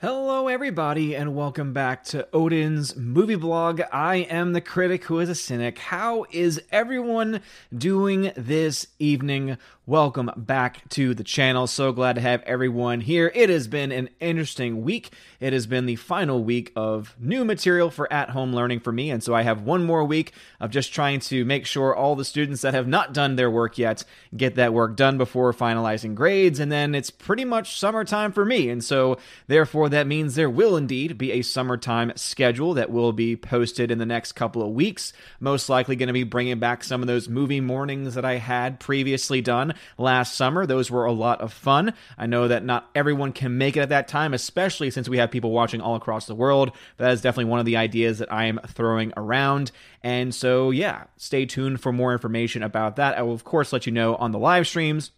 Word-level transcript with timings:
Hello, 0.00 0.46
everybody, 0.46 1.16
and 1.16 1.34
welcome 1.34 1.72
back 1.72 2.04
to 2.04 2.28
Odin's 2.32 2.94
movie 2.94 3.34
blog. 3.34 3.80
I 3.92 4.18
am 4.30 4.52
the 4.52 4.60
critic 4.60 5.06
who 5.06 5.18
is 5.18 5.28
a 5.28 5.34
cynic. 5.34 5.80
How 5.80 6.24
is 6.30 6.62
everyone 6.70 7.40
doing 7.76 8.30
this 8.36 8.86
evening? 9.00 9.58
Welcome 9.88 10.30
back 10.36 10.86
to 10.90 11.14
the 11.14 11.24
channel. 11.24 11.66
So 11.66 11.92
glad 11.92 12.16
to 12.16 12.20
have 12.20 12.42
everyone 12.42 13.00
here. 13.00 13.32
It 13.34 13.48
has 13.48 13.68
been 13.68 13.90
an 13.90 14.10
interesting 14.20 14.82
week. 14.82 15.14
It 15.40 15.54
has 15.54 15.66
been 15.66 15.86
the 15.86 15.96
final 15.96 16.44
week 16.44 16.72
of 16.76 17.16
new 17.18 17.42
material 17.42 17.90
for 17.90 18.12
at 18.12 18.28
home 18.28 18.52
learning 18.52 18.80
for 18.80 18.92
me. 18.92 19.10
And 19.10 19.24
so 19.24 19.34
I 19.34 19.40
have 19.40 19.62
one 19.62 19.84
more 19.84 20.04
week 20.04 20.34
of 20.60 20.70
just 20.70 20.92
trying 20.92 21.20
to 21.20 21.42
make 21.46 21.64
sure 21.64 21.96
all 21.96 22.16
the 22.16 22.26
students 22.26 22.60
that 22.60 22.74
have 22.74 22.86
not 22.86 23.14
done 23.14 23.36
their 23.36 23.50
work 23.50 23.78
yet 23.78 24.04
get 24.36 24.56
that 24.56 24.74
work 24.74 24.94
done 24.94 25.16
before 25.16 25.54
finalizing 25.54 26.14
grades. 26.14 26.60
And 26.60 26.70
then 26.70 26.94
it's 26.94 27.08
pretty 27.08 27.46
much 27.46 27.78
summertime 27.78 28.32
for 28.32 28.44
me. 28.44 28.68
And 28.68 28.84
so, 28.84 29.16
therefore, 29.46 29.88
that 29.88 30.06
means 30.06 30.34
there 30.34 30.50
will 30.50 30.76
indeed 30.76 31.16
be 31.16 31.32
a 31.32 31.40
summertime 31.40 32.12
schedule 32.14 32.74
that 32.74 32.90
will 32.90 33.14
be 33.14 33.36
posted 33.36 33.90
in 33.90 33.96
the 33.96 34.04
next 34.04 34.32
couple 34.32 34.60
of 34.62 34.68
weeks. 34.68 35.14
Most 35.40 35.70
likely 35.70 35.96
going 35.96 36.08
to 36.08 36.12
be 36.12 36.24
bringing 36.24 36.58
back 36.58 36.84
some 36.84 37.00
of 37.00 37.06
those 37.06 37.26
movie 37.26 37.62
mornings 37.62 38.16
that 38.16 38.26
I 38.26 38.34
had 38.34 38.80
previously 38.80 39.40
done 39.40 39.72
last 39.96 40.34
summer. 40.34 40.66
Those 40.66 40.90
were 40.90 41.04
a 41.04 41.12
lot 41.12 41.40
of 41.40 41.52
fun. 41.52 41.94
I 42.16 42.26
know 42.26 42.48
that 42.48 42.64
not 42.64 42.88
everyone 42.94 43.32
can 43.32 43.58
make 43.58 43.76
it 43.76 43.80
at 43.80 43.88
that 43.90 44.08
time, 44.08 44.34
especially 44.34 44.90
since 44.90 45.08
we 45.08 45.18
have 45.18 45.30
people 45.30 45.50
watching 45.50 45.80
all 45.80 45.94
across 45.94 46.26
the 46.26 46.34
world. 46.34 46.72
But 46.96 47.04
that 47.04 47.12
is 47.12 47.20
definitely 47.20 47.50
one 47.50 47.60
of 47.60 47.66
the 47.66 47.76
ideas 47.76 48.18
that 48.18 48.32
I 48.32 48.46
am 48.46 48.60
throwing 48.68 49.12
around. 49.16 49.70
And 50.02 50.34
so, 50.34 50.70
yeah, 50.70 51.04
stay 51.16 51.46
tuned 51.46 51.80
for 51.80 51.92
more 51.92 52.12
information 52.12 52.62
about 52.62 52.96
that. 52.96 53.18
I 53.18 53.22
will, 53.22 53.34
of 53.34 53.44
course, 53.44 53.72
let 53.72 53.86
you 53.86 53.92
know 53.92 54.14
on 54.16 54.32
the 54.32 54.38
live 54.38 54.66
streams 54.66 55.10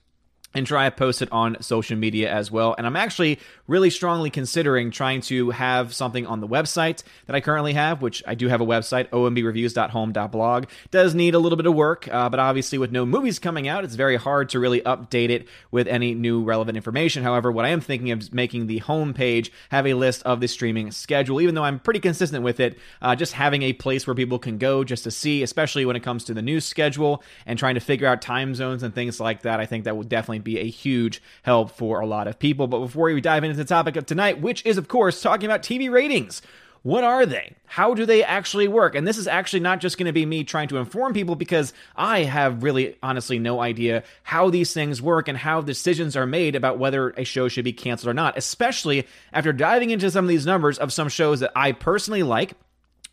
and 0.54 0.66
try 0.66 0.88
to 0.88 0.94
post 0.94 1.22
it 1.22 1.30
on 1.30 1.56
social 1.60 1.96
media 1.96 2.32
as 2.32 2.50
well. 2.50 2.74
And 2.76 2.86
I'm 2.86 2.96
actually 2.96 3.38
really 3.66 3.90
strongly 3.90 4.30
considering 4.30 4.90
trying 4.90 5.20
to 5.22 5.50
have 5.50 5.94
something 5.94 6.26
on 6.26 6.40
the 6.40 6.48
website 6.48 7.02
that 7.26 7.36
I 7.36 7.40
currently 7.40 7.74
have, 7.74 8.02
which 8.02 8.22
I 8.26 8.34
do 8.34 8.48
have 8.48 8.60
a 8.60 8.66
website, 8.66 9.08
ombreviews.home.blog. 9.10 10.64
Does 10.90 11.14
need 11.14 11.34
a 11.34 11.38
little 11.38 11.56
bit 11.56 11.66
of 11.66 11.74
work, 11.74 12.08
uh, 12.10 12.28
but 12.28 12.40
obviously 12.40 12.78
with 12.78 12.90
no 12.90 13.06
movies 13.06 13.38
coming 13.38 13.68
out, 13.68 13.84
it's 13.84 13.94
very 13.94 14.16
hard 14.16 14.48
to 14.50 14.58
really 14.58 14.80
update 14.80 15.30
it 15.30 15.46
with 15.70 15.86
any 15.86 16.14
new 16.14 16.42
relevant 16.42 16.76
information. 16.76 17.22
However, 17.22 17.52
what 17.52 17.64
I 17.64 17.68
am 17.68 17.80
thinking 17.80 18.10
of 18.10 18.20
is 18.20 18.32
making 18.32 18.66
the 18.66 18.80
homepage 18.80 19.50
have 19.70 19.86
a 19.86 19.94
list 19.94 20.22
of 20.24 20.40
the 20.40 20.48
streaming 20.48 20.90
schedule, 20.90 21.40
even 21.40 21.54
though 21.54 21.64
I'm 21.64 21.78
pretty 21.78 22.00
consistent 22.00 22.42
with 22.42 22.58
it, 22.58 22.76
uh, 23.00 23.14
just 23.14 23.34
having 23.34 23.62
a 23.62 23.72
place 23.72 24.06
where 24.06 24.14
people 24.14 24.38
can 24.38 24.58
go 24.58 24.82
just 24.82 25.04
to 25.04 25.12
see, 25.12 25.44
especially 25.44 25.84
when 25.84 25.94
it 25.94 26.02
comes 26.02 26.24
to 26.24 26.34
the 26.34 26.42
news 26.42 26.64
schedule 26.64 27.22
and 27.46 27.58
trying 27.58 27.74
to 27.74 27.80
figure 27.80 28.08
out 28.08 28.20
time 28.20 28.54
zones 28.56 28.82
and 28.82 28.94
things 28.94 29.20
like 29.20 29.42
that. 29.42 29.60
I 29.60 29.66
think 29.66 29.84
that 29.84 29.96
would 29.96 30.08
definitely 30.08 30.39
be 30.40 30.58
a 30.58 30.68
huge 30.68 31.22
help 31.42 31.70
for 31.70 32.00
a 32.00 32.06
lot 32.06 32.28
of 32.28 32.38
people. 32.38 32.66
But 32.66 32.80
before 32.80 33.06
we 33.06 33.20
dive 33.20 33.44
into 33.44 33.56
the 33.56 33.64
topic 33.64 33.96
of 33.96 34.06
tonight, 34.06 34.40
which 34.40 34.64
is, 34.66 34.78
of 34.78 34.88
course, 34.88 35.22
talking 35.22 35.46
about 35.46 35.62
TV 35.62 35.90
ratings. 35.90 36.42
What 36.82 37.04
are 37.04 37.26
they? 37.26 37.56
How 37.66 37.92
do 37.92 38.06
they 38.06 38.24
actually 38.24 38.66
work? 38.66 38.94
And 38.94 39.06
this 39.06 39.18
is 39.18 39.28
actually 39.28 39.60
not 39.60 39.80
just 39.80 39.98
going 39.98 40.06
to 40.06 40.14
be 40.14 40.24
me 40.24 40.44
trying 40.44 40.68
to 40.68 40.78
inform 40.78 41.12
people 41.12 41.34
because 41.34 41.74
I 41.94 42.20
have 42.20 42.62
really 42.62 42.96
honestly 43.02 43.38
no 43.38 43.60
idea 43.60 44.02
how 44.22 44.48
these 44.48 44.72
things 44.72 45.02
work 45.02 45.28
and 45.28 45.36
how 45.36 45.60
decisions 45.60 46.16
are 46.16 46.26
made 46.26 46.56
about 46.56 46.78
whether 46.78 47.10
a 47.10 47.24
show 47.24 47.48
should 47.48 47.66
be 47.66 47.74
canceled 47.74 48.10
or 48.10 48.14
not, 48.14 48.38
especially 48.38 49.06
after 49.30 49.52
diving 49.52 49.90
into 49.90 50.10
some 50.10 50.24
of 50.24 50.30
these 50.30 50.46
numbers 50.46 50.78
of 50.78 50.90
some 50.90 51.10
shows 51.10 51.40
that 51.40 51.52
I 51.54 51.72
personally 51.72 52.22
like 52.22 52.54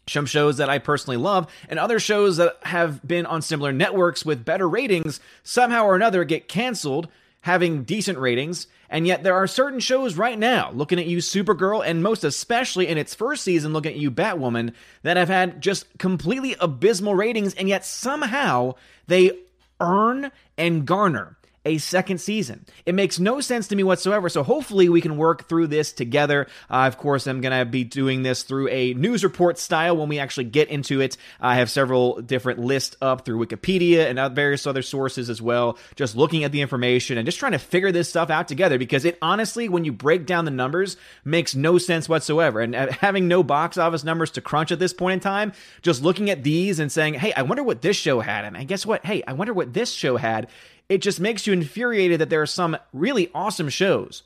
some 0.08 0.26
shows 0.26 0.58
that 0.58 0.70
I 0.70 0.80
personally 0.80 1.18
love, 1.18 1.52
and 1.70 1.80
other 1.80 2.00
shows 2.00 2.38
that 2.38 2.58
have 2.64 3.06
been 3.06 3.26
on 3.26 3.42
similar 3.42 3.72
networks 3.72 4.26
with 4.26 4.46
better 4.46 4.68
ratings 4.68 5.20
somehow 5.44 5.86
or 5.86 5.96
another 5.96 6.24
get 6.24 6.48
canceled 6.48 7.08
having 7.42 7.84
decent 7.84 8.18
ratings, 8.18 8.68
and 8.90 9.08
yet 9.08 9.24
there 9.24 9.36
are 9.36 9.48
certain 9.48 9.80
shows 9.80 10.16
right 10.16 10.38
now, 10.38 10.72
looking 10.72 11.00
at 11.00 11.06
you 11.06 11.20
Supergirl, 11.20 11.86
and 11.86 12.04
most 12.04 12.24
especially 12.24 12.88
in 12.88 12.98
its 12.98 13.16
first 13.16 13.44
season, 13.44 13.72
looking 13.72 13.94
at 13.94 13.98
you 13.98 14.12
Batwoman, 14.12 14.74
that 15.04 15.16
have 15.16 15.30
had 15.30 15.62
just 15.62 15.86
completely 15.98 16.56
abysmal 16.60 17.16
ratings, 17.16 17.54
and 17.54 17.70
yet 17.70 17.86
somehow 17.86 18.74
they 19.08 19.32
earn 19.80 20.32
and 20.58 20.86
garner 20.86 21.37
a 21.68 21.78
second 21.78 22.20
season. 22.20 22.66
It 22.86 22.96
makes 22.96 23.20
no 23.20 23.42
sense 23.42 23.68
to 23.68 23.76
me 23.76 23.84
whatsoever. 23.84 24.30
So 24.30 24.42
hopefully 24.42 24.88
we 24.88 25.02
can 25.02 25.18
work 25.18 25.50
through 25.50 25.68
this 25.68 25.92
together. 25.92 26.48
Uh, 26.70 26.88
of 26.88 26.98
course, 26.98 27.28
I'm 27.28 27.42
going 27.42 27.58
to 27.58 27.66
be 27.66 27.84
doing 27.84 28.24
this 28.24 28.44
through 28.44 28.70
a 28.70 28.94
news 28.94 29.24
report 29.24 29.60
style 29.60 29.98
when 29.98 30.08
we 30.08 30.18
actually 30.18 30.46
get 30.46 30.70
into 30.70 31.02
it. 31.02 31.18
I 31.42 31.56
have 31.56 31.70
several 31.70 32.22
different 32.22 32.60
lists 32.60 32.96
up 33.02 33.26
through 33.26 33.46
Wikipedia 33.46 34.10
and 34.10 34.34
various 34.34 34.66
other 34.66 34.82
sources 34.82 35.30
as 35.30 35.42
well, 35.42 35.78
just 35.96 36.16
looking 36.16 36.46
at 36.46 36.54
the 36.54 36.62
information 36.62 37.18
and 37.18 37.26
just 37.26 37.38
trying 37.38 37.52
to 37.52 37.60
figure 37.60 37.92
this 37.92 38.10
stuff 38.10 38.30
out 38.30 38.48
together 38.48 38.78
because 38.78 39.04
it 39.04 39.18
honestly, 39.22 39.68
when 39.68 39.84
you 39.84 39.92
break 39.92 40.26
down 40.26 40.46
the 40.46 40.52
numbers, 40.52 40.96
makes 41.26 41.54
no 41.54 41.78
sense 41.78 42.08
whatsoever. 42.08 42.62
And 42.62 42.76
uh, 42.76 42.92
having 42.94 43.28
no 43.28 43.44
box 43.44 43.78
office 43.78 44.06
numbers 44.06 44.32
to 44.32 44.42
crunch 44.42 44.72
at 44.72 44.80
this 44.80 44.94
point 44.94 45.16
in 45.16 45.20
time, 45.20 45.52
just 45.82 46.02
looking 46.02 46.30
at 46.30 46.44
these 46.44 46.80
and 46.80 46.90
saying, 46.90 47.16
hey, 47.16 47.34
I 47.34 47.42
wonder 47.42 47.64
what 47.64 47.82
this 47.82 47.98
show 47.98 48.22
had. 48.22 48.46
And 48.46 48.56
I 48.56 48.64
guess 48.64 48.86
what? 48.86 49.06
Hey, 49.06 49.22
I 49.28 49.34
wonder 49.34 49.54
what 49.54 49.74
this 49.74 49.92
show 49.92 50.16
had 50.16 50.48
it 50.90 51.00
just 51.02 51.20
makes 51.20 51.46
you 51.46 51.54
infuriated 51.54 52.20
that 52.20 52.30
there 52.30 52.42
are 52.42 52.46
some 52.48 52.78
really 52.94 53.30
awesome 53.34 53.70
shows 53.70 54.24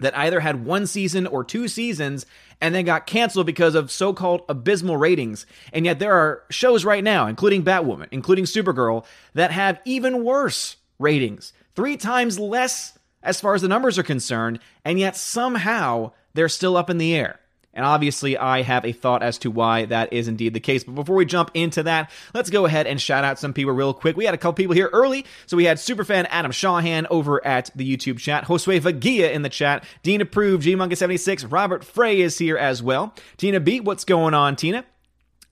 that 0.00 0.16
either 0.16 0.40
had 0.40 0.64
one 0.64 0.86
season 0.86 1.26
or 1.26 1.44
two 1.44 1.68
seasons 1.68 2.26
and 2.60 2.74
then 2.74 2.84
got 2.84 3.06
canceled 3.06 3.46
because 3.46 3.74
of 3.74 3.90
so 3.90 4.12
called 4.12 4.42
abysmal 4.48 4.96
ratings. 4.96 5.46
And 5.72 5.84
yet 5.84 5.98
there 5.98 6.12
are 6.12 6.42
shows 6.50 6.84
right 6.84 7.04
now, 7.04 7.26
including 7.26 7.62
Batwoman, 7.64 8.08
including 8.10 8.44
Supergirl, 8.44 9.04
that 9.34 9.52
have 9.52 9.80
even 9.84 10.24
worse 10.24 10.76
ratings, 10.98 11.52
three 11.74 11.96
times 11.96 12.38
less 12.38 12.98
as 13.22 13.40
far 13.40 13.54
as 13.54 13.62
the 13.62 13.68
numbers 13.68 13.98
are 13.98 14.02
concerned, 14.02 14.58
and 14.84 14.98
yet 14.98 15.16
somehow 15.16 16.10
they're 16.34 16.48
still 16.48 16.76
up 16.76 16.90
in 16.90 16.98
the 16.98 17.14
air. 17.14 17.38
And 17.74 17.86
obviously, 17.86 18.36
I 18.36 18.62
have 18.62 18.84
a 18.84 18.92
thought 18.92 19.22
as 19.22 19.38
to 19.38 19.50
why 19.50 19.86
that 19.86 20.12
is 20.12 20.28
indeed 20.28 20.54
the 20.54 20.60
case. 20.60 20.84
But 20.84 20.94
before 20.94 21.16
we 21.16 21.24
jump 21.24 21.50
into 21.54 21.82
that, 21.84 22.10
let's 22.34 22.50
go 22.50 22.66
ahead 22.66 22.86
and 22.86 23.00
shout 23.00 23.24
out 23.24 23.38
some 23.38 23.52
people 23.52 23.72
real 23.72 23.94
quick. 23.94 24.16
We 24.16 24.26
had 24.26 24.34
a 24.34 24.38
couple 24.38 24.54
people 24.54 24.74
here 24.74 24.90
early. 24.92 25.24
So 25.46 25.56
we 25.56 25.64
had 25.64 25.78
superfan 25.78 26.26
Adam 26.28 26.52
Shawhan 26.52 27.06
over 27.10 27.44
at 27.46 27.70
the 27.74 27.96
YouTube 27.96 28.18
chat, 28.18 28.44
Josue 28.44 28.80
Vagia 28.80 29.32
in 29.32 29.42
the 29.42 29.48
chat, 29.48 29.84
Dean 30.02 30.20
Approved, 30.20 30.66
Gmonka76, 30.66 31.50
Robert 31.50 31.84
Frey 31.84 32.20
is 32.20 32.38
here 32.38 32.58
as 32.58 32.82
well. 32.82 33.14
Tina 33.36 33.60
B, 33.60 33.80
what's 33.80 34.04
going 34.04 34.34
on, 34.34 34.56
Tina? 34.56 34.84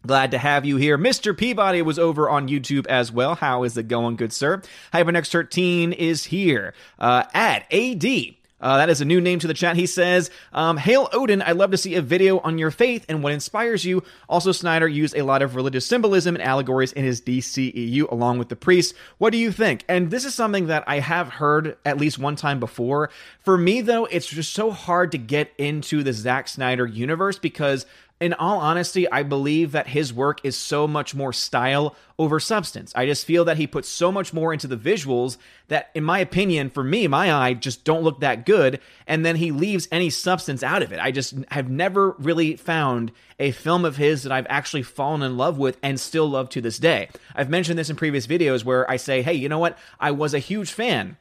Glad 0.06 0.30
to 0.30 0.38
have 0.38 0.64
you 0.64 0.76
here. 0.76 0.96
Mr. 0.96 1.36
Peabody 1.36 1.82
was 1.82 1.98
over 1.98 2.28
on 2.28 2.48
YouTube 2.48 2.86
as 2.86 3.12
well. 3.12 3.34
How 3.34 3.64
is 3.64 3.76
it 3.76 3.88
going, 3.88 4.16
good 4.16 4.32
sir? 4.32 4.62
HyperNext13 4.94 5.92
is 5.94 6.24
here. 6.24 6.72
Uh, 6.98 7.24
at 7.34 7.70
AD. 7.72 8.36
Uh, 8.60 8.76
that 8.76 8.90
is 8.90 9.00
a 9.00 9.04
new 9.04 9.20
name 9.20 9.38
to 9.38 9.46
the 9.46 9.54
chat. 9.54 9.76
He 9.76 9.86
says, 9.86 10.30
um, 10.52 10.76
Hail 10.76 11.08
Odin, 11.12 11.42
I'd 11.42 11.56
love 11.56 11.70
to 11.70 11.76
see 11.76 11.94
a 11.94 12.02
video 12.02 12.38
on 12.40 12.58
your 12.58 12.70
faith 12.70 13.06
and 13.08 13.22
what 13.22 13.32
inspires 13.32 13.84
you. 13.84 14.02
Also, 14.28 14.52
Snyder 14.52 14.86
used 14.86 15.16
a 15.16 15.24
lot 15.24 15.42
of 15.42 15.56
religious 15.56 15.86
symbolism 15.86 16.34
and 16.34 16.42
allegories 16.42 16.92
in 16.92 17.04
his 17.04 17.20
DCEU 17.22 18.10
along 18.10 18.38
with 18.38 18.48
the 18.48 18.56
priests. 18.56 18.92
What 19.18 19.30
do 19.30 19.38
you 19.38 19.52
think? 19.52 19.84
And 19.88 20.10
this 20.10 20.24
is 20.24 20.34
something 20.34 20.66
that 20.66 20.84
I 20.86 21.00
have 21.00 21.28
heard 21.28 21.76
at 21.84 21.98
least 21.98 22.18
one 22.18 22.36
time 22.36 22.60
before. 22.60 23.10
For 23.40 23.56
me, 23.56 23.80
though, 23.80 24.04
it's 24.04 24.26
just 24.26 24.52
so 24.52 24.70
hard 24.70 25.12
to 25.12 25.18
get 25.18 25.52
into 25.56 26.02
the 26.02 26.12
Zack 26.12 26.48
Snyder 26.48 26.86
universe 26.86 27.38
because 27.38 27.86
in 28.20 28.34
all 28.34 28.58
honesty, 28.58 29.10
I 29.10 29.22
believe 29.22 29.72
that 29.72 29.88
his 29.88 30.12
work 30.12 30.44
is 30.44 30.54
so 30.54 30.86
much 30.86 31.14
more 31.14 31.32
style 31.32 31.96
over 32.18 32.38
substance. 32.38 32.92
I 32.94 33.06
just 33.06 33.24
feel 33.24 33.46
that 33.46 33.56
he 33.56 33.66
puts 33.66 33.88
so 33.88 34.12
much 34.12 34.34
more 34.34 34.52
into 34.52 34.66
the 34.66 34.76
visuals 34.76 35.38
that, 35.68 35.90
in 35.94 36.04
my 36.04 36.18
opinion, 36.18 36.68
for 36.68 36.84
me, 36.84 37.08
my 37.08 37.32
eye 37.32 37.54
just 37.54 37.82
don't 37.82 38.02
look 38.02 38.20
that 38.20 38.44
good. 38.44 38.78
And 39.06 39.24
then 39.24 39.36
he 39.36 39.52
leaves 39.52 39.88
any 39.90 40.10
substance 40.10 40.62
out 40.62 40.82
of 40.82 40.92
it. 40.92 41.00
I 41.00 41.12
just 41.12 41.34
have 41.48 41.70
never 41.70 42.10
really 42.18 42.56
found 42.56 43.10
a 43.38 43.52
film 43.52 43.86
of 43.86 43.96
his 43.96 44.24
that 44.24 44.32
I've 44.32 44.46
actually 44.50 44.82
fallen 44.82 45.22
in 45.22 45.38
love 45.38 45.56
with 45.56 45.78
and 45.82 45.98
still 45.98 46.28
love 46.28 46.50
to 46.50 46.60
this 46.60 46.78
day. 46.78 47.08
I've 47.34 47.48
mentioned 47.48 47.78
this 47.78 47.88
in 47.88 47.96
previous 47.96 48.26
videos 48.26 48.64
where 48.64 48.88
I 48.90 48.96
say, 48.96 49.22
hey, 49.22 49.34
you 49.34 49.48
know 49.48 49.58
what? 49.58 49.78
I 49.98 50.10
was 50.10 50.34
a 50.34 50.38
huge 50.38 50.72
fan 50.72 51.16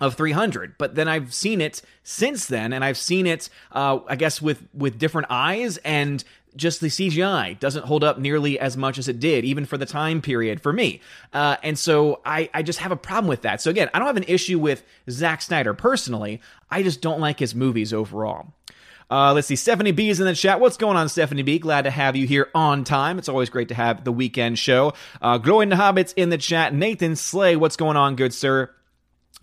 of 0.00 0.14
300 0.14 0.76
but 0.76 0.94
then 0.96 1.06
i've 1.08 1.32
seen 1.32 1.60
it 1.60 1.80
since 2.02 2.46
then 2.46 2.72
and 2.72 2.84
i've 2.84 2.98
seen 2.98 3.26
it 3.26 3.48
uh, 3.72 3.98
i 4.08 4.16
guess 4.16 4.42
with 4.42 4.66
with 4.74 4.98
different 4.98 5.28
eyes 5.30 5.76
and 5.78 6.24
just 6.56 6.80
the 6.80 6.86
CGI 6.86 7.58
doesn't 7.58 7.84
hold 7.84 8.04
up 8.04 8.18
nearly 8.18 8.58
as 8.58 8.76
much 8.76 8.98
as 8.98 9.08
it 9.08 9.18
did, 9.18 9.44
even 9.44 9.66
for 9.66 9.76
the 9.76 9.86
time 9.86 10.20
period 10.20 10.60
for 10.60 10.72
me. 10.72 11.00
Uh, 11.32 11.56
and 11.62 11.78
so 11.78 12.20
I, 12.24 12.48
I 12.54 12.62
just 12.62 12.78
have 12.80 12.92
a 12.92 12.96
problem 12.96 13.28
with 13.28 13.42
that. 13.42 13.60
So 13.60 13.70
again, 13.70 13.90
I 13.92 13.98
don't 13.98 14.06
have 14.06 14.16
an 14.16 14.24
issue 14.28 14.58
with 14.58 14.84
Zack 15.10 15.42
Snyder 15.42 15.74
personally. 15.74 16.40
I 16.70 16.82
just 16.82 17.00
don't 17.00 17.20
like 17.20 17.38
his 17.38 17.54
movies 17.54 17.92
overall. 17.92 18.52
Uh, 19.10 19.34
let's 19.34 19.46
see. 19.46 19.56
Stephanie 19.56 19.92
B 19.92 20.08
is 20.08 20.18
in 20.18 20.26
the 20.26 20.34
chat. 20.34 20.60
What's 20.60 20.76
going 20.76 20.96
on, 20.96 21.08
Stephanie 21.08 21.42
B? 21.42 21.58
Glad 21.58 21.82
to 21.82 21.90
have 21.90 22.16
you 22.16 22.26
here 22.26 22.48
on 22.54 22.84
time. 22.84 23.18
It's 23.18 23.28
always 23.28 23.50
great 23.50 23.68
to 23.68 23.74
have 23.74 24.04
the 24.04 24.12
weekend 24.12 24.58
show. 24.58 24.94
Uh, 25.20 25.38
Growing 25.38 25.68
the 25.68 25.76
Hobbits 25.76 26.14
in 26.16 26.30
the 26.30 26.38
chat. 26.38 26.72
Nathan 26.72 27.14
Slay, 27.14 27.54
what's 27.54 27.76
going 27.76 27.96
on, 27.96 28.16
good 28.16 28.32
sir? 28.32 28.70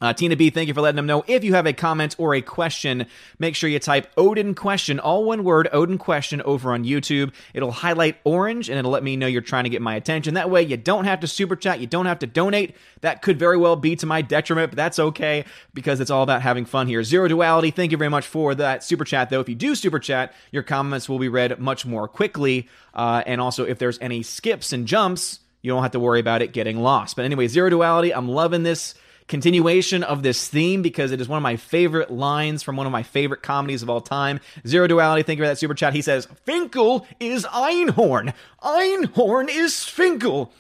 Uh, 0.02 0.14
Tina 0.14 0.36
B, 0.36 0.50
thank 0.50 0.68
you 0.68 0.74
for 0.74 0.82
letting 0.82 0.96
them 0.96 1.06
know. 1.06 1.24
If 1.28 1.44
you 1.44 1.54
have 1.54 1.68
a 1.68 1.74
comment 1.74 2.16
or 2.18 2.34
a 2.34 2.42
question, 2.42 3.06
make 3.38 3.56
sure 3.56 3.70
you 3.70 3.78
type 3.78 4.08
Odin 4.18 4.56
question, 4.56 5.00
all 5.00 5.24
one 5.24 5.44
word, 5.44 5.70
Odin 5.72 6.00
question, 6.00 6.42
over 6.42 6.74
on 6.74 6.84
YouTube. 6.84 7.32
It'll 7.54 7.72
highlight 7.72 8.18
orange 8.24 8.68
and 8.68 8.80
it'll 8.80 8.90
let 8.90 9.04
me 9.04 9.16
know 9.16 9.28
you're 9.28 9.42
trying 9.42 9.66
to 9.66 9.70
get 9.70 9.82
my 9.82 9.96
attention. 9.96 10.34
That 10.34 10.50
way, 10.50 10.64
you 10.64 10.76
don't 10.76 11.06
have 11.06 11.20
to 11.20 11.28
super 11.28 11.56
chat, 11.56 11.80
you 11.80 11.88
don't 11.88 12.08
have 12.08 12.20
to 12.20 12.28
donate. 12.28 12.76
That 13.02 13.22
could 13.22 13.38
very 13.38 13.58
well 13.58 13.76
be 13.76 13.96
to 13.98 14.06
my 14.08 14.24
detriment, 14.24 14.72
but 14.72 14.78
that's 14.78 14.98
okay 14.98 15.46
because 15.74 16.00
it's 16.00 16.10
all 16.10 16.24
about 16.24 16.42
having 16.42 16.66
fun 16.66 16.88
here. 16.88 17.04
Zero 17.04 17.28
Duality, 17.28 17.70
thank 17.70 17.92
you 17.92 17.98
very 17.98 18.10
much 18.10 18.26
for 18.26 18.56
that 18.56 18.84
super 18.84 19.06
chat, 19.06 19.30
though. 19.30 19.40
If 19.40 19.50
you 19.50 19.56
do 19.56 19.76
super 19.76 20.00
chat, 20.00 20.34
your 20.52 20.64
comments 20.64 21.08
will 21.08 21.20
be 21.20 21.30
read 21.30 21.60
much 21.60 21.86
more 21.86 22.08
quickly. 22.08 22.68
Uh, 22.94 23.22
and 23.28 23.40
also, 23.40 23.66
if 23.66 23.78
there's 23.78 24.00
any 24.00 24.24
skips 24.24 24.74
and 24.74 24.88
jumps, 24.88 25.40
you 25.62 25.72
don't 25.72 25.84
have 25.84 25.92
to 25.92 26.00
worry 26.00 26.20
about 26.20 26.42
it 26.42 26.54
getting 26.54 26.80
lost. 26.82 27.16
But 27.16 27.26
anyway, 27.26 27.48
Zero 27.48 27.70
Duality, 27.70 28.14
I'm 28.14 28.28
loving 28.28 28.64
this 28.64 28.96
continuation 29.32 30.04
of 30.04 30.24
this 30.24 30.50
theme 30.50 30.82
because 30.82 31.14
it 31.14 31.22
is 31.22 31.30
one 31.30 31.38
of 31.38 31.42
my 31.42 31.56
favorite 31.56 32.12
lines 32.12 32.62
from 32.62 32.76
one 32.76 32.86
of 32.86 32.92
my 32.92 33.02
favorite 33.02 33.42
comedies 33.42 33.82
of 33.82 33.90
all 33.90 34.02
time. 34.02 34.42
Zero 34.68 34.88
Duality, 34.88 35.24
thank 35.24 35.38
you 35.40 35.44
for 35.44 35.48
that 35.48 35.58
super 35.58 35.74
chat. 35.74 35.94
He 35.94 36.02
says, 36.02 36.28
Finkel 36.44 37.08
is 37.18 37.46
Einhorn. 37.46 38.34
Einhorn 38.62 39.48
is 39.50 39.86
Finkel. 39.86 40.52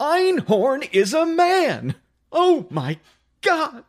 Einhorn 0.00 0.88
is 0.92 1.14
a 1.14 1.24
man. 1.24 1.94
Oh 2.32 2.66
my 2.68 2.98
god. 3.42 3.84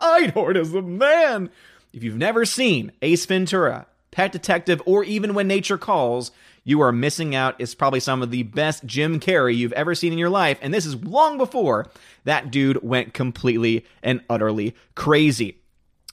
Einhorn 0.00 0.56
is 0.56 0.74
a 0.74 0.80
man. 0.80 1.50
If 1.92 2.02
you've 2.02 2.16
never 2.16 2.46
seen 2.46 2.92
Ace 3.02 3.26
Ventura, 3.26 3.86
Pet 4.10 4.32
Detective, 4.32 4.80
or 4.86 5.04
even 5.04 5.34
When 5.34 5.46
Nature 5.46 5.76
Calls, 5.76 6.32
you 6.64 6.80
are 6.80 6.92
missing 6.92 7.34
out. 7.34 7.56
It's 7.58 7.74
probably 7.74 8.00
some 8.00 8.22
of 8.22 8.30
the 8.30 8.44
best 8.44 8.84
Jim 8.84 9.20
Carrey 9.20 9.56
you've 9.56 9.72
ever 9.72 9.94
seen 9.94 10.12
in 10.12 10.18
your 10.18 10.30
life. 10.30 10.58
And 10.62 10.72
this 10.72 10.86
is 10.86 10.96
long 10.96 11.38
before 11.38 11.90
that 12.24 12.50
dude 12.50 12.82
went 12.82 13.14
completely 13.14 13.84
and 14.02 14.22
utterly 14.30 14.74
crazy. 14.94 15.58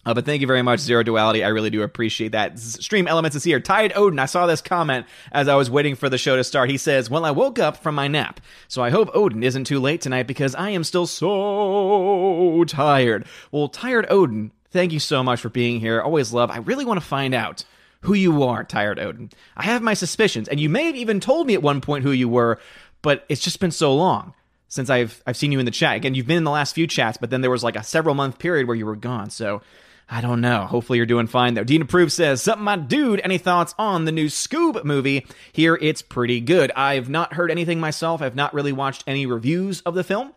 Uh, 0.06 0.13
but 0.13 0.25
thank 0.25 0.40
you 0.42 0.48
very 0.48 0.62
much, 0.62 0.80
Zero 0.80 1.04
Duality. 1.04 1.44
I 1.44 1.50
really 1.50 1.69
do 1.69 1.84
appreciate 1.84 2.31
that. 2.31 2.57
Stream 2.57 3.07
Elements 3.07 3.36
is 3.36 3.44
here. 3.44 3.60
Tired 3.60 3.92
Odin, 3.96 4.18
I 4.18 4.25
saw 4.25 4.48
this 4.48 4.62
comment 4.62 5.06
as 5.31 5.50
I 5.50 5.56
was 5.56 5.69
waiting 5.69 5.94
for 5.96 6.10
the 6.10 6.18
show 6.18 6.38
to 6.38 6.44
start. 6.44 6.69
He 6.69 6.78
says, 6.78 7.10
Well, 7.10 7.25
I 7.25 7.31
woke 7.31 7.60
up 7.60 7.78
from 7.78 7.95
my 7.95 8.07
nap, 8.07 8.40
so 8.69 8.81
I 8.81 8.92
hope 8.92 9.10
Odin 9.13 9.44
isn't 9.44 9.66
too 9.66 9.80
late 9.80 10.00
tonight 10.00 10.25
because 10.25 10.56
I 10.56 10.69
am 10.69 10.86
still 10.86 11.06
so 11.06 12.63
tired. 12.66 13.25
Well, 13.52 13.68
Tired 13.68 14.07
Odin, 14.10 14.52
thank 14.72 14.94
you 14.94 15.00
so 15.00 15.22
much 15.22 15.42
for 15.42 15.50
being 15.50 15.81
here. 15.81 16.02
Always 16.02 16.31
love. 16.34 16.50
I 16.50 16.57
really 16.57 16.86
want 16.86 17.00
to 17.00 17.06
find 17.06 17.36
out 17.36 17.66
who 18.01 18.13
you 18.13 18.44
are, 18.44 18.63
Tired 18.63 19.00
Odin. 19.00 19.30
I 19.57 19.63
have 19.63 19.81
my 19.81 19.94
suspicions, 19.94 20.48
and 20.48 20.60
you 20.60 20.69
may 20.69 20.86
have 20.86 20.96
even 20.96 21.19
told 21.19 21.48
me 21.48 21.54
at 21.54 21.62
one 21.62 21.81
point 21.81 22.04
who 22.04 22.12
you 22.12 22.30
were, 22.30 22.60
but 23.01 23.25
it's 23.30 23.42
just 23.42 23.60
been 23.60 23.72
so 23.72 23.96
long 23.96 24.34
since 24.68 24.90
I've 24.90 25.22
I've 25.28 25.38
seen 25.38 25.51
you 25.51 25.60
in 25.60 25.66
the 25.66 25.72
chat. 25.72 25.98
Again, 25.98 26.16
you've 26.16 26.28
been 26.28 26.38
in 26.38 26.44
the 26.44 26.51
last 26.51 26.75
few 26.75 26.88
chats, 26.88 27.18
but 27.18 27.30
then 27.30 27.42
there 27.42 27.51
was 27.51 27.63
like 27.63 27.75
a 27.75 27.84
several 27.84 28.16
month 28.16 28.40
period 28.40 28.68
where 28.68 28.78
you 28.78 28.86
were 28.86 28.96
gone. 28.96 29.30
So 29.30 29.62
I 30.10 30.22
don't 30.22 30.42
know. 30.42 30.66
Hopefully 30.66 30.98
you're 30.98 31.06
doing 31.06 31.28
fine 31.28 31.54
though. 31.54 31.63
Dean 31.63 31.81
Approved 31.81 32.12
says, 32.12 32.42
Something 32.42 32.63
my 32.63 32.78
dude. 32.78 33.22
Any 33.24 33.38
thoughts 33.38 33.75
on 33.78 34.06
the 34.06 34.12
new 34.12 34.28
Scoob 34.28 34.84
movie? 34.84 35.25
Here 35.52 35.75
it's 35.75 36.02
pretty 36.02 36.40
good. 36.40 36.72
I've 36.75 37.10
not 37.10 37.34
heard 37.34 37.52
anything 37.52 37.80
myself. 37.80 38.22
I've 38.22 38.36
not 38.36 38.54
really 38.54 38.72
watched 38.72 39.04
any 39.06 39.25
reviews 39.25 39.81
of 39.81 39.94
the 39.94 40.04
film. 40.04 40.34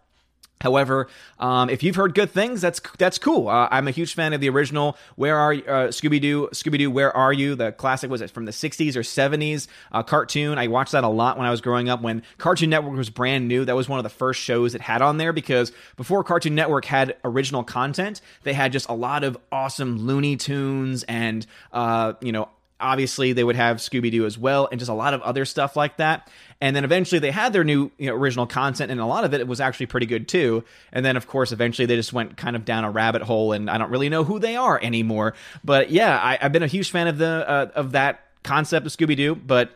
However, 0.63 1.09
um, 1.39 1.69
if 1.69 1.83
you've 1.83 1.97
heard 1.97 2.15
good 2.15 2.31
things, 2.31 2.61
that's 2.61 2.81
that's 2.99 3.19
cool. 3.19 3.49
Uh, 3.49 3.69
I'm 3.71 3.89
a 3.89 3.91
huge 3.91 4.15
fan 4.15 4.33
of 4.33 4.41
the 4.41 4.49
original. 4.49 4.97
Where 5.17 5.37
are 5.37 5.53
uh, 5.53 5.89
Scooby 5.89 6.21
Doo? 6.21 6.49
Scooby 6.53 6.79
Doo, 6.79 6.91
where 6.91 7.15
are 7.15 7.33
you? 7.33 7.55
The 7.55 7.73
classic 7.73 8.11
was 8.11 8.21
it 8.21 8.31
from 8.31 8.45
the 8.45 8.53
60s 8.53 8.97
or 8.97 9.01
70s 9.01 9.67
uh, 9.91 10.03
cartoon? 10.03 10.59
I 10.59 10.69
watched 10.69 10.93
that 10.93 11.05
a 11.05 11.09
lot 11.09 11.37
when 11.37 11.47
I 11.47 11.51
was 11.51 11.61
growing 11.61 11.89
up. 11.89 12.01
When 12.01 12.23
Cartoon 12.39 12.71
Network 12.71 12.97
was 12.97 13.11
brand 13.11 13.49
new, 13.49 13.65
that 13.65 13.75
was 13.75 13.89
one 13.89 13.99
of 13.99 14.05
the 14.05 14.11
first 14.11 14.41
shows 14.41 14.75
it 14.75 14.81
had 14.81 15.03
on 15.03 15.19
there 15.19 15.33
because 15.33 15.73
before 15.97 16.23
Cartoon 16.23 16.55
Network 16.55 16.85
had 16.85 17.17
original 17.25 17.65
content, 17.65 18.21
they 18.45 18.53
had 18.53 18.73
just 18.73 18.89
a 18.89 18.95
lot 18.95 19.25
of 19.25 19.37
awesome 19.51 19.99
Looney 19.99 20.37
Tunes 20.37 21.03
and 21.05 21.45
uh, 21.73 22.13
you 22.21 22.33
know 22.33 22.49
obviously 22.83 23.33
they 23.33 23.45
would 23.45 23.57
have 23.57 23.79
Scooby 23.79 24.11
Doo 24.11 24.27
as 24.27 24.37
well, 24.37 24.69
and 24.71 24.79
just 24.79 24.91
a 24.91 24.95
lot 24.95 25.15
of 25.15 25.23
other 25.23 25.45
stuff 25.45 25.77
like 25.77 25.97
that. 25.99 26.29
And 26.63 26.77
then 26.77 26.85
eventually 26.85 27.19
they 27.19 27.33
had 27.33 27.53
their 27.53 27.65
new 27.65 27.91
you 27.99 28.07
know, 28.07 28.15
original 28.15 28.47
content, 28.47 28.93
and 28.93 29.01
a 29.01 29.05
lot 29.05 29.25
of 29.25 29.35
it 29.35 29.49
was 29.49 29.61
actually 29.61 29.87
pretty 29.87 30.07
good 30.07 30.29
too. 30.29 30.63
And 30.93 31.05
then 31.05 31.17
of 31.17 31.27
course 31.27 31.51
eventually 31.51 31.87
they 31.87 31.97
just 31.97 32.13
went 32.13 32.37
kind 32.37 32.55
of 32.55 32.65
down 32.65 32.85
a 32.85 32.91
rabbit 32.91 33.23
hole, 33.23 33.53
and 33.53 33.69
I 33.69 33.79
don't 33.79 33.91
really 33.91 34.09
know 34.09 34.23
who 34.23 34.39
they 34.39 34.55
are 34.55 34.79
anymore. 34.81 35.35
But 35.65 35.91
yeah, 35.91 36.17
I, 36.23 36.37
have 36.41 36.53
been 36.53 36.63
a 36.63 36.69
huge 36.69 36.93
fan 36.93 37.09
of 37.09 37.19
the 37.19 37.45
uh, 37.49 37.71
of 37.75 37.93
that 37.93 38.21
concept 38.45 38.87
of 38.87 38.93
Scooby 38.93 39.17
Doo, 39.17 39.35
but 39.35 39.73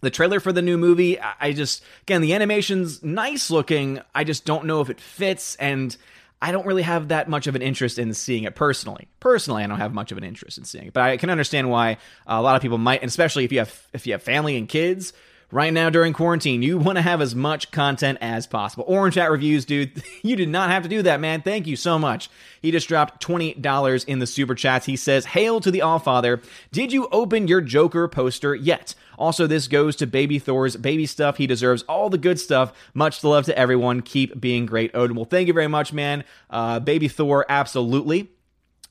the 0.00 0.10
trailer 0.10 0.40
for 0.40 0.52
the 0.52 0.62
new 0.62 0.76
movie, 0.76 1.16
I 1.20 1.52
just 1.52 1.84
again 2.02 2.22
the 2.22 2.34
animation's 2.34 3.04
nice 3.04 3.48
looking. 3.48 4.00
I 4.12 4.24
just 4.24 4.44
don't 4.44 4.64
know 4.64 4.80
if 4.80 4.90
it 4.90 5.00
fits 5.00 5.54
and 5.56 5.96
I 6.42 6.50
don't 6.50 6.66
really 6.66 6.82
have 6.82 7.08
that 7.08 7.28
much 7.28 7.46
of 7.46 7.54
an 7.54 7.62
interest 7.62 8.00
in 8.00 8.12
seeing 8.14 8.42
it 8.42 8.56
personally. 8.56 9.06
Personally, 9.20 9.62
I 9.62 9.68
don't 9.68 9.78
have 9.78 9.94
much 9.94 10.10
of 10.10 10.18
an 10.18 10.24
interest 10.24 10.58
in 10.58 10.64
seeing 10.64 10.88
it, 10.88 10.92
but 10.92 11.04
I 11.04 11.18
can 11.18 11.30
understand 11.30 11.70
why 11.70 11.98
a 12.26 12.42
lot 12.42 12.56
of 12.56 12.62
people 12.62 12.78
might, 12.78 13.00
and 13.00 13.08
especially 13.08 13.44
if 13.44 13.52
you 13.52 13.60
have 13.60 13.86
if 13.92 14.08
you 14.08 14.12
have 14.12 14.24
family 14.24 14.56
and 14.56 14.68
kids. 14.68 15.12
Right 15.52 15.72
now 15.72 15.90
during 15.90 16.12
quarantine, 16.12 16.62
you 16.62 16.76
want 16.76 16.96
to 16.96 17.02
have 17.02 17.20
as 17.20 17.32
much 17.36 17.70
content 17.70 18.18
as 18.20 18.48
possible. 18.48 18.84
Orange 18.88 19.14
Chat 19.14 19.30
reviews, 19.30 19.64
dude, 19.64 20.02
you 20.22 20.34
did 20.34 20.48
not 20.48 20.70
have 20.70 20.82
to 20.82 20.88
do 20.88 21.02
that, 21.02 21.20
man. 21.20 21.40
Thank 21.40 21.68
you 21.68 21.76
so 21.76 22.00
much. 22.00 22.28
He 22.60 22.72
just 22.72 22.88
dropped 22.88 23.24
$20 23.24 24.04
in 24.06 24.18
the 24.18 24.26
super 24.26 24.56
chats. 24.56 24.86
He 24.86 24.96
says, 24.96 25.26
Hail 25.26 25.60
to 25.60 25.70
the 25.70 25.82
All 25.82 26.00
Father. 26.00 26.42
Did 26.72 26.92
you 26.92 27.06
open 27.12 27.46
your 27.46 27.60
Joker 27.60 28.08
poster 28.08 28.56
yet? 28.56 28.96
Also, 29.18 29.46
this 29.46 29.68
goes 29.68 29.94
to 29.96 30.06
Baby 30.06 30.40
Thor's 30.40 30.76
baby 30.76 31.06
stuff. 31.06 31.36
He 31.36 31.46
deserves 31.46 31.82
all 31.84 32.10
the 32.10 32.18
good 32.18 32.40
stuff. 32.40 32.72
Much 32.92 33.22
love 33.22 33.44
to 33.44 33.56
everyone. 33.56 34.02
Keep 34.02 34.40
being 34.40 34.66
great, 34.66 34.90
Odin. 34.94 35.14
Well, 35.14 35.26
thank 35.26 35.46
you 35.46 35.54
very 35.54 35.68
much, 35.68 35.92
man. 35.92 36.24
Uh, 36.50 36.80
Baby 36.80 37.06
Thor, 37.06 37.46
absolutely. 37.48 38.30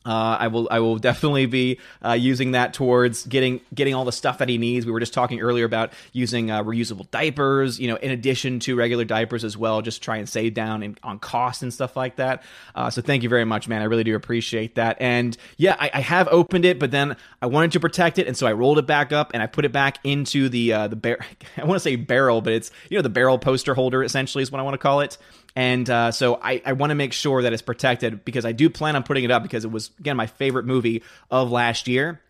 Uh, 0.06 0.38
I 0.40 0.48
will 0.48 0.68
I 0.70 0.80
will 0.80 0.98
definitely 0.98 1.48
be 1.48 1.80
uh, 2.04 2.14
using 2.14 2.52
that 2.52 2.74
towards 2.74 3.26
getting 3.26 3.62
getting 3.74 3.96
all 3.96 4.06
the 4.06 4.12
stuff 4.12 4.38
that 4.38 4.50
he 4.50 4.58
needs. 4.58 4.86
We 4.86 4.92
were 4.92 5.00
just 5.00 5.14
talking 5.14 5.40
earlier 5.40 5.66
about 5.66 5.94
using 6.14 6.52
uh, 6.52 6.64
reusable 6.64 7.10
diapers, 7.10 7.80
you 7.80 7.88
know, 7.88 7.96
in 7.96 8.12
addition 8.12 8.60
to 8.62 8.76
regular 8.76 9.06
diapers 9.06 9.44
as 9.44 9.58
well, 9.58 9.82
just 9.82 10.04
try 10.04 10.18
and 10.18 10.30
save 10.30 10.54
down 10.54 10.84
in, 10.84 10.98
on 11.04 11.18
cost 11.20 11.64
and 11.64 11.74
stuff 11.74 11.96
like 11.96 12.18
that. 12.18 12.44
Uh, 12.76 12.90
so 12.90 13.02
thank 13.02 13.24
you 13.24 13.30
very 13.30 13.46
much, 13.46 13.68
man. 13.68 13.82
I 13.82 13.86
really 13.86 14.04
do 14.04 14.16
appreciate 14.16 14.76
that. 14.76 14.98
And 15.00 15.36
yeah, 15.58 15.76
I, 15.80 15.90
I, 15.94 16.02
have 16.02 16.28
opened 16.30 16.66
it, 16.66 16.80
but 16.80 16.92
then 16.92 17.18
I 17.42 17.48
wanted 17.48 17.72
to 17.72 17.80
protect 17.80 18.20
it, 18.20 18.28
and 18.28 18.38
so 18.38 18.46
I 18.46 18.54
rolled 18.54 18.78
it 18.78 18.86
back 18.86 19.12
up 19.12 19.32
and 19.34 19.42
I 19.42 19.48
put 19.48 19.66
it 19.66 19.72
back 19.72 19.98
into 20.04 20.50
the 20.50 20.74
uh, 20.74 20.88
the 20.88 20.96
bar- 20.96 21.20
I 21.58 21.64
want 21.64 21.76
to 21.76 21.80
say 21.80 21.96
barrel, 21.96 22.42
but 22.42 22.54
it's 22.54 22.72
you 22.90 22.98
know 22.98 23.02
the 23.02 23.10
barrel 23.10 23.40
poster 23.40 23.74
holder 23.74 24.04
essentially 24.04 24.44
is 24.44 24.52
what 24.52 24.60
I 24.60 24.64
want 24.64 24.76
to 24.76 24.80
call 24.80 25.02
it. 25.02 25.18
And 25.56 25.90
uh, 25.90 26.12
so 26.12 26.40
I, 26.42 26.62
I 26.66 26.74
want 26.74 26.92
to 26.92 26.96
make 26.96 27.14
sure 27.14 27.42
that 27.42 27.54
it's 27.54 27.62
protected 27.62 28.26
because 28.26 28.46
I 28.46 28.52
do 28.52 28.70
plan 28.70 28.96
on 28.96 29.04
putting 29.04 29.24
it 29.24 29.32
up 29.32 29.42
because 29.42 29.64
it 29.64 29.72
was, 29.72 29.92
again, 30.00 30.18
my 30.18 30.28
favorite 30.28 30.66
movie 30.66 31.04
of 31.32 31.52
last 31.52 31.88
year. 31.88 32.22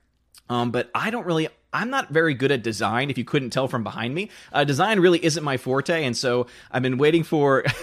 Um, 0.47 0.71
but 0.71 0.91
I 0.93 1.09
don't 1.09 1.25
really 1.25 1.49
I'm 1.73 1.89
not 1.89 2.09
very 2.09 2.33
good 2.33 2.53
at 2.53 2.63
design, 2.63 3.09
if 3.09 3.17
you 3.17 3.25
couldn't 3.25 3.49
tell 3.49 3.67
from 3.67 3.83
behind 3.83 4.15
me. 4.15 4.29
Uh, 4.53 4.63
design 4.63 5.01
really 5.01 5.23
isn't 5.23 5.43
my 5.43 5.57
forte, 5.57 6.05
and 6.05 6.15
so 6.15 6.47
I've 6.71 6.81
been 6.81 6.97
waiting 6.97 7.23
for. 7.23 7.65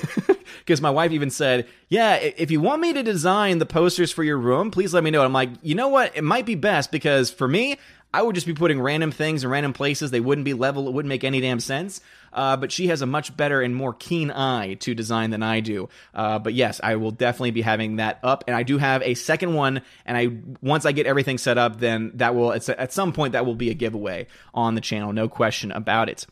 Because 0.59 0.81
my 0.81 0.91
wife 0.91 1.13
even 1.13 1.31
said, 1.31 1.67
Yeah, 1.89 2.15
if 2.15 2.51
you 2.51 2.61
want 2.61 2.81
me 2.81 2.93
to 2.93 3.03
design 3.03 3.59
the 3.59 3.67
posters 3.67 4.13
for 4.13 4.23
your 4.23 4.39
room, 4.39 4.71
please 4.71 4.95
let 4.95 5.03
me 5.03 5.11
know. 5.11 5.25
I'm 5.25 5.33
like, 5.33 5.51
You 5.63 5.75
know 5.75 5.89
what? 5.89 6.17
It 6.17 6.23
might 6.23 6.47
be 6.47 6.55
best 6.55 6.93
because 6.93 7.31
for 7.31 7.49
me, 7.49 7.79
I 8.15 8.21
would 8.23 8.35
just 8.35 8.47
be 8.47 8.53
putting 8.53 8.81
random 8.81 9.11
things 9.11 9.43
in 9.43 9.51
random 9.51 9.73
places. 9.73 10.11
They 10.11 10.21
wouldn't 10.21 10.45
be 10.45 10.53
level. 10.53 10.87
It 10.87 10.93
wouldn't 10.93 11.09
make 11.09 11.25
any 11.25 11.41
damn 11.41 11.61
sense. 11.61 12.01
Uh, 12.33 12.57
but 12.57 12.71
she 12.71 12.89
has 12.89 13.03
a 13.03 13.07
much 13.07 13.37
better 13.37 13.63
and 13.63 13.75
more 13.75 13.95
keen 13.95 14.31
eye 14.31 14.75
to 14.75 14.95
design 14.95 15.31
than 15.31 15.43
I 15.43 15.61
do. 15.61 15.89
Uh, 16.15 16.39
but 16.39 16.55
yes, 16.55 16.81
I 16.83 16.97
will 16.97 17.11
definitely 17.11 17.53
be 17.53 17.63
having 17.63 17.97
that 17.97 18.19
up, 18.23 18.45
and 18.47 18.57
I 18.57 18.63
do 18.63 18.79
have 18.79 19.03
a 19.03 19.15
second 19.15 19.55
one. 19.55 19.83
And 20.05 20.17
I 20.17 20.29
once 20.61 20.85
I 20.85 20.93
get 20.93 21.07
everything 21.07 21.39
set 21.39 21.59
up, 21.59 21.79
then 21.79 22.13
that 22.15 22.35
will 22.35 22.53
at 22.53 22.93
some 22.93 23.13
point 23.13 23.33
that 23.33 23.47
will 23.47 23.55
be 23.55 23.71
a 23.71 23.75
giveaway 23.75 24.27
on 24.55 24.75
the 24.75 24.81
channel, 24.81 25.13
no 25.13 25.29
question 25.29 25.73
about 25.73 26.09
it. 26.09 26.27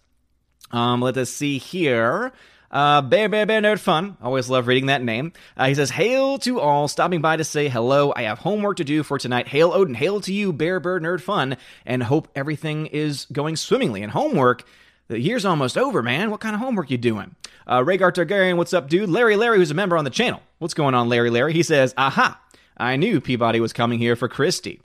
Um, 0.73 1.01
let 1.01 1.17
us 1.17 1.31
see 1.31 1.59
here. 1.59 2.33
Uh, 2.71 3.03
Bear 3.03 3.29
Bear 3.29 3.47
Bear 3.47 3.61
Nerd 3.61 3.81
Fun. 3.81 4.17
Always 4.23 4.49
love 4.49 4.67
reading 4.69 4.87
that 4.87 5.03
name. 5.03 5.33
Uh, 5.57 5.67
he 5.67 5.75
says, 5.75 5.91
Hail 5.91 6.39
to 6.39 6.61
all, 6.61 6.87
stopping 6.87 7.21
by 7.21 7.37
to 7.37 7.45
say 7.45 7.69
hello. 7.69 8.13
I 8.15 8.23
have 8.23 8.39
homework 8.39 8.77
to 8.77 8.85
do 8.85 9.03
for 9.03 9.19
tonight. 9.19 9.49
Hail 9.49 9.73
Odin, 9.73 9.95
hail 9.95 10.21
to 10.21 10.33
you, 10.33 10.53
Bear 10.53 10.79
Bear 10.79 11.01
Nerd 11.01 11.21
Fun, 11.21 11.57
and 11.85 12.03
hope 12.03 12.29
everything 12.37 12.87
is 12.87 13.27
going 13.33 13.57
swimmingly. 13.57 14.03
And 14.03 14.13
homework, 14.13 14.65
the 15.09 15.19
year's 15.19 15.45
almost 15.45 15.77
over, 15.77 16.03
man. 16.03 16.31
What 16.31 16.41
kind 16.41 16.55
of 16.55 16.61
homework 16.61 16.91
you 16.91 16.99
doing? 16.99 17.35
Uh, 17.67 17.81
Rhaegar 17.81 18.13
Targaryen, 18.13 18.57
what's 18.57 18.73
up, 18.73 18.89
dude? 18.89 19.09
Larry 19.09 19.35
Larry, 19.35 19.59
who's 19.59 19.73
a 19.73 19.75
member 19.75 19.97
on 19.97 20.05
the 20.05 20.11
channel. 20.11 20.41
What's 20.59 20.75
going 20.75 20.95
on, 20.95 21.09
Larry 21.09 21.31
Larry? 21.31 21.53
He 21.53 21.65
says, 21.65 21.93
Aha, 21.97 22.41
I 22.77 22.97
knew 22.97 23.21
Peabody 23.21 23.59
was 23.59 23.73
coming 23.73 23.99
here 23.99 24.15
for 24.15 24.29
Christie. 24.29 24.81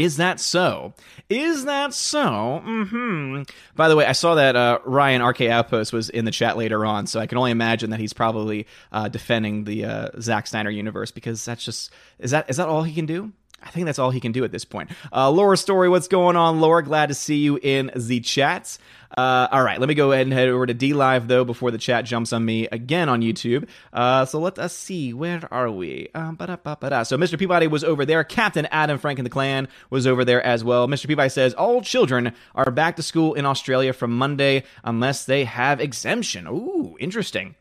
Is 0.00 0.16
that 0.16 0.40
so? 0.40 0.94
Is 1.28 1.66
that 1.66 1.92
so? 1.92 2.62
Hmm. 2.64 3.42
By 3.76 3.90
the 3.90 3.96
way, 3.96 4.06
I 4.06 4.12
saw 4.12 4.34
that 4.36 4.56
uh, 4.56 4.78
Ryan 4.86 5.22
RK 5.22 5.42
Outpost 5.42 5.92
was 5.92 6.08
in 6.08 6.24
the 6.24 6.30
chat 6.30 6.56
later 6.56 6.86
on, 6.86 7.06
so 7.06 7.20
I 7.20 7.26
can 7.26 7.36
only 7.36 7.50
imagine 7.50 7.90
that 7.90 8.00
he's 8.00 8.14
probably 8.14 8.66
uh, 8.92 9.08
defending 9.08 9.64
the 9.64 9.84
uh, 9.84 10.08
Zack 10.18 10.46
Snyder 10.46 10.70
universe 10.70 11.10
because 11.10 11.44
that's 11.44 11.62
just 11.62 11.92
is 12.18 12.30
that 12.30 12.48
is 12.48 12.56
that 12.56 12.66
all 12.66 12.82
he 12.82 12.94
can 12.94 13.04
do? 13.04 13.32
I 13.62 13.70
think 13.70 13.86
that's 13.86 13.98
all 13.98 14.10
he 14.10 14.20
can 14.20 14.32
do 14.32 14.44
at 14.44 14.52
this 14.52 14.64
point. 14.64 14.90
Uh, 15.12 15.30
Laura 15.30 15.56
Story, 15.56 15.88
what's 15.88 16.08
going 16.08 16.36
on, 16.36 16.60
Laura? 16.60 16.82
Glad 16.82 17.08
to 17.08 17.14
see 17.14 17.36
you 17.36 17.58
in 17.62 17.90
the 17.94 18.20
chats. 18.20 18.78
Uh, 19.16 19.48
all 19.50 19.62
right, 19.64 19.80
let 19.80 19.88
me 19.88 19.94
go 19.94 20.12
ahead 20.12 20.26
and 20.26 20.32
head 20.32 20.48
over 20.48 20.66
to 20.66 20.74
D 20.74 20.94
Live 20.94 21.26
though 21.26 21.44
before 21.44 21.72
the 21.72 21.78
chat 21.78 22.04
jumps 22.04 22.32
on 22.32 22.44
me 22.44 22.68
again 22.68 23.08
on 23.08 23.22
YouTube. 23.22 23.68
Uh, 23.92 24.24
so 24.24 24.38
let 24.38 24.58
us 24.58 24.74
see, 24.74 25.12
where 25.12 25.40
are 25.50 25.70
we? 25.70 26.08
Um, 26.14 26.36
so 26.38 26.46
Mr. 26.46 27.38
Peabody 27.38 27.66
was 27.66 27.82
over 27.82 28.06
there. 28.06 28.22
Captain 28.22 28.66
Adam 28.66 28.98
Frank 28.98 29.18
and 29.18 29.26
the 29.26 29.30
Clan 29.30 29.66
was 29.90 30.06
over 30.06 30.24
there 30.24 30.44
as 30.44 30.62
well. 30.62 30.86
Mr. 30.86 31.08
Peabody 31.08 31.28
says 31.28 31.54
all 31.54 31.82
children 31.82 32.32
are 32.54 32.70
back 32.70 32.96
to 32.96 33.02
school 33.02 33.34
in 33.34 33.46
Australia 33.46 33.92
from 33.92 34.16
Monday 34.16 34.62
unless 34.84 35.24
they 35.24 35.44
have 35.44 35.80
exemption. 35.80 36.46
Ooh, 36.46 36.96
interesting. 37.00 37.56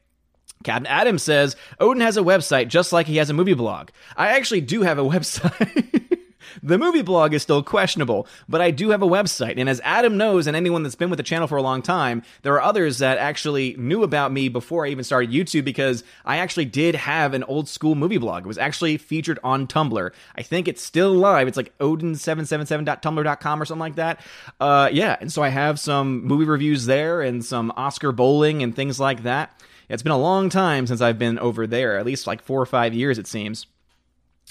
Captain 0.62 0.88
Adam 0.88 1.18
says 1.18 1.56
Odin 1.80 2.02
has 2.02 2.18
a 2.18 2.22
website 2.22 2.68
just 2.68 2.92
like 2.92 3.08
he 3.08 3.16
has 3.16 3.30
a 3.30 3.34
movie 3.34 3.54
blog. 3.54 3.92
I 4.18 4.36
actually 4.36 4.60
do 4.60 4.82
have 4.82 5.00
a 5.00 5.04
website. 5.10 6.18
the 6.62 6.78
movie 6.78 7.02
blog 7.02 7.34
is 7.34 7.42
still 7.42 7.64
questionable, 7.64 8.28
but 8.50 8.60
I 8.60 8.70
do 8.70 8.90
have 8.90 9.02
a 9.02 9.08
website. 9.08 9.54
And 9.58 9.70
as 9.70 9.80
Adam 9.86 10.18
knows, 10.18 10.48
and 10.48 10.58
anyone 10.58 10.84
that's 10.84 10.96
been 10.96 11.10
with 11.10 11.16
the 11.16 11.24
channel 11.24 11.48
for 11.48 11.56
a 11.56 11.62
long 11.62 11.82
time, 11.82 12.24
there 12.42 12.54
are 12.56 12.62
others 12.62 12.98
that 12.98 13.18
actually 13.18 13.74
knew 13.78 14.04
about 14.04 14.34
me 14.34 14.50
before 14.50 14.86
I 14.86 14.90
even 14.90 15.06
started 15.06 15.32
YouTube 15.32 15.64
because 15.64 16.04
I 16.26 16.40
actually 16.40 16.66
did 16.66 16.94
have 16.94 17.34
an 17.34 17.46
old 17.46 17.70
school 17.70 17.96
movie 17.96 18.18
blog. 18.18 18.44
It 18.44 18.48
was 18.48 18.58
actually 18.58 18.98
featured 18.98 19.40
on 19.46 19.66
Tumblr. 19.66 20.12
I 20.36 20.42
think 20.42 20.68
it's 20.68 20.84
still 20.84 21.14
live. 21.14 21.48
It's 21.48 21.56
like 21.56 21.78
odin777.tumblr.com 21.78 23.62
or 23.62 23.66
something 23.66 23.80
like 23.80 23.96
that. 23.96 24.20
Uh, 24.60 24.90
yeah, 24.92 25.16
and 25.22 25.32
so 25.32 25.42
I 25.42 25.50
have 25.50 25.80
some 25.80 26.26
movie 26.26 26.44
reviews 26.44 26.86
there 26.86 27.22
and 27.22 27.46
some 27.46 27.72
Oscar 27.78 28.12
bowling 28.12 28.62
and 28.62 28.76
things 28.76 29.00
like 29.00 29.24
that. 29.24 29.56
It's 29.90 30.04
been 30.04 30.12
a 30.12 30.18
long 30.18 30.50
time 30.50 30.88
since 30.88 31.02
I've 31.02 31.20
been 31.20 31.40
over 31.40 31.68
there, 31.68 31.98
at 31.98 32.06
least 32.06 32.28
like 32.28 32.42
four 32.42 32.62
or 32.62 32.66
five 32.66 32.94
years, 32.94 33.18
it 33.18 33.28
seems. 33.28 33.66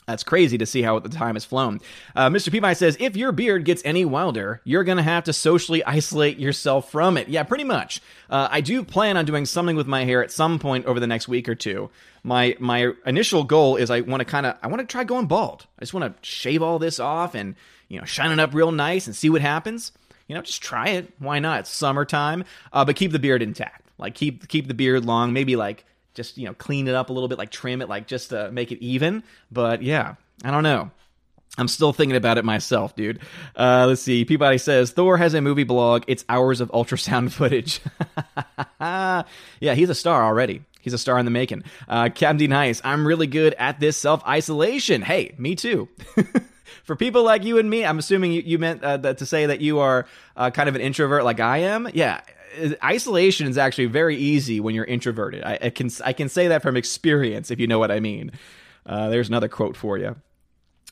That's 0.06 0.24
crazy 0.24 0.56
to 0.56 0.64
see 0.64 0.80
how 0.80 0.98
the 1.00 1.10
time 1.10 1.34
has 1.36 1.44
flown. 1.44 1.80
Uh, 2.16 2.30
Mr. 2.30 2.50
Peabody 2.50 2.74
says, 2.74 2.96
if 2.98 3.14
your 3.14 3.30
beard 3.30 3.66
gets 3.66 3.82
any 3.84 4.06
wilder, 4.06 4.62
you're 4.64 4.84
going 4.84 4.96
to 4.96 5.02
have 5.02 5.24
to 5.24 5.34
socially 5.34 5.84
isolate 5.84 6.38
yourself 6.38 6.90
from 6.90 7.18
it. 7.18 7.28
Yeah, 7.28 7.42
pretty 7.42 7.64
much. 7.64 8.00
Uh, 8.30 8.48
I 8.50 8.62
do 8.62 8.82
plan 8.82 9.18
on 9.18 9.26
doing 9.26 9.44
something 9.44 9.76
with 9.76 9.86
my 9.86 10.04
hair 10.06 10.24
at 10.24 10.32
some 10.32 10.58
point 10.58 10.86
over 10.86 10.98
the 10.98 11.06
next 11.06 11.28
week 11.28 11.46
or 11.46 11.54
two. 11.54 11.90
My 12.22 12.56
my 12.58 12.92
initial 13.06 13.44
goal 13.44 13.76
is 13.76 13.90
I 13.90 14.00
want 14.00 14.20
to 14.20 14.24
kind 14.24 14.46
of 14.46 14.56
I 14.62 14.68
want 14.68 14.80
to 14.80 14.86
try 14.86 15.04
going 15.04 15.26
bald. 15.26 15.66
I 15.78 15.82
just 15.82 15.94
want 15.94 16.16
to 16.16 16.28
shave 16.28 16.62
all 16.62 16.78
this 16.78 16.98
off 16.98 17.34
and 17.34 17.54
you 17.88 17.98
know 17.98 18.04
shine 18.04 18.32
it 18.32 18.40
up 18.40 18.54
real 18.54 18.72
nice 18.72 19.06
and 19.06 19.14
see 19.14 19.30
what 19.30 19.40
happens. 19.40 19.92
You 20.26 20.34
know, 20.34 20.42
just 20.42 20.62
try 20.62 20.88
it. 20.88 21.12
Why 21.18 21.38
not? 21.38 21.60
It's 21.60 21.70
summertime, 21.70 22.44
uh, 22.72 22.84
but 22.84 22.96
keep 22.96 23.12
the 23.12 23.18
beard 23.18 23.40
intact. 23.42 23.87
Like 23.98 24.14
keep 24.14 24.48
keep 24.48 24.68
the 24.68 24.74
beard 24.74 25.04
long. 25.04 25.32
Maybe 25.32 25.56
like 25.56 25.84
just 26.14 26.38
you 26.38 26.46
know 26.46 26.54
clean 26.54 26.88
it 26.88 26.94
up 26.94 27.10
a 27.10 27.12
little 27.12 27.28
bit, 27.28 27.38
like 27.38 27.50
trim 27.50 27.82
it, 27.82 27.88
like 27.88 28.06
just 28.06 28.30
to 28.30 28.50
make 28.50 28.72
it 28.72 28.82
even. 28.82 29.22
But 29.50 29.82
yeah, 29.82 30.14
I 30.44 30.50
don't 30.50 30.62
know. 30.62 30.90
I'm 31.56 31.68
still 31.68 31.92
thinking 31.92 32.16
about 32.16 32.38
it 32.38 32.44
myself, 32.44 32.94
dude. 32.94 33.20
Uh, 33.56 33.86
let's 33.88 34.00
see. 34.00 34.24
Peabody 34.24 34.58
says 34.58 34.92
Thor 34.92 35.16
has 35.16 35.34
a 35.34 35.40
movie 35.40 35.64
blog. 35.64 36.04
It's 36.06 36.24
hours 36.28 36.60
of 36.60 36.70
ultrasound 36.70 37.32
footage. 37.32 37.80
yeah, 38.80 39.74
he's 39.74 39.90
a 39.90 39.94
star 39.94 40.22
already. 40.24 40.62
He's 40.80 40.92
a 40.92 40.98
star 40.98 41.18
in 41.18 41.24
the 41.24 41.30
making. 41.30 41.64
Uh, 41.88 42.08
Captain 42.14 42.48
Nice, 42.48 42.80
I'm 42.84 43.06
really 43.06 43.26
good 43.26 43.54
at 43.54 43.80
this 43.80 43.96
self 43.96 44.24
isolation. 44.26 45.02
Hey, 45.02 45.34
me 45.36 45.56
too. 45.56 45.88
For 46.84 46.96
people 46.96 47.22
like 47.22 47.44
you 47.44 47.58
and 47.58 47.68
me, 47.68 47.84
I'm 47.84 47.98
assuming 47.98 48.32
you, 48.32 48.40
you 48.40 48.58
meant 48.58 48.82
uh, 48.82 48.96
to 49.14 49.26
say 49.26 49.46
that 49.46 49.60
you 49.60 49.80
are 49.80 50.06
uh, 50.36 50.50
kind 50.50 50.68
of 50.68 50.74
an 50.74 50.80
introvert 50.80 51.24
like 51.24 51.40
I 51.40 51.58
am. 51.58 51.88
Yeah, 51.92 52.20
isolation 52.82 53.46
is 53.46 53.58
actually 53.58 53.86
very 53.86 54.16
easy 54.16 54.60
when 54.60 54.74
you're 54.74 54.84
introverted. 54.84 55.44
I, 55.44 55.58
I, 55.62 55.70
can 55.70 55.90
I 56.04 56.12
can 56.12 56.28
say 56.28 56.48
that 56.48 56.62
from 56.62 56.76
experience, 56.76 57.50
if 57.50 57.60
you 57.60 57.66
know 57.66 57.78
what 57.78 57.90
I 57.90 58.00
mean. 58.00 58.32
Uh, 58.86 59.08
there's 59.08 59.28
another 59.28 59.48
quote 59.48 59.76
for 59.76 59.98
you. 59.98 60.16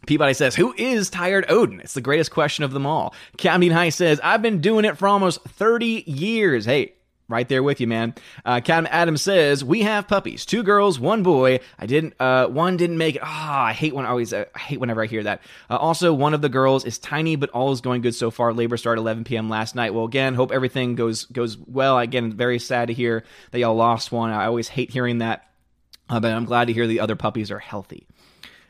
Peabody 0.06 0.34
says, 0.34 0.54
Who 0.54 0.75
is 0.76 1.08
Tired 1.08 1.46
Odin? 1.48 1.80
It's 1.80 1.94
the 1.94 2.00
greatest 2.00 2.30
question 2.30 2.64
of 2.64 2.72
them 2.72 2.86
all. 2.86 3.14
Camden 3.38 3.72
High 3.72 3.88
says, 3.88 4.20
I've 4.22 4.42
been 4.42 4.60
doing 4.60 4.84
it 4.84 4.98
for 4.98 5.08
almost 5.08 5.42
30 5.42 6.04
years. 6.06 6.64
Hey, 6.64 6.94
Right 7.28 7.49
there 7.49 7.64
with 7.64 7.80
you, 7.80 7.88
man. 7.88 8.14
Uh, 8.45 8.61
Captain 8.61 8.87
Adams 8.87 9.21
says 9.21 9.64
we 9.64 9.83
have 9.83 10.06
puppies, 10.06 10.47
two 10.47 10.62
girls, 10.62 11.00
one 11.00 11.25
boy. 11.25 11.59
I 11.76 11.87
didn't. 11.87 12.14
Uh, 12.21 12.47
one 12.47 12.76
didn't 12.76 12.99
make 12.99 13.16
it. 13.16 13.23
Ah, 13.25 13.62
oh, 13.62 13.64
I 13.64 13.73
hate 13.73 13.97
when 13.97 14.06
I 14.06 14.11
always. 14.11 14.33
Uh, 14.33 14.45
I 14.54 14.59
hate 14.61 14.78
whenever 14.78 15.02
I 15.02 15.06
hear 15.06 15.25
that. 15.25 15.42
Uh, 15.68 15.76
also, 15.76 16.12
one 16.14 16.35
of 16.35 16.40
the 16.40 16.49
girls 16.49 16.85
is 16.85 16.99
tiny, 16.99 17.35
but 17.35 17.50
all 17.50 17.73
is 17.73 17.80
going 17.80 18.00
good 18.00 18.14
so 18.14 18.30
far. 18.30 18.52
Labor 18.52 18.76
started 18.76 19.00
11 19.00 19.25
p.m. 19.25 19.50
last 19.50 19.75
night. 19.75 19.92
Well, 19.92 20.04
again, 20.04 20.35
hope 20.35 20.52
everything 20.52 20.95
goes 20.95 21.25
goes 21.25 21.59
well. 21.59 21.99
Again, 21.99 22.33
very 22.33 22.61
sad 22.61 22.87
to 22.88 22.95
hear 22.95 23.25
that 23.50 23.59
y'all 23.59 23.75
lost 23.75 24.12
one. 24.12 24.30
I 24.30 24.47
always 24.47 24.68
hate 24.68 24.92
hearing 24.92 25.18
that, 25.18 25.50
uh, 26.09 26.21
but 26.21 26.30
I'm 26.30 26.45
glad 26.45 26.66
to 26.66 26.73
hear 26.73 26.87
the 26.87 27.00
other 27.00 27.16
puppies 27.16 27.50
are 27.50 27.59
healthy. 27.59 28.06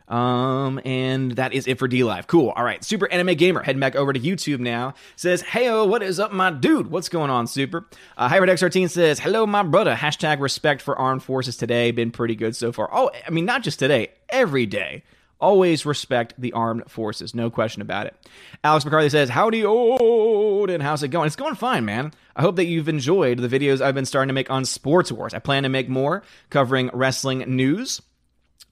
Um, 0.09 0.81
and 0.85 1.33
that 1.33 1.53
is 1.53 1.67
it 1.67 1.79
for 1.79 1.89
D 1.89 2.05
Live. 2.05 2.27
Cool. 2.27 2.51
All 2.51 2.65
right. 2.65 2.83
Super 2.85 3.11
Anime 3.11 3.35
Gamer 3.35 3.63
heading 3.63 3.81
back 3.81 3.97
over 3.97 4.13
to 4.13 4.21
YouTube 4.21 4.61
now 4.61 4.95
says, 5.17 5.43
Heyo, 5.43 5.89
what 5.89 6.03
is 6.03 6.21
up, 6.21 6.33
my 6.33 6.51
dude? 6.51 6.91
What's 6.91 7.09
going 7.09 7.31
on, 7.31 7.47
Super? 7.47 7.87
Uh, 8.17 8.29
Hybrid 8.29 8.51
X13 8.51 8.89
says, 8.89 9.19
Hello, 9.19 9.47
my 9.47 9.63
brother. 9.63 9.95
Hashtag 9.95 10.41
respect 10.41 10.81
for 10.83 10.97
armed 10.97 11.23
forces 11.23 11.57
today. 11.57 11.91
Been 11.91 12.11
pretty 12.11 12.37
good 12.37 12.55
so 12.55 12.73
far. 12.73 12.89
Oh, 12.93 13.11
I 13.27 13.31
mean, 13.31 13.45
not 13.45 13.63
just 13.63 13.79
today, 13.79 14.11
every 14.29 14.67
day. 14.67 15.03
Always 15.39 15.85
respect 15.85 16.33
the 16.39 16.55
armed 16.55 16.91
forces, 16.91 17.35
no 17.35 17.51
question 17.51 17.83
about 17.83 18.07
it. 18.07 18.17
Alex 18.65 18.87
McCarthy 18.87 19.11
says, 19.11 19.29
Howdy, 19.29 19.67
old, 19.67 20.71
and 20.71 20.83
How's 20.83 21.03
it 21.03 21.09
going? 21.09 21.27
It's 21.27 21.37
going 21.37 21.57
fine, 21.57 21.85
man. 21.85 22.15
I 22.35 22.41
hope 22.41 22.57
that 22.57 22.65
you've 22.65 22.89
enjoyed 22.89 23.39
the 23.39 23.49
videos 23.49 23.83
I've 23.83 23.95
been 23.95 24.07
starting 24.07 24.29
to 24.29 24.35
make 24.35 24.51
on 24.51 24.65
Sports 24.65 25.13
Wars. 25.13 25.35
I 25.35 25.39
plan 25.39 25.65
to 25.65 25.69
make 25.69 25.91
more 25.91 26.23
covering 26.49 26.89
wrestling 26.95 27.41
news 27.55 28.01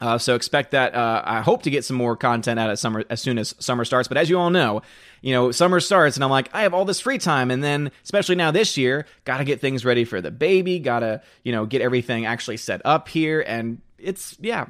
uh, 0.05 0.19
so 0.19 0.35
expect 0.35 0.73
that. 0.73 0.95
Uh, 0.95 1.23
I 1.25 1.41
hope 1.41 1.63
to 1.63 1.71
get 1.71 1.83
some 1.83 1.97
more 1.97 2.15
content 2.15 2.61
out 2.61 2.69
of 2.69 2.79
summer 2.79 3.05
as 3.09 3.23
soon 3.23 3.39
as 3.39 3.55
summer 3.59 3.87
starts. 3.87 4.07
But 4.07 4.19
as 4.19 4.29
you 4.29 4.39
all 4.39 4.51
know, 4.51 4.83
you 5.23 5.33
know 5.33 5.51
summer 5.51 5.81
starts, 5.81 6.19
and 6.19 6.23
I'm 6.23 6.31
like, 6.31 6.51
I 6.53 6.61
have 6.65 6.75
all 6.75 6.85
this 6.85 7.01
free 7.01 7.17
time, 7.17 7.51
and 7.51 7.65
then 7.65 7.91
especially 8.03 8.35
now 8.35 8.51
this 8.51 8.77
year, 8.77 9.07
got 9.25 9.39
to 9.39 9.45
get 9.45 9.63
things 9.63 9.83
ready 9.83 10.05
for 10.05 10.21
the 10.21 10.31
baby. 10.31 10.79
Got 10.79 10.99
to 11.01 11.23
you 11.43 11.53
know 11.53 11.65
get 11.65 11.81
everything 11.81 12.27
actually 12.27 12.59
set 12.59 12.83
up 12.85 13.09
here, 13.09 13.43
and 13.47 13.81
it's 13.97 14.37
yeah. 14.41 14.67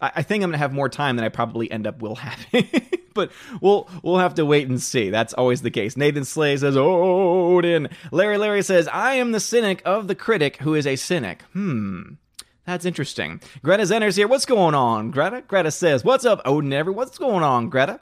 I, 0.00 0.12
I 0.16 0.22
think 0.22 0.44
I'm 0.44 0.50
gonna 0.50 0.58
have 0.58 0.72
more 0.72 0.88
time 0.88 1.16
than 1.16 1.24
I 1.24 1.30
probably 1.30 1.68
end 1.68 1.88
up 1.88 2.00
will 2.00 2.14
having. 2.14 2.68
but 3.12 3.32
we'll 3.60 3.88
we'll 4.04 4.18
have 4.18 4.36
to 4.36 4.46
wait 4.46 4.68
and 4.68 4.80
see. 4.80 5.10
That's 5.10 5.34
always 5.34 5.62
the 5.62 5.70
case. 5.72 5.96
Nathan 5.96 6.24
Slay 6.24 6.56
says, 6.58 6.76
Odin. 6.76 7.88
Larry 8.12 8.38
Larry 8.38 8.62
says, 8.62 8.86
I 8.86 9.14
am 9.14 9.32
the 9.32 9.40
cynic 9.40 9.82
of 9.84 10.06
the 10.06 10.14
critic 10.14 10.58
who 10.58 10.76
is 10.76 10.86
a 10.86 10.94
cynic. 10.94 11.42
Hmm. 11.54 12.02
That's 12.66 12.84
interesting. 12.84 13.40
Greta 13.62 13.84
Zenner's 13.84 14.16
here. 14.16 14.26
What's 14.26 14.44
going 14.44 14.74
on, 14.74 15.12
Greta? 15.12 15.42
Greta 15.46 15.70
says, 15.70 16.04
What's 16.04 16.24
up, 16.24 16.42
Odin 16.44 16.72
Ever? 16.72 16.92
What's 16.92 17.16
going 17.16 17.44
on, 17.44 17.68
Greta? 17.70 18.00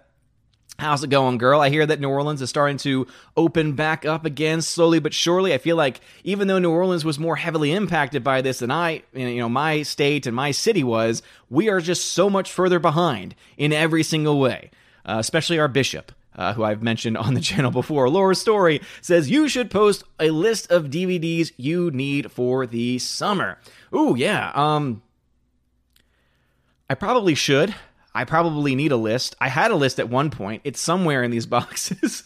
How's 0.78 1.04
it 1.04 1.10
going, 1.10 1.38
girl? 1.38 1.60
I 1.60 1.68
hear 1.68 1.86
that 1.86 2.00
New 2.00 2.08
Orleans 2.08 2.42
is 2.42 2.48
starting 2.48 2.78
to 2.78 3.06
open 3.36 3.74
back 3.74 4.04
up 4.04 4.24
again 4.24 4.60
slowly 4.60 4.98
but 4.98 5.14
surely. 5.14 5.54
I 5.54 5.58
feel 5.58 5.76
like 5.76 6.00
even 6.24 6.48
though 6.48 6.58
New 6.58 6.70
Orleans 6.70 7.04
was 7.04 7.18
more 7.18 7.36
heavily 7.36 7.72
impacted 7.72 8.24
by 8.24 8.40
this 8.40 8.58
than 8.58 8.72
I, 8.72 9.04
you 9.12 9.38
know, 9.38 9.48
my 9.48 9.82
state 9.82 10.26
and 10.26 10.34
my 10.34 10.50
city 10.50 10.82
was, 10.82 11.22
we 11.48 11.68
are 11.68 11.80
just 11.80 12.06
so 12.12 12.28
much 12.28 12.50
further 12.50 12.80
behind 12.80 13.36
in 13.56 13.72
every 13.72 14.02
single 14.02 14.40
way, 14.40 14.70
uh, 15.06 15.18
especially 15.18 15.60
our 15.60 15.68
bishop. 15.68 16.10
Uh, 16.36 16.52
who 16.52 16.64
I've 16.64 16.82
mentioned 16.82 17.16
on 17.16 17.34
the 17.34 17.40
channel 17.50 17.70
before. 17.70 18.08
Laura 18.10 18.34
Story 18.34 18.80
says 19.00 19.30
you 19.30 19.48
should 19.48 19.70
post 19.70 20.02
a 20.18 20.30
list 20.30 20.70
of 20.70 20.86
DVDs 20.86 21.52
you 21.56 21.92
need 21.92 22.32
for 22.32 22.66
the 22.66 22.98
summer. 22.98 23.58
Ooh, 23.94 24.16
yeah. 24.18 24.50
Um, 24.54 25.02
I 26.90 26.94
probably 26.94 27.34
should. 27.36 27.74
I 28.14 28.24
probably 28.24 28.74
need 28.74 28.92
a 28.92 28.96
list. 28.96 29.34
I 29.40 29.48
had 29.48 29.70
a 29.70 29.76
list 29.76 29.98
at 29.98 30.08
one 30.08 30.30
point. 30.30 30.62
It's 30.64 30.80
somewhere 30.80 31.22
in 31.22 31.30
these 31.30 31.46
boxes. 31.54 32.22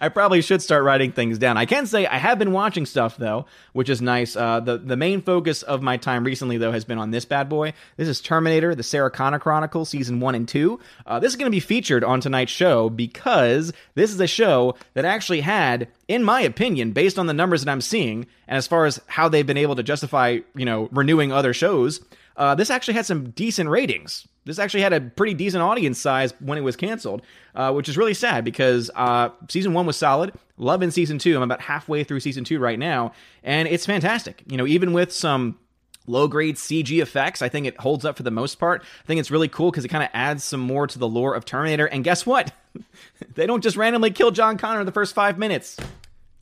I 0.00 0.08
probably 0.08 0.42
should 0.42 0.62
start 0.62 0.84
writing 0.84 1.12
things 1.12 1.38
down. 1.38 1.56
I 1.56 1.64
can 1.64 1.86
say 1.86 2.06
I 2.06 2.18
have 2.18 2.38
been 2.38 2.52
watching 2.52 2.86
stuff 2.86 3.16
though, 3.16 3.46
which 3.72 3.88
is 3.88 4.02
nice. 4.02 4.36
Uh, 4.36 4.60
the 4.60 4.78
the 4.78 4.96
main 4.96 5.22
focus 5.22 5.62
of 5.62 5.82
my 5.82 5.96
time 5.96 6.24
recently 6.24 6.58
though 6.58 6.72
has 6.72 6.84
been 6.84 6.98
on 6.98 7.10
this 7.10 7.24
bad 7.24 7.48
boy. 7.48 7.72
This 7.96 8.08
is 8.08 8.20
Terminator: 8.20 8.74
The 8.74 8.82
Sarah 8.82 9.10
Connor 9.10 9.38
Chronicle, 9.38 9.84
season 9.84 10.20
one 10.20 10.34
and 10.34 10.46
two. 10.46 10.80
Uh, 11.06 11.18
this 11.18 11.32
is 11.32 11.36
going 11.36 11.50
to 11.50 11.54
be 11.54 11.60
featured 11.60 12.04
on 12.04 12.20
tonight's 12.20 12.52
show 12.52 12.90
because 12.90 13.72
this 13.94 14.12
is 14.12 14.20
a 14.20 14.26
show 14.26 14.74
that 14.94 15.04
actually 15.04 15.40
had, 15.40 15.88
in 16.08 16.22
my 16.22 16.40
opinion, 16.40 16.92
based 16.92 17.18
on 17.18 17.26
the 17.26 17.34
numbers 17.34 17.64
that 17.64 17.70
I'm 17.70 17.80
seeing, 17.80 18.26
and 18.46 18.58
as 18.58 18.66
far 18.66 18.86
as 18.86 19.00
how 19.06 19.28
they've 19.28 19.46
been 19.46 19.56
able 19.56 19.76
to 19.76 19.82
justify, 19.82 20.38
you 20.54 20.64
know, 20.64 20.88
renewing 20.92 21.32
other 21.32 21.54
shows, 21.54 22.00
uh, 22.40 22.54
this 22.54 22.70
actually 22.70 22.94
had 22.94 23.04
some 23.04 23.30
decent 23.30 23.68
ratings. 23.68 24.26
This 24.46 24.58
actually 24.58 24.80
had 24.80 24.94
a 24.94 25.00
pretty 25.02 25.34
decent 25.34 25.62
audience 25.62 25.98
size 26.00 26.32
when 26.40 26.56
it 26.56 26.62
was 26.62 26.74
canceled, 26.74 27.20
uh, 27.54 27.70
which 27.72 27.86
is 27.86 27.98
really 27.98 28.14
sad 28.14 28.46
because 28.46 28.90
uh, 28.94 29.28
season 29.50 29.74
one 29.74 29.84
was 29.84 29.98
solid. 29.98 30.32
Love 30.56 30.82
in 30.82 30.90
season 30.90 31.18
two. 31.18 31.36
I'm 31.36 31.42
about 31.42 31.60
halfway 31.60 32.02
through 32.02 32.20
season 32.20 32.44
two 32.44 32.58
right 32.58 32.78
now, 32.78 33.12
and 33.44 33.68
it's 33.68 33.84
fantastic. 33.84 34.42
You 34.46 34.56
know, 34.56 34.66
even 34.66 34.94
with 34.94 35.12
some 35.12 35.58
low 36.06 36.28
grade 36.28 36.56
CG 36.56 37.00
effects. 37.02 37.42
I 37.42 37.50
think 37.50 37.66
it 37.66 37.78
holds 37.78 38.06
up 38.06 38.16
for 38.16 38.22
the 38.22 38.30
most 38.30 38.54
part. 38.54 38.82
I 38.82 39.06
think 39.06 39.20
it's 39.20 39.30
really 39.30 39.48
cool 39.48 39.70
because 39.70 39.84
it 39.84 39.88
kind 39.88 40.02
of 40.02 40.08
adds 40.14 40.42
some 40.42 40.60
more 40.60 40.86
to 40.86 40.98
the 40.98 41.06
lore 41.06 41.34
of 41.34 41.44
Terminator. 41.44 41.86
And 41.86 42.02
guess 42.02 42.24
what? 42.24 42.52
they 43.34 43.46
don't 43.46 43.62
just 43.62 43.76
randomly 43.76 44.10
kill 44.10 44.30
John 44.30 44.56
Connor 44.56 44.80
in 44.80 44.86
the 44.86 44.92
first 44.92 45.14
five 45.14 45.36
minutes. 45.36 45.76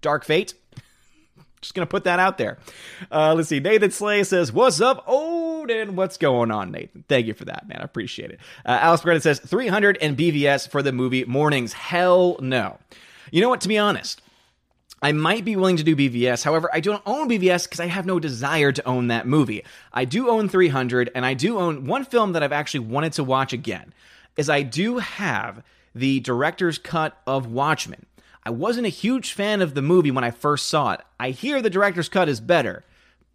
Dark 0.01 0.25
Fate. 0.25 0.55
Just 1.61 1.75
gonna 1.75 1.87
put 1.87 2.05
that 2.05 2.21
out 2.21 2.39
there. 2.39 2.59
Uh, 3.11 3.35
let's 3.35 3.49
see. 3.49 3.59
Nathan 3.59 3.91
Slay 3.91 4.23
says, 4.23 4.53
"What's 4.53 4.81
up, 4.81 5.03
Odin, 5.71 5.97
what's 5.97 6.17
going 6.17 6.51
on, 6.51 6.71
Nathan? 6.71 7.05
Thank 7.09 7.27
you 7.27 7.35
for 7.35 7.45
that, 7.47 7.69
man. 7.69 7.79
I 7.81 7.85
appreciate 7.85 8.31
it. 8.31 8.41
Uh, 8.65 8.79
Alice 8.81 9.03
Brennan 9.03 9.23
says 9.23 9.41
300 9.41 9.99
and 10.01 10.17
BVS 10.17 10.69
for 10.69 10.83
the 10.83 10.93
movie 10.93 11.25
Mornings. 11.25 11.73
Hell 11.73 12.37
no. 12.41 12.79
You 13.31 13.41
know 13.41 13.49
what? 13.49 13.61
To 13.63 13.69
be 13.69 13.79
honest, 13.79 14.23
I 15.03 15.13
might 15.13 15.45
be 15.45 15.57
willing 15.57 15.77
to 15.77 15.83
do 15.85 15.95
BVS. 15.95 16.43
However, 16.43 16.71
I 16.73 16.81
don't 16.81 17.03
own 17.07 17.29
BVS 17.29 17.65
because 17.65 17.81
I 17.81 17.87
have 17.87 18.07
no 18.07 18.19
desire 18.19 18.73
to 18.73 18.87
own 18.87 19.09
that 19.09 19.27
movie. 19.27 19.65
I 19.93 20.05
do 20.05 20.29
own 20.29 20.49
300, 20.49 21.11
and 21.15 21.25
I 21.25 21.35
do 21.35 21.59
own 21.59 21.85
one 21.85 22.05
film 22.05 22.33
that 22.33 22.43
I've 22.43 22.53
actually 22.53 22.81
wanted 22.81 23.13
to 23.15 23.25
watch 23.25 23.53
again. 23.53 23.93
Is 24.37 24.49
I 24.49 24.63
do 24.63 24.99
have 24.99 25.63
the 25.95 26.21
director's 26.21 26.79
cut 26.79 27.21
of 27.27 27.47
Watchmen. 27.47 28.07
I 28.45 28.51
wasn't 28.51 28.87
a 28.87 28.91
huge 28.91 29.33
fan 29.33 29.61
of 29.61 29.75
the 29.75 29.83
movie 29.83 30.11
when 30.11 30.25
I 30.25 30.31
first 30.31 30.67
saw 30.69 30.93
it. 30.93 31.01
I 31.21 31.31
hear 31.31 31.61
the 31.61 31.71
director's 31.71 32.09
cut 32.09 32.29
is 32.29 32.41
better. 32.41 32.85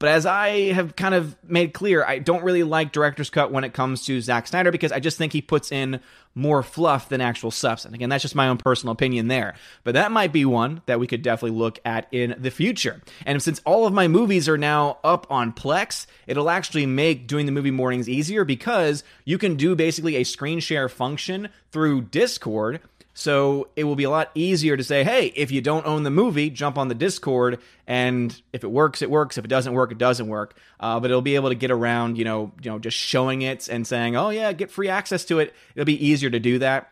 But 0.03 0.09
as 0.09 0.25
I 0.25 0.73
have 0.73 0.97
kind 0.97 1.15
of 1.15 1.33
made 1.47 1.73
clear, 1.73 2.03
I 2.03 2.19
don't 2.19 2.43
really 2.43 2.63
like 2.63 2.91
director's 2.91 3.29
cut 3.29 3.53
when 3.53 3.63
it 3.63 3.71
comes 3.71 4.03
to 4.07 4.19
Zack 4.19 4.47
Snyder 4.47 4.69
because 4.69 4.91
I 4.91 4.99
just 4.99 5.17
think 5.17 5.31
he 5.31 5.41
puts 5.41 5.71
in 5.71 6.01
more 6.35 6.61
fluff 6.61 7.07
than 7.07 7.21
actual 7.21 7.51
substance. 7.51 7.95
Again, 7.95 8.09
that's 8.09 8.21
just 8.21 8.35
my 8.35 8.49
own 8.49 8.57
personal 8.57 8.91
opinion 8.91 9.29
there. 9.29 9.55
But 9.85 9.93
that 9.93 10.11
might 10.11 10.33
be 10.33 10.43
one 10.43 10.81
that 10.87 10.99
we 10.99 11.07
could 11.07 11.21
definitely 11.21 11.57
look 11.57 11.79
at 11.85 12.07
in 12.11 12.35
the 12.37 12.51
future. 12.51 13.01
And 13.25 13.41
since 13.41 13.61
all 13.63 13.87
of 13.87 13.93
my 13.93 14.09
movies 14.09 14.49
are 14.49 14.57
now 14.57 14.97
up 15.05 15.25
on 15.29 15.53
Plex, 15.53 16.05
it'll 16.27 16.49
actually 16.49 16.85
make 16.85 17.25
doing 17.25 17.45
the 17.45 17.53
movie 17.53 17.71
mornings 17.71 18.09
easier 18.09 18.43
because 18.43 19.05
you 19.23 19.37
can 19.37 19.55
do 19.55 19.73
basically 19.73 20.17
a 20.17 20.25
screen 20.25 20.59
share 20.59 20.89
function 20.89 21.47
through 21.71 22.01
Discord 22.01 22.81
so 23.13 23.67
it 23.75 23.83
will 23.83 23.95
be 23.95 24.05
a 24.05 24.09
lot 24.09 24.31
easier 24.33 24.75
to 24.75 24.83
say, 24.83 25.03
hey, 25.03 25.27
if 25.35 25.51
you 25.51 25.61
don't 25.61 25.85
own 25.85 26.03
the 26.03 26.09
movie, 26.09 26.49
jump 26.49 26.77
on 26.77 26.87
the 26.87 26.95
Discord, 26.95 27.59
and 27.85 28.41
if 28.51 28.63
it 28.63 28.71
works, 28.71 29.01
it 29.01 29.09
works. 29.09 29.37
If 29.37 29.45
it 29.45 29.49
doesn't 29.49 29.73
work, 29.73 29.91
it 29.91 29.99
doesn't 29.99 30.27
work. 30.27 30.57
Uh, 30.79 30.99
but 30.99 31.11
it'll 31.11 31.21
be 31.21 31.35
able 31.35 31.49
to 31.49 31.55
get 31.55 31.69
around, 31.69 32.17
you 32.17 32.25
know, 32.25 32.51
you 32.61 32.71
know, 32.71 32.79
just 32.79 32.97
showing 32.97 33.43
it 33.43 33.67
and 33.67 33.85
saying, 33.85 34.15
oh 34.15 34.29
yeah, 34.29 34.51
get 34.51 34.71
free 34.71 34.89
access 34.89 35.25
to 35.25 35.39
it. 35.39 35.53
It'll 35.75 35.85
be 35.85 36.05
easier 36.05 36.31
to 36.31 36.39
do 36.39 36.59
that. 36.59 36.91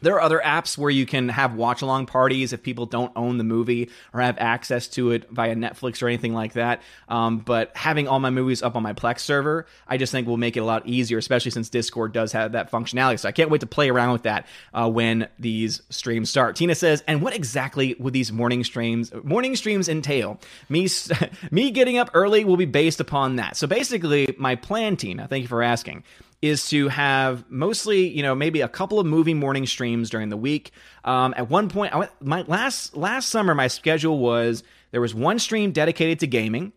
There 0.00 0.14
are 0.14 0.20
other 0.20 0.40
apps 0.44 0.78
where 0.78 0.90
you 0.90 1.06
can 1.06 1.28
have 1.28 1.54
watch 1.54 1.82
along 1.82 2.06
parties 2.06 2.52
if 2.52 2.62
people 2.62 2.86
don't 2.86 3.12
own 3.16 3.38
the 3.38 3.44
movie 3.44 3.90
or 4.12 4.20
have 4.20 4.36
access 4.38 4.88
to 4.88 5.10
it 5.10 5.28
via 5.30 5.54
Netflix 5.54 6.02
or 6.02 6.08
anything 6.08 6.34
like 6.34 6.54
that. 6.54 6.82
Um, 7.08 7.38
but 7.38 7.76
having 7.76 8.08
all 8.08 8.20
my 8.20 8.30
movies 8.30 8.62
up 8.62 8.76
on 8.76 8.82
my 8.82 8.92
Plex 8.92 9.20
server, 9.20 9.66
I 9.86 9.96
just 9.96 10.12
think 10.12 10.26
will 10.26 10.36
make 10.36 10.56
it 10.56 10.60
a 10.60 10.64
lot 10.64 10.86
easier, 10.86 11.18
especially 11.18 11.50
since 11.50 11.68
Discord 11.68 12.12
does 12.12 12.32
have 12.32 12.52
that 12.52 12.70
functionality. 12.70 13.18
So 13.18 13.28
I 13.28 13.32
can't 13.32 13.50
wait 13.50 13.60
to 13.60 13.66
play 13.66 13.90
around 13.90 14.12
with 14.12 14.22
that 14.22 14.46
uh, 14.72 14.88
when 14.88 15.28
these 15.38 15.82
streams 15.90 16.30
start. 16.30 16.56
Tina 16.56 16.74
says, 16.74 17.02
"And 17.06 17.22
what 17.22 17.34
exactly 17.34 17.96
would 17.98 18.12
these 18.12 18.32
morning 18.32 18.64
streams 18.64 19.12
morning 19.24 19.56
streams 19.56 19.88
entail? 19.88 20.40
Me 20.68 20.88
me 21.50 21.70
getting 21.70 21.98
up 21.98 22.10
early 22.14 22.44
will 22.44 22.56
be 22.56 22.64
based 22.64 23.00
upon 23.00 23.36
that. 23.36 23.56
So 23.56 23.66
basically, 23.66 24.34
my 24.38 24.54
plan, 24.54 24.96
Tina. 24.96 25.26
Thank 25.28 25.42
you 25.42 25.48
for 25.48 25.62
asking." 25.62 26.04
Is 26.40 26.68
to 26.68 26.88
have 26.88 27.44
mostly, 27.50 28.08
you 28.08 28.22
know, 28.22 28.34
maybe 28.34 28.60
a 28.60 28.68
couple 28.68 29.00
of 29.00 29.06
movie 29.06 29.34
morning 29.34 29.66
streams 29.66 30.08
during 30.08 30.28
the 30.28 30.36
week. 30.36 30.70
Um, 31.04 31.34
at 31.36 31.50
one 31.50 31.68
point, 31.68 31.92
I 31.92 31.98
went, 31.98 32.10
my 32.20 32.42
last 32.42 32.96
last 32.96 33.28
summer, 33.28 33.54
my 33.54 33.66
schedule 33.66 34.18
was 34.18 34.62
there 34.90 35.00
was 35.00 35.14
one 35.14 35.38
stream 35.38 35.72
dedicated 35.72 36.20
to 36.20 36.26
gaming, 36.26 36.72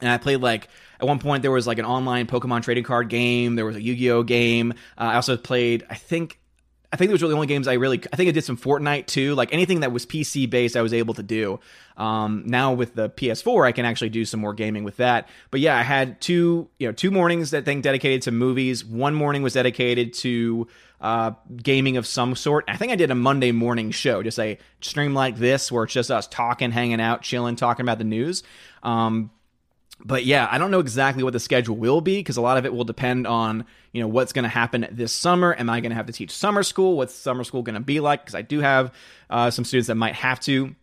and 0.00 0.10
I 0.10 0.18
played 0.18 0.40
like 0.40 0.68
at 0.98 1.06
one 1.06 1.18
point 1.18 1.42
there 1.42 1.50
was 1.50 1.66
like 1.66 1.78
an 1.78 1.84
online 1.84 2.26
Pokemon 2.26 2.62
trading 2.62 2.84
card 2.84 3.08
game. 3.08 3.54
There 3.54 3.66
was 3.66 3.76
a 3.76 3.82
Yu-Gi-Oh 3.82 4.22
game. 4.22 4.72
Uh, 4.96 5.02
I 5.04 5.14
also 5.16 5.36
played, 5.36 5.84
I 5.90 5.94
think 5.94 6.40
I 6.96 6.98
think 6.98 7.10
those 7.10 7.20
were 7.20 7.28
the 7.28 7.34
only 7.34 7.46
games 7.46 7.68
I 7.68 7.74
really. 7.74 8.00
I 8.10 8.16
think 8.16 8.28
I 8.28 8.32
did 8.32 8.42
some 8.42 8.56
Fortnite 8.56 9.04
too. 9.04 9.34
Like 9.34 9.52
anything 9.52 9.80
that 9.80 9.92
was 9.92 10.06
PC 10.06 10.48
based, 10.48 10.78
I 10.78 10.80
was 10.80 10.94
able 10.94 11.12
to 11.12 11.22
do. 11.22 11.60
Um, 11.98 12.44
now 12.46 12.72
with 12.72 12.94
the 12.94 13.10
PS4, 13.10 13.66
I 13.66 13.72
can 13.72 13.84
actually 13.84 14.08
do 14.08 14.24
some 14.24 14.40
more 14.40 14.54
gaming 14.54 14.82
with 14.82 14.96
that. 14.96 15.28
But 15.50 15.60
yeah, 15.60 15.76
I 15.76 15.82
had 15.82 16.22
two, 16.22 16.70
you 16.78 16.88
know, 16.88 16.92
two 16.92 17.10
mornings 17.10 17.50
that 17.50 17.66
thing 17.66 17.82
dedicated 17.82 18.22
to 18.22 18.30
movies. 18.30 18.82
One 18.82 19.12
morning 19.12 19.42
was 19.42 19.52
dedicated 19.52 20.14
to 20.14 20.68
uh, 21.02 21.32
gaming 21.62 21.98
of 21.98 22.06
some 22.06 22.34
sort. 22.34 22.64
I 22.66 22.78
think 22.78 22.92
I 22.92 22.96
did 22.96 23.10
a 23.10 23.14
Monday 23.14 23.52
morning 23.52 23.90
show, 23.90 24.22
just 24.22 24.38
a 24.38 24.56
stream 24.80 25.12
like 25.12 25.36
this 25.36 25.70
where 25.70 25.84
it's 25.84 25.92
just 25.92 26.10
us 26.10 26.26
talking, 26.26 26.70
hanging 26.70 27.02
out, 27.02 27.20
chilling, 27.20 27.56
talking 27.56 27.84
about 27.84 27.98
the 27.98 28.04
news. 28.04 28.42
Um, 28.82 29.30
but 30.04 30.24
yeah, 30.24 30.48
I 30.50 30.58
don't 30.58 30.70
know 30.70 30.80
exactly 30.80 31.22
what 31.22 31.32
the 31.32 31.40
schedule 31.40 31.76
will 31.76 32.00
be 32.00 32.18
because 32.18 32.36
a 32.36 32.40
lot 32.40 32.58
of 32.58 32.66
it 32.66 32.72
will 32.72 32.84
depend 32.84 33.26
on 33.26 33.64
you 33.92 34.02
know 34.02 34.08
what's 34.08 34.32
going 34.32 34.44
to 34.44 34.48
happen 34.48 34.86
this 34.90 35.12
summer. 35.12 35.54
Am 35.58 35.70
I 35.70 35.80
going 35.80 35.90
to 35.90 35.96
have 35.96 36.06
to 36.06 36.12
teach 36.12 36.30
summer 36.30 36.62
school? 36.62 36.96
What's 36.96 37.14
summer 37.14 37.44
school 37.44 37.62
going 37.62 37.74
to 37.74 37.80
be 37.80 38.00
like? 38.00 38.22
Because 38.22 38.34
I 38.34 38.42
do 38.42 38.60
have 38.60 38.92
uh, 39.30 39.50
some 39.50 39.64
students 39.64 39.88
that 39.88 39.94
might 39.94 40.14
have 40.14 40.40
to 40.40 40.74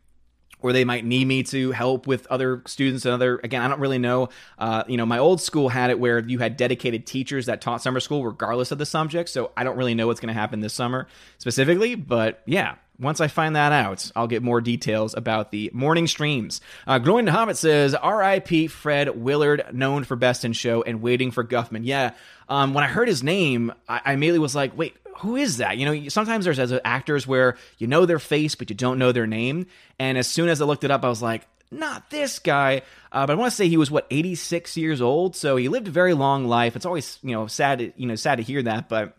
or 0.63 0.71
they 0.71 0.85
might 0.85 1.05
need 1.05 1.25
me 1.25 1.43
to 1.43 1.71
help 1.71 2.07
with 2.07 2.25
other 2.27 2.63
students 2.65 3.05
and 3.05 3.13
other 3.13 3.39
again 3.43 3.61
i 3.61 3.67
don't 3.67 3.79
really 3.79 3.99
know 3.99 4.29
uh, 4.57 4.83
you 4.87 4.97
know 4.97 5.05
my 5.05 5.19
old 5.19 5.39
school 5.39 5.69
had 5.69 5.91
it 5.91 5.99
where 5.99 6.19
you 6.19 6.39
had 6.39 6.57
dedicated 6.57 7.05
teachers 7.05 7.45
that 7.45 7.61
taught 7.61 7.81
summer 7.81 7.99
school 7.99 8.25
regardless 8.25 8.71
of 8.71 8.79
the 8.79 8.85
subject 8.85 9.29
so 9.29 9.51
i 9.55 9.63
don't 9.63 9.77
really 9.77 9.93
know 9.93 10.07
what's 10.07 10.19
going 10.19 10.33
to 10.33 10.39
happen 10.39 10.61
this 10.61 10.73
summer 10.73 11.07
specifically 11.37 11.93
but 11.93 12.41
yeah 12.45 12.75
once 12.99 13.19
I 13.19 13.27
find 13.27 13.55
that 13.55 13.71
out, 13.71 14.11
I'll 14.15 14.27
get 14.27 14.43
more 14.43 14.61
details 14.61 15.13
about 15.15 15.51
the 15.51 15.71
morning 15.73 16.07
streams. 16.07 16.61
Uh, 16.85 16.99
Glowing 16.99 17.27
Hobbit 17.27 17.57
says, 17.57 17.95
R.I.P. 17.95 18.67
Fred 18.67 19.21
Willard, 19.21 19.65
known 19.73 20.03
for 20.03 20.15
Best 20.15 20.45
in 20.45 20.53
Show 20.53 20.83
and 20.83 21.01
Waiting 21.01 21.31
for 21.31 21.43
Guffman. 21.43 21.81
Yeah, 21.83 22.11
um, 22.49 22.73
when 22.73 22.83
I 22.83 22.87
heard 22.87 23.07
his 23.07 23.23
name, 23.23 23.73
I, 23.87 24.01
I 24.05 24.13
immediately 24.13 24.39
was 24.39 24.55
like, 24.55 24.77
wait, 24.77 24.95
who 25.17 25.35
is 25.35 25.57
that? 25.57 25.77
You 25.77 25.85
know, 25.85 26.09
sometimes 26.09 26.45
there's 26.45 26.59
as 26.59 26.73
actors 26.83 27.25
where 27.25 27.57
you 27.77 27.87
know 27.87 28.05
their 28.05 28.19
face, 28.19 28.55
but 28.55 28.69
you 28.69 28.75
don't 28.75 28.99
know 28.99 29.11
their 29.11 29.27
name. 29.27 29.67
And 29.99 30.17
as 30.17 30.27
soon 30.27 30.49
as 30.49 30.61
I 30.61 30.65
looked 30.65 30.83
it 30.83 30.91
up, 30.91 31.03
I 31.03 31.09
was 31.09 31.21
like, 31.21 31.47
not 31.71 32.09
this 32.09 32.39
guy. 32.39 32.83
Uh, 33.11 33.25
but 33.25 33.33
I 33.33 33.35
want 33.35 33.51
to 33.51 33.55
say 33.55 33.67
he 33.67 33.77
was 33.77 33.91
what 33.91 34.07
86 34.11 34.77
years 34.77 35.01
old, 35.01 35.35
so 35.35 35.55
he 35.55 35.69
lived 35.69 35.87
a 35.87 35.91
very 35.91 36.13
long 36.13 36.45
life. 36.45 36.75
It's 36.75 36.85
always 36.85 37.19
you 37.23 37.31
know 37.31 37.47
sad, 37.47 37.93
you 37.95 38.07
know, 38.07 38.15
sad 38.15 38.35
to 38.35 38.43
hear 38.43 38.61
that, 38.63 38.89
but 38.89 39.15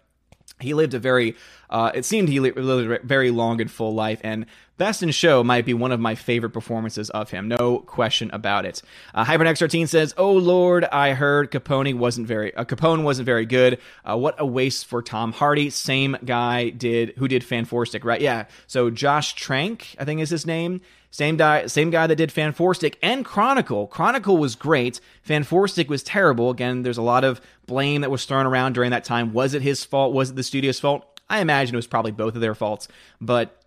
he 0.65 0.75
lived 0.75 0.95
a 0.95 0.99
very 0.99 1.37
uh, 1.71 1.91
it 1.95 2.05
seemed 2.05 2.29
he 2.29 2.41
lived 2.41 2.59
a 2.59 2.99
very 3.07 3.31
long 3.31 3.61
and 3.61 3.71
full 3.71 3.95
life 3.95 4.21
and 4.25 4.47
best 4.77 5.03
in 5.03 5.11
show 5.11 5.45
might 5.45 5.65
be 5.65 5.73
one 5.73 5.93
of 5.93 6.01
my 6.01 6.15
favorite 6.15 6.51
performances 6.51 7.11
of 7.11 7.31
him 7.31 7.49
no 7.49 7.79
question 7.79 8.31
about 8.33 8.65
it. 8.65 8.83
Uh, 9.15 9.25
hypernex13 9.25 9.89
says 9.89 10.15
oh 10.17 10.33
lord 10.33 10.85
i 10.87 11.13
heard 11.13 11.51
capone 11.51 11.95
wasn't 11.95 12.27
very 12.27 12.55
uh, 12.57 12.65
capone 12.65 13.03
wasn't 13.05 13.27
very 13.27 13.47
good. 13.47 13.79
Uh, 14.05 14.17
what 14.17 14.35
a 14.39 14.47
waste 14.47 14.87
for 14.87 15.03
tom 15.03 15.33
hardy. 15.33 15.71
Same 15.71 16.17
guy 16.25 16.71
did 16.71 17.15
who 17.19 17.29
did 17.29 17.43
Fant4stic 17.43 18.05
right? 18.05 18.21
Yeah 18.21 18.47
so 18.67 18.91
josh 18.91 19.35
trank 19.35 19.95
i 19.99 20.05
think 20.05 20.21
is 20.21 20.31
his 20.31 20.47
name 20.47 20.81
same 21.15 21.37
guy, 21.37 21.67
same 21.67 21.91
guy 21.91 22.09
that 22.09 22.17
did 22.17 22.31
Fant4stic 22.31 22.97
and 23.01 23.25
Chronicle. 23.25 23.87
Chronicle 23.87 24.37
was 24.37 24.57
great. 24.57 24.99
Fant4stic 25.25 25.87
was 25.87 26.03
terrible. 26.03 26.51
Again, 26.51 26.83
there's 26.83 26.99
a 26.99 27.03
lot 27.03 27.23
of 27.23 27.41
blame 27.67 28.01
that 28.01 28.11
was 28.11 28.25
thrown 28.25 28.47
around 28.47 28.73
during 28.73 28.91
that 28.91 29.05
time. 29.05 29.33
Was 29.33 29.55
it 29.55 29.63
his 29.63 29.85
fault? 29.85 30.13
Was 30.13 30.31
it 30.31 30.35
the 30.35 30.43
studio's 30.43 30.81
fault? 30.81 31.07
I 31.31 31.39
imagine 31.39 31.77
it 31.77 31.79
was 31.79 31.87
probably 31.87 32.11
both 32.11 32.35
of 32.35 32.41
their 32.41 32.57
faults. 32.57 32.89
But 33.21 33.63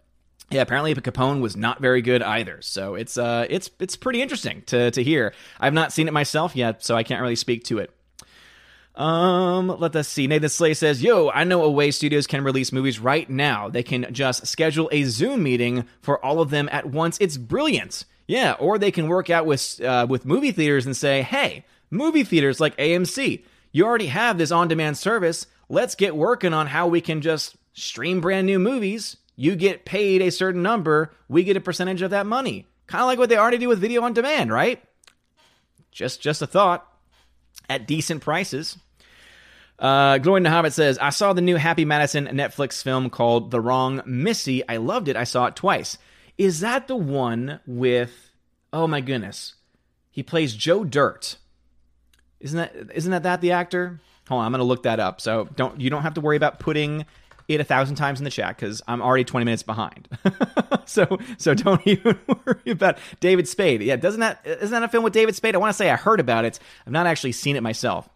yeah, 0.50 0.62
apparently 0.62 0.94
Capone 0.94 1.40
was 1.40 1.56
not 1.56 1.80
very 1.80 2.02
good 2.02 2.22
either. 2.22 2.62
So 2.62 2.96
it's 2.96 3.18
uh 3.18 3.48
it's 3.50 3.70
it's 3.80 3.96
pretty 3.96 4.22
interesting 4.22 4.64
to 4.66 4.92
to 4.92 5.02
hear. 5.02 5.34
I've 5.58 5.74
not 5.74 5.94
seen 5.94 6.10
it 6.10 6.14
myself 6.14 6.54
yet, 6.54 6.84
so 6.84 6.98
I 6.98 7.04
can't 7.04 7.22
really 7.22 7.38
speak 7.38 7.64
to 7.66 7.78
it. 7.78 7.92
Um, 8.98 9.68
let 9.68 9.96
us 9.96 10.08
see. 10.08 10.26
Nathan 10.26 10.50
Slay 10.50 10.74
says, 10.74 11.04
Yo, 11.04 11.30
I 11.30 11.44
know 11.44 11.64
a 11.64 11.70
way 11.70 11.92
studios 11.92 12.26
can 12.26 12.44
release 12.44 12.72
movies 12.72 13.00
right 13.00 13.30
now. 13.30 13.70
They 13.70 13.84
can 13.84 14.12
just 14.12 14.48
schedule 14.48 14.90
a 14.92 15.04
Zoom 15.04 15.44
meeting 15.44 15.86
for 16.02 16.24
all 16.26 16.42
of 16.42 16.50
them 16.50 16.68
at 16.72 16.88
once. 16.88 17.18
It's 17.22 17.38
brilliant. 17.38 18.06
Yeah, 18.28 18.56
or 18.60 18.78
they 18.78 18.92
can 18.92 19.08
work 19.08 19.30
out 19.30 19.46
with 19.46 19.80
uh, 19.82 20.08
with 20.10 20.26
movie 20.26 20.52
theaters 20.52 20.86
and 20.86 20.98
say, 20.98 21.22
"Hey, 21.22 21.64
movie 21.92 22.24
theaters 22.24 22.60
like 22.60 22.76
AMC, 22.78 23.46
you 23.72 23.86
already 23.86 24.08
have 24.08 24.38
this 24.38 24.52
on-demand 24.52 24.98
service. 24.98 25.46
Let's 25.70 25.96
get 25.96 26.16
working 26.16 26.54
on 26.54 26.68
how 26.68 26.88
we 26.88 27.00
can 27.00 27.22
just 27.22 27.56
stream 27.74 28.20
brand 28.20 28.48
new 28.48 28.60
movies. 28.60 29.18
You 29.36 29.56
get 29.56 29.86
paid 29.86 30.22
a 30.22 30.32
certain 30.32 30.64
number, 30.64 31.14
we 31.30 31.44
get 31.44 31.56
a 31.56 31.62
percentage 31.62 32.02
of 32.02 32.10
that 32.10 32.26
money. 32.26 32.66
Kind 32.88 33.02
of 33.02 33.08
like 33.08 33.20
what 33.20 33.30
they 33.30 33.38
already 33.38 33.60
do 33.60 33.68
with 33.68 33.80
video 33.80 34.02
on 34.02 34.14
demand, 34.14 34.52
right? 34.52 34.82
Just 35.92 36.20
just 36.20 36.42
a 36.42 36.48
thought. 36.48 36.86
At 37.70 37.86
decent 37.86 38.22
prices. 38.22 38.78
Uh, 39.80 40.18
Glowing 40.18 40.46
Hobbit 40.46 40.74
says, 40.74 40.98
I 40.98 41.12
saw 41.12 41.34
the 41.34 41.42
new 41.42 41.56
Happy 41.56 41.86
Madison 41.86 42.26
Netflix 42.28 42.82
film 42.82 43.10
called 43.10 43.52
The 43.52 43.62
Wrong 43.62 44.02
Missy. 44.06 44.68
I 44.68 44.78
loved 44.78 45.08
it. 45.08 45.16
I 45.16 45.24
saw 45.24 45.46
it 45.46 45.56
twice. 45.56 45.98
Is 46.38 46.62
that 46.62 46.88
the 46.88 46.96
one 46.96 47.60
with, 47.68 48.32
oh 48.74 48.88
my 48.88 49.02
goodness, 49.02 49.56
he 50.10 50.24
plays 50.24 50.56
Joe 50.56 50.84
Dirt. 50.84 51.38
Isn't 52.40 52.58
that, 52.58 52.76
isn't 52.96 53.12
that, 53.12 53.24
that 53.24 53.42
the 53.42 53.52
actor? 53.52 54.00
Hold 54.28 54.40
on, 54.40 54.46
I'm 54.46 54.52
going 54.52 54.60
to 54.60 54.66
look 54.66 54.84
that 54.84 55.00
up. 55.00 55.22
So 55.22 55.48
don't, 55.56 55.80
you 55.80 55.90
don't 55.90 56.04
have 56.04 56.16
to 56.16 56.22
worry 56.22 56.38
about 56.38 56.60
putting 56.60 57.06
it 57.48 57.62
a 57.62 57.64
thousand 57.64 57.96
times 57.96 58.20
in 58.20 58.26
the 58.26 58.32
chat 58.32 58.56
because 58.56 58.82
I'm 58.88 59.02
already 59.02 59.24
20 59.24 59.46
minutes 59.46 59.64
behind. 59.64 60.10
so, 60.86 61.18
so 61.38 61.54
don't 61.54 61.82
even 61.88 62.20
worry 62.28 62.72
about 62.72 62.98
David 63.20 63.48
Spade. 63.48 63.82
Yeah. 63.82 63.96
Doesn't 63.96 64.20
that, 64.20 64.42
isn't 64.44 64.72
that 64.72 64.84
a 64.84 64.90
film 64.90 65.04
with 65.04 65.14
David 65.14 65.36
Spade? 65.36 65.56
I 65.56 65.60
want 65.60 65.70
to 65.70 65.78
say 65.78 65.90
I 65.90 65.96
heard 65.96 66.20
about 66.20 66.46
it. 66.46 66.60
I've 66.86 66.94
not 66.94 67.08
actually 67.08 67.32
seen 67.32 67.56
it 67.56 67.64
myself. 67.64 68.10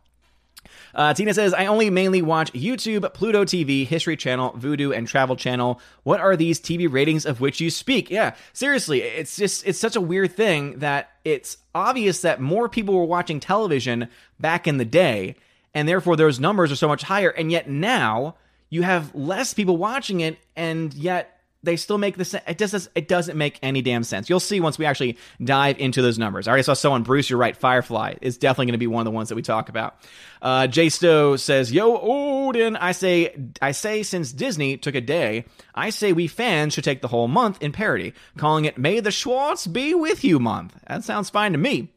Uh, 0.93 1.13
Tina 1.13 1.33
says, 1.33 1.53
I 1.53 1.65
only 1.67 1.89
mainly 1.89 2.21
watch 2.21 2.51
YouTube, 2.53 3.13
Pluto 3.13 3.45
TV, 3.45 3.85
History 3.87 4.17
Channel, 4.17 4.53
Vudu, 4.57 4.95
and 4.95 5.07
Travel 5.07 5.35
Channel. 5.35 5.79
What 6.03 6.19
are 6.19 6.35
these 6.35 6.59
TV 6.59 6.91
ratings 6.91 7.25
of 7.25 7.39
which 7.41 7.61
you 7.61 7.69
speak? 7.69 8.09
Yeah, 8.09 8.35
seriously, 8.53 9.01
it's 9.01 9.35
just, 9.35 9.65
it's 9.65 9.79
such 9.79 9.95
a 9.95 10.01
weird 10.01 10.33
thing 10.33 10.79
that 10.79 11.11
it's 11.23 11.57
obvious 11.73 12.21
that 12.21 12.41
more 12.41 12.67
people 12.67 12.95
were 12.95 13.05
watching 13.05 13.39
television 13.39 14.09
back 14.39 14.67
in 14.67 14.77
the 14.77 14.85
day. 14.85 15.35
and 15.73 15.87
therefore 15.87 16.15
those 16.15 16.39
numbers 16.39 16.71
are 16.71 16.75
so 16.75 16.87
much 16.87 17.03
higher. 17.03 17.29
And 17.29 17.51
yet 17.51 17.69
now 17.69 18.35
you 18.69 18.83
have 18.83 19.13
less 19.15 19.53
people 19.53 19.77
watching 19.77 20.19
it, 20.21 20.37
and 20.55 20.93
yet 20.93 21.40
they 21.63 21.75
still 21.75 21.97
make 21.97 22.17
the 22.17 22.25
same. 22.25 22.41
It 22.47 22.57
does 22.57 22.89
it 22.95 23.07
doesn't 23.07 23.37
make 23.37 23.59
any 23.61 23.81
damn 23.81 24.03
sense. 24.03 24.29
You'll 24.29 24.39
see 24.39 24.59
once 24.59 24.77
we 24.77 24.85
actually 24.85 25.17
dive 25.43 25.79
into 25.79 26.01
those 26.01 26.17
numbers. 26.17 26.47
I 26.47 26.51
already 26.51 26.63
saw 26.63 26.73
someone, 26.73 27.03
Bruce. 27.03 27.29
You're 27.29 27.39
right. 27.39 27.55
Firefly 27.55 28.15
is 28.21 28.37
definitely 28.37 28.67
going 28.67 28.73
to 28.73 28.79
be 28.79 28.87
one 28.87 29.01
of 29.01 29.05
the 29.05 29.11
ones 29.11 29.29
that 29.29 29.35
we 29.35 29.41
talk 29.41 29.69
about. 29.69 29.95
Uh, 30.41 30.67
Jay 30.67 30.89
Stowe 30.89 31.35
says, 31.35 31.71
"Yo, 31.71 31.97
Odin, 32.01 32.75
I 32.75 32.93
say, 32.93 33.35
I 33.61 33.71
say, 33.71 34.03
since 34.03 34.31
Disney 34.31 34.77
took 34.77 34.95
a 34.95 35.01
day, 35.01 35.45
I 35.75 35.91
say 35.91 36.13
we 36.13 36.27
fans 36.27 36.73
should 36.73 36.83
take 36.83 37.01
the 37.01 37.07
whole 37.07 37.27
month 37.27 37.61
in 37.61 37.71
parody, 37.71 38.13
calling 38.37 38.65
it 38.65 38.77
May 38.77 38.99
the 38.99 39.11
Schwartz 39.11 39.67
be 39.67 39.93
with 39.93 40.23
you 40.23 40.39
month. 40.39 40.75
That 40.87 41.03
sounds 41.03 41.29
fine 41.29 41.51
to 41.51 41.57
me." 41.57 41.89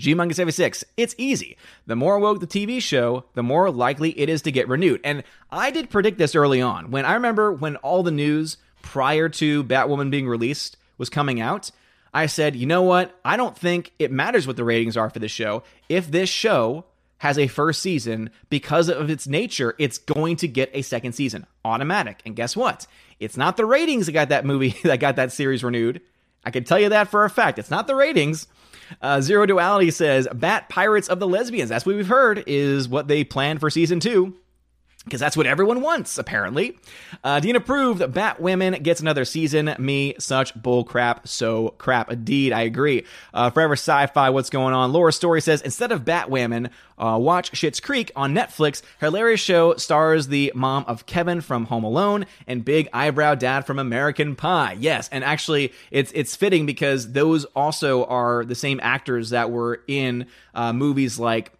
Gmungus76, 0.00 0.84
it's 0.96 1.14
easy. 1.18 1.56
The 1.86 1.96
more 1.96 2.18
woke 2.18 2.40
the 2.40 2.46
TV 2.46 2.80
show, 2.80 3.24
the 3.34 3.42
more 3.42 3.70
likely 3.70 4.18
it 4.18 4.30
is 4.30 4.42
to 4.42 4.52
get 4.52 4.66
renewed. 4.66 5.02
And 5.04 5.22
I 5.50 5.70
did 5.70 5.90
predict 5.90 6.16
this 6.16 6.34
early 6.34 6.62
on. 6.62 6.90
When 6.90 7.04
I 7.04 7.12
remember 7.12 7.52
when 7.52 7.76
all 7.76 8.02
the 8.02 8.10
news 8.10 8.56
prior 8.82 9.28
to 9.28 9.64
Batwoman 9.64 10.10
being 10.10 10.28
released 10.28 10.76
was 10.98 11.08
coming 11.08 11.40
out, 11.40 11.70
I 12.14 12.26
said, 12.26 12.56
you 12.56 12.66
know 12.66 12.82
what? 12.82 13.18
I 13.24 13.36
don't 13.36 13.56
think 13.56 13.92
it 13.98 14.12
matters 14.12 14.46
what 14.46 14.56
the 14.56 14.64
ratings 14.64 14.96
are 14.96 15.08
for 15.08 15.18
this 15.18 15.32
show. 15.32 15.62
If 15.88 16.10
this 16.10 16.28
show 16.28 16.84
has 17.18 17.38
a 17.38 17.46
first 17.46 17.80
season, 17.80 18.30
because 18.50 18.88
of 18.88 19.08
its 19.08 19.26
nature, 19.26 19.74
it's 19.78 19.98
going 19.98 20.36
to 20.36 20.48
get 20.48 20.70
a 20.74 20.82
second 20.82 21.12
season. 21.12 21.46
Automatic. 21.64 22.20
And 22.26 22.36
guess 22.36 22.56
what? 22.56 22.86
It's 23.20 23.36
not 23.36 23.56
the 23.56 23.64
ratings 23.64 24.06
that 24.06 24.12
got 24.12 24.28
that 24.30 24.44
movie, 24.44 24.76
that 24.82 24.98
got 24.98 25.16
that 25.16 25.32
series 25.32 25.64
renewed. 25.64 26.00
I 26.44 26.50
can 26.50 26.64
tell 26.64 26.80
you 26.80 26.88
that 26.88 27.08
for 27.08 27.24
a 27.24 27.30
fact. 27.30 27.58
It's 27.58 27.70
not 27.70 27.86
the 27.86 27.94
ratings. 27.94 28.48
Uh, 29.00 29.20
Zero 29.20 29.46
Duality 29.46 29.90
says 29.90 30.28
Bat 30.34 30.68
Pirates 30.68 31.08
of 31.08 31.20
the 31.20 31.28
Lesbians. 31.28 31.70
That's 31.70 31.86
what 31.86 31.94
we've 31.94 32.06
heard 32.06 32.44
is 32.46 32.88
what 32.88 33.08
they 33.08 33.24
planned 33.24 33.60
for 33.60 33.70
season 33.70 34.00
two 34.00 34.34
because 35.04 35.20
that's 35.20 35.36
what 35.36 35.46
everyone 35.46 35.80
wants, 35.80 36.16
apparently. 36.16 36.78
Uh, 37.24 37.40
Dean 37.40 37.56
approved. 37.56 38.00
Batwoman 38.02 38.82
gets 38.82 39.00
another 39.00 39.24
season. 39.24 39.74
Me, 39.78 40.14
such 40.18 40.54
bull 40.54 40.84
crap. 40.84 41.26
So 41.26 41.70
crap. 41.70 42.10
Indeed, 42.10 42.52
I 42.52 42.62
agree. 42.62 43.04
Uh, 43.34 43.50
Forever 43.50 43.74
Sci-Fi, 43.74 44.30
what's 44.30 44.50
going 44.50 44.74
on? 44.74 44.92
Laura 44.92 45.12
Story 45.12 45.40
says 45.40 45.60
instead 45.62 45.90
of 45.90 46.04
Batwoman, 46.04 46.70
uh, 46.98 47.18
watch 47.20 47.50
Schitt's 47.52 47.80
Creek 47.80 48.12
on 48.14 48.32
Netflix. 48.32 48.82
Hilarious 49.00 49.40
show 49.40 49.74
stars 49.74 50.28
the 50.28 50.52
mom 50.54 50.84
of 50.86 51.04
Kevin 51.06 51.40
from 51.40 51.64
Home 51.64 51.84
Alone 51.84 52.26
and 52.46 52.64
big 52.64 52.88
eyebrow 52.92 53.34
dad 53.34 53.62
from 53.66 53.80
American 53.80 54.36
Pie. 54.36 54.76
Yes, 54.78 55.08
and 55.10 55.24
actually, 55.24 55.72
it's 55.90 56.12
it's 56.14 56.36
fitting 56.36 56.64
because 56.64 57.10
those 57.12 57.44
also 57.56 58.04
are 58.04 58.44
the 58.44 58.54
same 58.54 58.78
actors 58.82 59.30
that 59.30 59.50
were 59.50 59.82
in 59.88 60.26
uh, 60.54 60.72
movies 60.72 61.18
like 61.18 61.52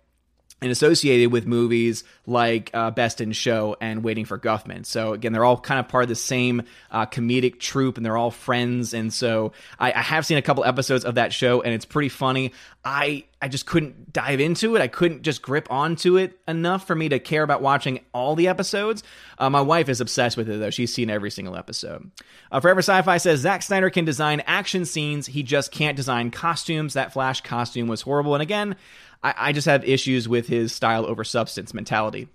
and 0.62 0.70
associated 0.70 1.32
with 1.32 1.44
movies 1.44 2.04
like 2.24 2.70
uh, 2.72 2.92
Best 2.92 3.20
in 3.20 3.32
Show 3.32 3.76
and 3.80 4.04
Waiting 4.04 4.24
for 4.24 4.38
Guffman. 4.38 4.86
So 4.86 5.12
again, 5.12 5.32
they're 5.32 5.44
all 5.44 5.58
kind 5.58 5.80
of 5.80 5.88
part 5.88 6.04
of 6.04 6.08
the 6.08 6.14
same 6.14 6.62
uh, 6.92 7.04
comedic 7.04 7.58
troupe, 7.58 7.96
and 7.96 8.06
they're 8.06 8.16
all 8.16 8.30
friends. 8.30 8.94
And 8.94 9.12
so 9.12 9.52
I, 9.78 9.92
I, 9.92 10.02
have 10.02 10.24
seen 10.24 10.38
a 10.38 10.42
couple 10.42 10.64
episodes 10.64 11.04
of 11.04 11.16
that 11.16 11.32
show, 11.32 11.62
and 11.62 11.74
it's 11.74 11.84
pretty 11.84 12.08
funny. 12.08 12.52
I 12.84 13.24
I 13.40 13.48
just 13.48 13.66
couldn't 13.66 14.12
dive 14.12 14.38
into 14.38 14.76
it. 14.76 14.82
I 14.82 14.86
couldn't 14.86 15.22
just 15.22 15.42
grip 15.42 15.66
onto 15.68 16.16
it 16.16 16.38
enough 16.46 16.86
for 16.86 16.94
me 16.94 17.08
to 17.08 17.18
care 17.18 17.42
about 17.42 17.60
watching 17.60 18.00
all 18.14 18.36
the 18.36 18.46
episodes. 18.46 19.02
Uh, 19.38 19.50
my 19.50 19.60
wife 19.60 19.88
is 19.88 20.00
obsessed 20.00 20.36
with 20.36 20.48
it 20.48 20.60
though; 20.60 20.70
she's 20.70 20.94
seen 20.94 21.10
every 21.10 21.30
single 21.30 21.56
episode. 21.56 22.08
Uh, 22.52 22.60
Forever 22.60 22.82
Sci-Fi 22.82 23.16
says 23.16 23.40
Zack 23.40 23.62
Snyder 23.62 23.90
can 23.90 24.04
design 24.04 24.42
action 24.46 24.84
scenes. 24.84 25.26
He 25.26 25.42
just 25.42 25.72
can't 25.72 25.96
design 25.96 26.30
costumes. 26.30 26.94
That 26.94 27.12
Flash 27.12 27.40
costume 27.40 27.88
was 27.88 28.02
horrible. 28.02 28.34
And 28.34 28.42
again. 28.42 28.76
I, 29.22 29.34
I 29.36 29.52
just 29.52 29.66
have 29.66 29.84
issues 29.84 30.28
with 30.28 30.48
his 30.48 30.72
style 30.72 31.06
over 31.06 31.24
substance 31.24 31.74
mentality. 31.74 32.28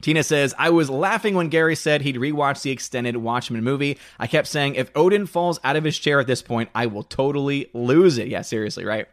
Tina 0.00 0.22
says, 0.22 0.54
I 0.58 0.68
was 0.70 0.90
laughing 0.90 1.34
when 1.34 1.48
Gary 1.48 1.76
said 1.76 2.02
he'd 2.02 2.16
rewatch 2.16 2.60
the 2.60 2.70
extended 2.70 3.16
Watchmen 3.16 3.64
movie. 3.64 3.98
I 4.18 4.26
kept 4.26 4.48
saying, 4.48 4.74
if 4.74 4.90
Odin 4.94 5.24
falls 5.24 5.58
out 5.64 5.76
of 5.76 5.84
his 5.84 5.98
chair 5.98 6.20
at 6.20 6.26
this 6.26 6.42
point, 6.42 6.68
I 6.74 6.86
will 6.86 7.04
totally 7.04 7.70
lose 7.72 8.18
it. 8.18 8.28
Yeah, 8.28 8.42
seriously, 8.42 8.84
right? 8.84 9.06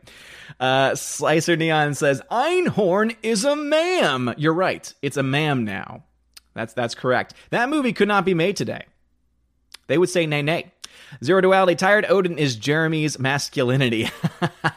Uh, 0.60 0.96
Slicer 0.96 1.56
Neon 1.56 1.94
says, 1.94 2.22
Einhorn 2.30 3.16
is 3.24 3.46
a 3.46 3.56
ma'am. 3.56 4.34
You're 4.38 4.54
right. 4.54 4.94
It's 5.02 5.16
a 5.16 5.24
ma'am 5.24 5.64
now. 5.64 6.04
That's, 6.56 6.74
that's 6.74 6.96
correct. 6.96 7.36
That 7.52 7.70
movie 7.70 7.94
could 7.94 8.10
not 8.10 8.26
be 8.26 8.34
made 8.34 8.58
today. 8.58 8.84
They 9.88 9.98
would 9.98 10.10
say 10.10 10.26
nay, 10.26 10.42
nay. 10.42 10.74
Zero 11.24 11.42
Duality, 11.42 11.76
Tired 11.76 12.06
Odin 12.10 12.38
is 12.38 12.56
Jeremy's 12.56 13.18
masculinity. 13.18 14.10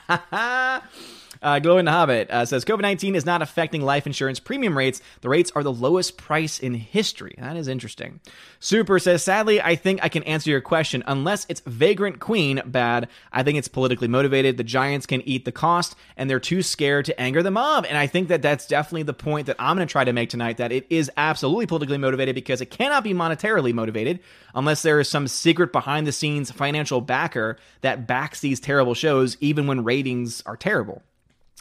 Uh, 1.45 1.59
Glowing 1.59 1.87
Hobbit 1.87 2.31
uh, 2.31 2.47
says 2.47 2.65
COVID 2.65 2.81
19 2.81 3.15
is 3.15 3.27
not 3.27 3.43
affecting 3.43 3.83
life 3.83 4.07
insurance 4.07 4.41
premium 4.41 4.79
rates. 4.79 5.03
The 5.21 5.29
rates 5.29 5.53
are 5.55 5.63
the 5.63 5.71
lowest 5.71 6.17
price 6.17 6.59
in 6.59 6.73
history. 6.73 7.35
That 7.39 7.59
is 7.59 7.69
interesting. 7.69 8.21
Super 8.61 8.99
says, 8.99 9.23
sadly, 9.23 9.61
I 9.61 9.77
think 9.77 10.01
I 10.03 10.09
can 10.09 10.23
answer 10.23 10.49
your 10.49 10.63
question. 10.63 11.05
Unless 11.07 11.45
it's 11.51 11.61
Vagrant 11.67 12.19
Queen 12.19 12.63
bad, 12.65 13.11
I 13.31 13.43
think 13.43 13.59
it's 13.59 13.69
politically 13.69 14.09
motivated. 14.09 14.57
The 14.57 14.65
Giants 14.65 15.05
can 15.05 15.21
eat 15.29 15.45
the 15.45 15.53
cost, 15.53 15.97
and 16.17 16.31
they're 16.31 16.41
too 16.41 16.63
scared 16.63 17.05
to 17.05 17.21
anger 17.21 17.43
the 17.43 17.51
mob. 17.51 17.85
And 17.87 17.99
I 17.99 18.07
think 18.07 18.29
that 18.29 18.41
that's 18.41 18.67
definitely 18.67 19.03
the 19.03 19.13
point 19.13 19.47
that 19.47 19.57
I'm 19.59 19.77
going 19.77 19.87
to 19.87 19.93
try 19.93 20.05
to 20.05 20.15
make 20.15 20.31
tonight 20.31 20.57
that 20.57 20.73
it 20.73 20.87
is 20.89 21.11
absolutely 21.19 21.67
politically 21.67 21.99
motivated 21.99 22.35
because 22.35 22.63
it 22.63 22.71
cannot 22.71 23.05
be 23.05 23.13
monetarily 23.13 23.75
motivated 23.75 24.21
unless 24.55 24.81
there 24.81 24.99
is 24.99 25.11
some 25.11 25.29
secret 25.29 25.73
behind 25.73 26.07
the 26.07 26.13
scenes 26.13 26.51
financial 26.51 27.03
backer 27.03 27.59
that 27.83 28.07
backs 28.07 28.41
these 28.41 28.61
terrible 28.61 28.95
shows, 28.95 29.37
even 29.43 29.67
when 29.67 29.85
ratings 29.85 30.43
are 30.47 30.57
terrible. 30.57 31.03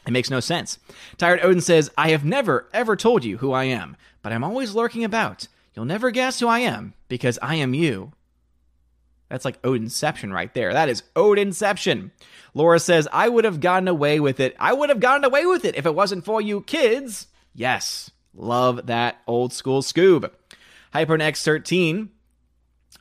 It 0.05 0.11
makes 0.11 0.29
no 0.29 0.39
sense. 0.39 0.79
Tired 1.17 1.39
Odin 1.41 1.61
says, 1.61 1.89
I 1.97 2.09
have 2.09 2.25
never, 2.25 2.67
ever 2.73 2.95
told 2.95 3.23
you 3.23 3.37
who 3.37 3.53
I 3.53 3.65
am, 3.65 3.95
but 4.21 4.33
I'm 4.33 4.43
always 4.43 4.75
lurking 4.75 5.03
about. 5.03 5.47
You'll 5.73 5.85
never 5.85 6.11
guess 6.11 6.39
who 6.39 6.47
I 6.47 6.59
am, 6.59 6.93
because 7.07 7.39
I 7.41 7.55
am 7.55 7.73
you. 7.73 8.11
That's 9.29 9.45
like 9.45 9.61
Odinception 9.63 10.31
right 10.31 10.53
there. 10.53 10.73
That 10.73 10.89
is 10.89 11.03
Odinception. 11.15 12.11
Laura 12.53 12.79
says, 12.79 13.07
I 13.11 13.29
would 13.29 13.45
have 13.45 13.61
gotten 13.61 13.87
away 13.87 14.19
with 14.19 14.39
it. 14.39 14.55
I 14.59 14.73
would 14.73 14.89
have 14.89 14.99
gotten 14.99 15.23
away 15.23 15.45
with 15.45 15.65
it 15.65 15.75
if 15.75 15.85
it 15.85 15.95
wasn't 15.95 16.25
for 16.25 16.39
you 16.39 16.61
kids. 16.61 17.27
Yes, 17.55 18.11
love 18.35 18.85
that 18.87 19.21
old 19.25 19.53
school 19.53 19.81
Scoob. 19.81 20.29
HyperNX13 20.93 22.09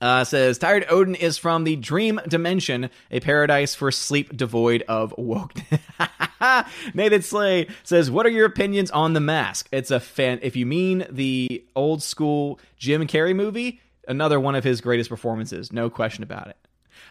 uh, 0.00 0.24
says 0.24 0.58
Tired 0.58 0.86
Odin 0.88 1.14
is 1.14 1.36
from 1.38 1.64
the 1.64 1.76
Dream 1.76 2.20
Dimension, 2.26 2.90
a 3.10 3.20
paradise 3.20 3.74
for 3.74 3.90
sleep 3.92 4.36
devoid 4.36 4.82
of 4.88 5.14
woke. 5.18 5.52
Nathan 6.94 7.22
Slay 7.22 7.68
says, 7.82 8.10
"What 8.10 8.26
are 8.26 8.30
your 8.30 8.46
opinions 8.46 8.90
on 8.90 9.12
The 9.12 9.20
Mask?" 9.20 9.68
It's 9.72 9.90
a 9.90 10.00
fan. 10.00 10.40
If 10.42 10.56
you 10.56 10.66
mean 10.66 11.06
the 11.10 11.64
old 11.76 12.02
school 12.02 12.58
Jim 12.76 13.06
Carrey 13.06 13.34
movie, 13.34 13.80
another 14.08 14.40
one 14.40 14.54
of 14.54 14.64
his 14.64 14.80
greatest 14.80 15.08
performances, 15.10 15.72
no 15.72 15.90
question 15.90 16.22
about 16.22 16.48
it. 16.48 16.56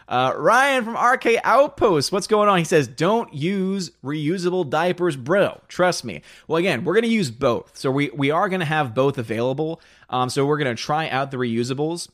Uh, 0.08 0.34
Ryan 0.36 0.84
from 0.84 0.94
RK 0.94 1.38
Outpost, 1.44 2.12
what's 2.12 2.26
going 2.26 2.48
on? 2.48 2.58
He 2.58 2.64
says, 2.64 2.88
don't 2.88 3.32
use 3.32 3.90
reusable 4.04 4.68
diapers, 4.68 5.16
bro. 5.16 5.60
Trust 5.68 6.04
me. 6.04 6.22
Well, 6.48 6.56
again, 6.56 6.84
we're 6.84 6.94
going 6.94 7.04
to 7.04 7.08
use 7.08 7.30
both. 7.30 7.76
So 7.78 7.90
we, 7.90 8.10
we 8.10 8.30
are 8.30 8.48
going 8.48 8.60
to 8.60 8.66
have 8.66 8.94
both 8.94 9.16
available. 9.16 9.80
Um, 10.10 10.28
so 10.28 10.44
we're 10.44 10.58
going 10.58 10.74
to 10.74 10.82
try 10.82 11.08
out 11.08 11.30
the 11.30 11.36
reusables. 11.36 12.08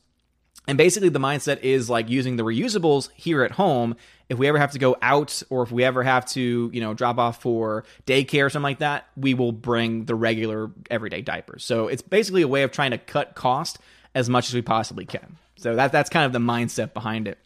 And 0.67 0.77
basically, 0.77 1.09
the 1.09 1.19
mindset 1.19 1.61
is 1.61 1.89
like 1.89 2.09
using 2.09 2.35
the 2.35 2.43
reusables 2.43 3.09
here 3.15 3.43
at 3.43 3.51
home. 3.53 3.95
If 4.29 4.37
we 4.37 4.47
ever 4.47 4.59
have 4.59 4.71
to 4.71 4.79
go 4.79 4.95
out 5.01 5.41
or 5.49 5.63
if 5.63 5.71
we 5.71 5.83
ever 5.83 6.03
have 6.03 6.25
to, 6.27 6.69
you 6.71 6.81
know, 6.81 6.93
drop 6.93 7.17
off 7.17 7.41
for 7.41 7.83
daycare 8.05 8.45
or 8.45 8.49
something 8.49 8.63
like 8.63 8.79
that, 8.79 9.07
we 9.17 9.33
will 9.33 9.51
bring 9.51 10.05
the 10.05 10.15
regular 10.15 10.69
everyday 10.89 11.21
diapers. 11.21 11.65
So 11.65 11.87
it's 11.87 12.03
basically 12.03 12.43
a 12.43 12.47
way 12.47 12.63
of 12.63 12.71
trying 12.71 12.91
to 12.91 12.99
cut 12.99 13.33
cost 13.35 13.79
as 14.13 14.29
much 14.29 14.47
as 14.47 14.53
we 14.53 14.61
possibly 14.61 15.05
can. 15.05 15.37
So 15.57 15.75
that, 15.75 15.91
that's 15.91 16.09
kind 16.09 16.25
of 16.25 16.31
the 16.31 16.39
mindset 16.39 16.93
behind 16.93 17.27
it. 17.27 17.37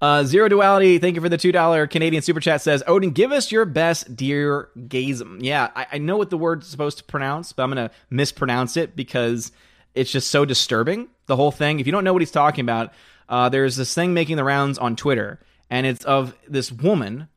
Uh, 0.00 0.24
Zero 0.24 0.48
Duality, 0.48 0.98
thank 0.98 1.14
you 1.14 1.22
for 1.22 1.28
the 1.30 1.38
$2 1.38 1.90
Canadian 1.90 2.22
Super 2.22 2.40
Chat 2.40 2.60
says, 2.60 2.82
Odin, 2.86 3.12
give 3.12 3.32
us 3.32 3.50
your 3.50 3.64
best 3.64 4.14
dear 4.14 4.68
gasm. 4.76 5.38
Yeah, 5.40 5.70
I, 5.74 5.86
I 5.92 5.98
know 5.98 6.18
what 6.18 6.28
the 6.28 6.36
word's 6.36 6.66
supposed 6.66 6.98
to 6.98 7.04
pronounce, 7.04 7.52
but 7.52 7.62
I'm 7.62 7.72
going 7.72 7.88
to 7.88 7.94
mispronounce 8.10 8.76
it 8.76 8.94
because 8.94 9.52
it's 9.94 10.12
just 10.12 10.30
so 10.30 10.44
disturbing. 10.44 11.08
The 11.26 11.36
whole 11.36 11.50
thing. 11.50 11.80
If 11.80 11.86
you 11.86 11.92
don't 11.92 12.04
know 12.04 12.12
what 12.12 12.20
he's 12.20 12.30
talking 12.30 12.62
about, 12.62 12.92
uh, 13.28 13.48
there's 13.48 13.76
this 13.76 13.94
thing 13.94 14.12
making 14.12 14.36
the 14.36 14.44
rounds 14.44 14.78
on 14.78 14.96
Twitter, 14.96 15.40
and 15.70 15.86
it's 15.86 16.04
of 16.04 16.34
this 16.48 16.70
woman, 16.70 17.28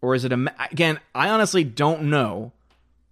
or 0.00 0.14
is 0.14 0.24
it 0.24 0.32
a 0.32 0.54
again? 0.70 1.00
I 1.14 1.28
honestly 1.30 1.64
don't 1.64 2.04
know 2.04 2.52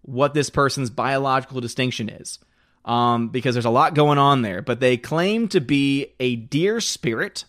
what 0.03 0.35
this 0.35 0.51
person's 0.51 0.91
biological 0.91 1.61
distinction 1.61 2.09
is, 2.09 2.39
um, 2.85 3.29
because 3.29 3.55
there's 3.55 3.65
a 3.65 3.71
lot 3.71 3.95
going 3.95 4.19
on 4.19 4.43
there. 4.43 4.63
But 4.63 4.81
they 4.81 4.97
claim 4.97 5.49
to 5.49 5.61
be 5.61 6.15
a 6.21 6.37
deer 6.37 6.81
spirit, 6.81 7.45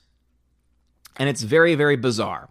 and 1.17 1.29
it's 1.29 1.41
very 1.41 1.75
very 1.75 1.95
bizarre. 1.95 2.49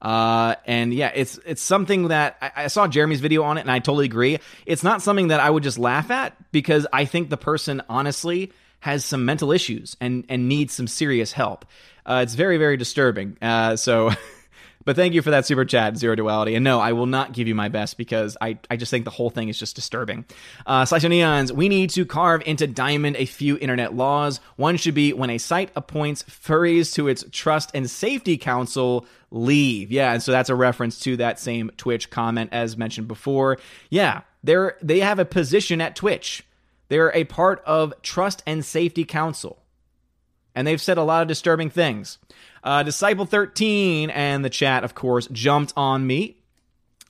Uh, 0.00 0.54
and 0.66 0.92
yeah, 0.92 1.10
it's 1.14 1.38
it's 1.46 1.62
something 1.62 2.08
that 2.08 2.36
I, 2.42 2.52
I, 2.56 2.66
saw 2.66 2.86
Jeremy's 2.86 3.20
video 3.20 3.42
on 3.42 3.56
it, 3.56 3.62
and 3.62 3.70
I 3.70 3.78
totally 3.78 4.04
agree. 4.04 4.38
It's 4.66 4.82
not 4.82 5.00
something 5.00 5.28
that 5.28 5.40
I 5.40 5.48
would 5.48 5.62
just 5.62 5.78
laugh 5.78 6.10
at 6.10 6.52
because 6.52 6.86
I 6.92 7.06
think 7.06 7.30
the 7.30 7.38
person 7.38 7.82
honestly 7.88 8.52
has 8.80 9.04
some 9.06 9.24
mental 9.24 9.52
issues 9.52 9.96
and 10.00 10.24
and 10.28 10.48
needs 10.48 10.74
some 10.74 10.86
serious 10.86 11.32
help. 11.32 11.64
Uh, 12.06 12.20
it's 12.22 12.34
very 12.34 12.56
very 12.56 12.76
disturbing. 12.76 13.36
Uh, 13.42 13.76
so 13.76 14.10
But 14.86 14.94
thank 14.94 15.14
you 15.14 15.20
for 15.20 15.32
that 15.32 15.44
super 15.44 15.64
chat, 15.64 15.96
Zero 15.96 16.14
Duality. 16.14 16.54
And 16.54 16.62
no, 16.62 16.78
I 16.78 16.92
will 16.92 17.06
not 17.06 17.32
give 17.32 17.48
you 17.48 17.56
my 17.56 17.68
best 17.68 17.98
because 17.98 18.36
I, 18.40 18.56
I 18.70 18.76
just 18.76 18.88
think 18.88 19.04
the 19.04 19.10
whole 19.10 19.30
thing 19.30 19.48
is 19.48 19.58
just 19.58 19.74
disturbing. 19.74 20.24
Uh, 20.64 20.82
of 20.82 20.88
Neons, 20.88 21.50
we 21.50 21.68
need 21.68 21.90
to 21.90 22.06
carve 22.06 22.40
into 22.46 22.68
Diamond 22.68 23.16
a 23.16 23.26
few 23.26 23.58
internet 23.58 23.96
laws. 23.96 24.38
One 24.54 24.76
should 24.76 24.94
be 24.94 25.12
when 25.12 25.28
a 25.28 25.38
site 25.38 25.70
appoints 25.74 26.22
furries 26.22 26.94
to 26.94 27.08
its 27.08 27.24
Trust 27.32 27.72
and 27.74 27.90
Safety 27.90 28.36
Council, 28.36 29.06
leave. 29.32 29.90
Yeah, 29.90 30.12
and 30.12 30.22
so 30.22 30.30
that's 30.30 30.50
a 30.50 30.54
reference 30.54 31.00
to 31.00 31.16
that 31.16 31.40
same 31.40 31.72
Twitch 31.76 32.08
comment 32.08 32.50
as 32.52 32.76
mentioned 32.76 33.08
before. 33.08 33.58
Yeah, 33.90 34.20
they're 34.44 34.76
they 34.80 35.00
have 35.00 35.18
a 35.18 35.24
position 35.24 35.80
at 35.80 35.96
Twitch. 35.96 36.44
They're 36.90 37.12
a 37.12 37.24
part 37.24 37.60
of 37.66 37.92
Trust 38.02 38.44
and 38.46 38.64
Safety 38.64 39.04
Council. 39.04 39.58
And 40.56 40.66
they've 40.66 40.80
said 40.80 40.98
a 40.98 41.04
lot 41.04 41.22
of 41.22 41.28
disturbing 41.28 41.70
things. 41.70 42.18
Uh, 42.64 42.82
Disciple 42.82 43.26
13 43.26 44.10
and 44.10 44.44
the 44.44 44.50
chat, 44.50 44.82
of 44.82 44.96
course, 44.96 45.28
jumped 45.30 45.72
on 45.76 46.04
me 46.04 46.38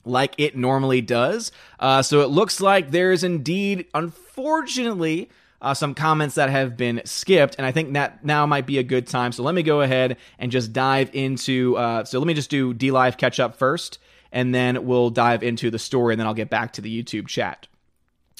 like 0.05 0.35
it 0.37 0.55
normally 0.55 1.01
does. 1.01 1.51
Uh, 1.79 2.01
so 2.01 2.21
it 2.21 2.27
looks 2.29 2.61
like 2.61 2.91
there's 2.91 3.23
indeed, 3.23 3.87
unfortunately, 3.93 5.29
uh, 5.61 5.73
some 5.73 5.95
comments 5.95 6.35
that 6.35 6.49
have 6.49 6.77
been 6.77 7.01
skipped, 7.05 7.55
and 7.57 7.65
I 7.65 7.71
think 7.71 7.93
that 7.93 8.23
now 8.23 8.45
might 8.45 8.67
be 8.67 8.77
a 8.77 8.83
good 8.83 9.07
time. 9.07 9.31
So 9.31 9.41
let 9.41 9.55
me 9.55 9.63
go 9.63 9.81
ahead 9.81 10.17
and 10.37 10.51
just 10.51 10.71
dive 10.71 11.09
into. 11.13 11.75
Uh, 11.75 12.03
so 12.03 12.19
let 12.19 12.27
me 12.27 12.35
just 12.35 12.51
do 12.51 12.73
DLive 12.73 13.17
catch 13.17 13.39
up 13.39 13.55
first, 13.55 13.97
and 14.31 14.53
then 14.53 14.85
we'll 14.85 15.09
dive 15.09 15.41
into 15.41 15.71
the 15.71 15.79
story, 15.79 16.13
and 16.13 16.19
then 16.19 16.27
I'll 16.27 16.35
get 16.35 16.51
back 16.51 16.73
to 16.73 16.81
the 16.81 17.03
YouTube 17.03 17.27
chat 17.27 17.67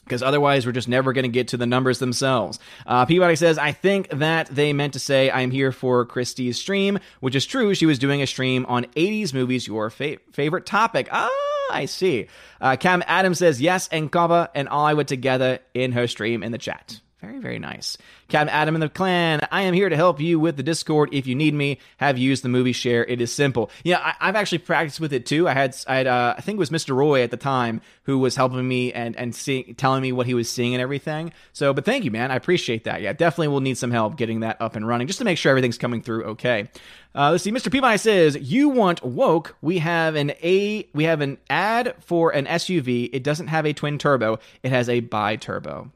because 0.07 0.23
otherwise 0.23 0.65
we're 0.65 0.71
just 0.71 0.87
never 0.87 1.13
going 1.13 1.23
to 1.23 1.29
get 1.29 1.49
to 1.49 1.57
the 1.57 1.65
numbers 1.65 1.99
themselves. 1.99 2.59
Uh, 2.85 3.05
Peabody 3.05 3.35
says, 3.35 3.57
I 3.57 3.71
think 3.71 4.09
that 4.09 4.47
they 4.47 4.73
meant 4.73 4.93
to 4.93 4.99
say 4.99 5.29
I'm 5.29 5.51
here 5.51 5.71
for 5.71 6.05
Christie's 6.05 6.57
stream, 6.57 6.99
which 7.19 7.35
is 7.35 7.45
true. 7.45 7.73
She 7.75 7.85
was 7.85 7.99
doing 7.99 8.21
a 8.21 8.27
stream 8.27 8.65
on 8.67 8.85
80s 8.95 9.33
movies, 9.33 9.67
your 9.67 9.89
fa- 9.89 10.17
favorite 10.31 10.65
topic. 10.65 11.09
Ah, 11.11 11.29
I 11.71 11.85
see. 11.85 12.27
Uh, 12.61 12.75
Cam 12.77 13.03
Adams 13.07 13.39
says, 13.39 13.61
yes, 13.61 13.87
and 13.89 14.11
Kaba 14.11 14.49
and 14.55 14.69
I 14.69 14.93
were 14.93 15.03
together 15.03 15.59
in 15.73 15.91
her 15.91 16.07
stream 16.07 16.43
in 16.43 16.51
the 16.51 16.57
chat. 16.57 17.01
Very, 17.21 17.39
very 17.39 17.57
nice. 17.57 17.97
Captain 18.27 18.49
Adam 18.49 18.75
in 18.75 18.81
the 18.81 18.89
clan, 18.89 19.41
I 19.51 19.63
am 19.63 19.73
here 19.73 19.89
to 19.89 19.95
help 19.95 20.21
you 20.21 20.39
with 20.39 20.55
the 20.55 20.61
Discord 20.61 21.09
if 21.11 21.25
you 21.25 21.33
need 21.33 21.55
me. 21.55 21.79
Have 21.97 22.19
used 22.19 22.43
the 22.43 22.49
movie 22.49 22.73
share. 22.73 23.03
It 23.03 23.19
is 23.21 23.31
simple. 23.31 23.71
Yeah, 23.83 24.13
I, 24.19 24.27
have 24.27 24.35
actually 24.35 24.59
practiced 24.59 24.99
with 24.99 25.11
it 25.13 25.25
too. 25.25 25.47
I 25.47 25.53
had, 25.53 25.75
I 25.87 25.95
had, 25.95 26.05
uh, 26.05 26.35
I 26.37 26.41
think 26.41 26.57
it 26.57 26.59
was 26.59 26.69
Mr. 26.69 26.95
Roy 26.95 27.23
at 27.23 27.31
the 27.31 27.37
time 27.37 27.81
who 28.03 28.19
was 28.19 28.35
helping 28.35 28.67
me 28.67 28.93
and 28.93 29.15
and 29.15 29.33
see, 29.33 29.73
telling 29.73 30.03
me 30.03 30.11
what 30.11 30.27
he 30.27 30.35
was 30.35 30.47
seeing 30.47 30.75
and 30.75 30.81
everything. 30.81 31.33
So, 31.53 31.73
but 31.73 31.85
thank 31.85 32.05
you, 32.05 32.11
man. 32.11 32.29
I 32.29 32.35
appreciate 32.35 32.83
that. 32.83 33.01
Yeah, 33.01 33.13
definitely 33.13 33.47
will 33.47 33.61
need 33.61 33.79
some 33.79 33.91
help 33.91 34.15
getting 34.15 34.41
that 34.41 34.61
up 34.61 34.75
and 34.75 34.87
running 34.87 35.07
just 35.07 35.17
to 35.17 35.25
make 35.25 35.39
sure 35.39 35.49
everything's 35.49 35.79
coming 35.79 36.03
through 36.03 36.23
okay. 36.25 36.69
Uh, 37.15 37.31
let's 37.31 37.43
see. 37.43 37.51
Mr. 37.51 37.71
Peabody 37.71 37.97
says 37.97 38.37
you 38.37 38.69
want 38.69 39.03
woke. 39.03 39.55
We 39.63 39.79
have 39.79 40.13
an 40.13 40.33
a 40.43 40.87
we 40.93 41.05
have 41.05 41.21
an 41.21 41.39
ad 41.49 41.95
for 41.99 42.29
an 42.29 42.45
SUV. 42.45 43.09
It 43.11 43.23
doesn't 43.23 43.47
have 43.47 43.65
a 43.65 43.73
twin 43.73 43.97
turbo. 43.97 44.37
It 44.61 44.69
has 44.69 44.87
a 44.87 44.99
bi 44.99 45.35
turbo. 45.35 45.91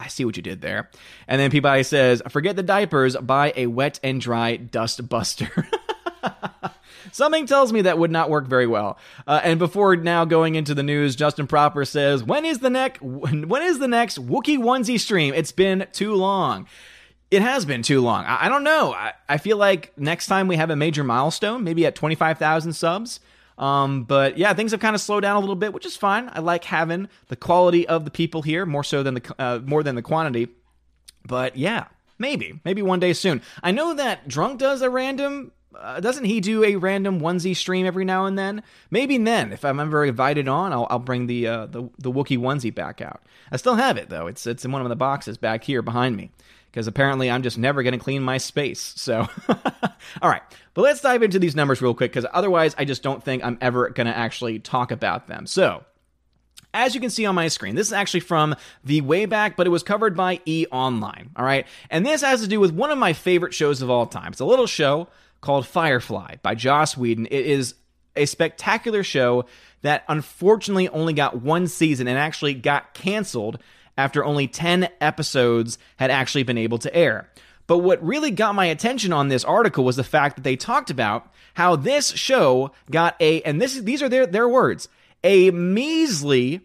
I 0.00 0.08
see 0.08 0.24
what 0.24 0.36
you 0.36 0.42
did 0.42 0.60
there. 0.60 0.90
And 1.26 1.40
then 1.40 1.50
Peabody 1.50 1.82
says, 1.82 2.22
forget 2.28 2.56
the 2.56 2.62
diapers, 2.62 3.16
buy 3.16 3.52
a 3.56 3.66
wet 3.66 3.98
and 4.02 4.20
dry 4.20 4.56
dust 4.56 5.08
buster. 5.08 5.50
Something 7.12 7.46
tells 7.46 7.72
me 7.72 7.82
that 7.82 7.98
would 7.98 8.10
not 8.10 8.30
work 8.30 8.46
very 8.46 8.66
well. 8.66 8.98
Uh, 9.26 9.40
and 9.42 9.58
before 9.58 9.96
now 9.96 10.24
going 10.24 10.54
into 10.54 10.74
the 10.74 10.82
news, 10.82 11.16
Justin 11.16 11.46
Proper 11.46 11.84
says, 11.84 12.22
"When 12.22 12.44
is 12.44 12.58
the 12.58 12.70
next 12.70 13.00
when 13.00 13.62
is 13.62 13.78
the 13.78 13.88
next 13.88 14.18
Wookie 14.18 14.58
onesie 14.58 15.00
stream? 15.00 15.34
It's 15.34 15.52
been 15.52 15.86
too 15.92 16.14
long." 16.14 16.66
It 17.30 17.42
has 17.42 17.66
been 17.66 17.82
too 17.82 18.00
long. 18.00 18.24
I, 18.24 18.46
I 18.46 18.48
don't 18.48 18.64
know. 18.64 18.94
I, 18.94 19.12
I, 19.28 19.36
feel 19.36 19.58
like 19.58 19.92
next 19.98 20.28
time 20.28 20.48
we 20.48 20.56
have 20.56 20.70
a 20.70 20.76
major 20.76 21.04
milestone, 21.04 21.62
maybe 21.62 21.84
at 21.84 21.94
twenty 21.94 22.14
five 22.14 22.38
thousand 22.38 22.72
subs, 22.72 23.20
um, 23.58 24.04
but 24.04 24.38
yeah, 24.38 24.54
things 24.54 24.70
have 24.70 24.80
kind 24.80 24.94
of 24.94 25.00
slowed 25.00 25.22
down 25.22 25.36
a 25.36 25.40
little 25.40 25.56
bit, 25.56 25.72
which 25.72 25.84
is 25.84 25.96
fine. 25.96 26.30
I 26.32 26.40
like 26.40 26.64
having 26.64 27.08
the 27.26 27.36
quality 27.36 27.86
of 27.86 28.04
the 28.04 28.10
people 28.10 28.42
here 28.42 28.64
more 28.64 28.84
so 28.84 29.02
than 29.02 29.14
the 29.14 29.34
uh, 29.38 29.58
more 29.64 29.82
than 29.82 29.96
the 29.96 30.02
quantity. 30.02 30.48
But 31.26 31.56
yeah, 31.56 31.86
maybe 32.18 32.60
maybe 32.64 32.82
one 32.82 33.00
day 33.00 33.12
soon. 33.12 33.42
I 33.62 33.72
know 33.72 33.94
that 33.94 34.28
Drunk 34.28 34.60
does 34.60 34.80
a 34.80 34.88
random. 34.88 35.52
Uh, 35.76 36.00
doesn't 36.00 36.24
he 36.24 36.40
do 36.40 36.64
a 36.64 36.76
random 36.76 37.20
onesie 37.20 37.54
stream 37.54 37.84
every 37.84 38.04
now 38.04 38.26
and 38.26 38.38
then? 38.38 38.62
Maybe 38.90 39.18
then, 39.18 39.52
if 39.52 39.64
I'm 39.64 39.78
ever 39.78 40.04
invited 40.04 40.48
on, 40.48 40.72
I'll, 40.72 40.86
I'll 40.88 40.98
bring 40.98 41.26
the 41.26 41.48
uh, 41.48 41.66
the 41.66 41.82
the 41.98 42.12
Wookie 42.12 42.38
onesie 42.38 42.74
back 42.74 43.00
out. 43.00 43.22
I 43.50 43.56
still 43.56 43.74
have 43.74 43.96
it 43.96 44.08
though. 44.08 44.28
It's 44.28 44.46
it's 44.46 44.64
in 44.64 44.70
one 44.70 44.82
of 44.82 44.88
the 44.88 44.96
boxes 44.96 45.36
back 45.36 45.64
here 45.64 45.82
behind 45.82 46.16
me 46.16 46.30
because 46.70 46.86
apparently 46.86 47.30
I'm 47.30 47.42
just 47.42 47.58
never 47.58 47.82
going 47.82 47.92
to 47.92 47.98
clean 47.98 48.22
my 48.22 48.38
space. 48.38 48.92
So, 48.96 49.26
all 50.22 50.30
right, 50.30 50.42
but 50.78 50.84
let's 50.84 51.00
dive 51.00 51.24
into 51.24 51.40
these 51.40 51.56
numbers 51.56 51.82
real 51.82 51.92
quick 51.92 52.12
because 52.12 52.24
otherwise 52.32 52.72
I 52.78 52.84
just 52.84 53.02
don't 53.02 53.20
think 53.20 53.42
I'm 53.42 53.58
ever 53.60 53.90
going 53.90 54.06
to 54.06 54.16
actually 54.16 54.60
talk 54.60 54.92
about 54.92 55.26
them. 55.26 55.44
So, 55.44 55.84
as 56.72 56.94
you 56.94 57.00
can 57.00 57.10
see 57.10 57.26
on 57.26 57.34
my 57.34 57.48
screen, 57.48 57.74
this 57.74 57.88
is 57.88 57.92
actually 57.92 58.20
from 58.20 58.54
the 58.84 59.00
way 59.00 59.26
back, 59.26 59.56
but 59.56 59.66
it 59.66 59.70
was 59.70 59.82
covered 59.82 60.16
by 60.16 60.40
E 60.44 60.66
Online. 60.70 61.30
All 61.34 61.44
right, 61.44 61.66
and 61.90 62.06
this 62.06 62.22
has 62.22 62.42
to 62.42 62.46
do 62.46 62.60
with 62.60 62.70
one 62.70 62.92
of 62.92 62.98
my 62.98 63.12
favorite 63.12 63.54
shows 63.54 63.82
of 63.82 63.90
all 63.90 64.06
time. 64.06 64.30
It's 64.30 64.40
a 64.40 64.44
little 64.44 64.68
show 64.68 65.08
called 65.40 65.66
Firefly 65.66 66.36
by 66.42 66.54
Joss 66.54 66.96
Whedon. 66.96 67.26
It 67.26 67.44
is 67.44 67.74
a 68.14 68.26
spectacular 68.26 69.02
show 69.02 69.46
that 69.82 70.04
unfortunately 70.06 70.88
only 70.90 71.12
got 71.12 71.42
one 71.42 71.66
season 71.66 72.06
and 72.06 72.16
actually 72.16 72.54
got 72.54 72.94
canceled 72.94 73.60
after 73.96 74.24
only 74.24 74.46
10 74.46 74.88
episodes 75.00 75.76
had 75.96 76.12
actually 76.12 76.44
been 76.44 76.56
able 76.56 76.78
to 76.78 76.94
air. 76.94 77.28
But 77.68 77.78
what 77.78 78.02
really 78.02 78.32
got 78.32 78.56
my 78.56 78.66
attention 78.66 79.12
on 79.12 79.28
this 79.28 79.44
article 79.44 79.84
was 79.84 79.94
the 79.94 80.02
fact 80.02 80.34
that 80.34 80.42
they 80.42 80.56
talked 80.56 80.90
about 80.90 81.32
how 81.54 81.76
this 81.76 82.10
show 82.10 82.72
got 82.90 83.14
a, 83.20 83.42
and 83.42 83.60
this 83.60 83.74
these 83.74 84.02
are 84.02 84.08
their, 84.08 84.26
their 84.26 84.48
words, 84.48 84.88
a 85.22 85.52
measly 85.52 86.62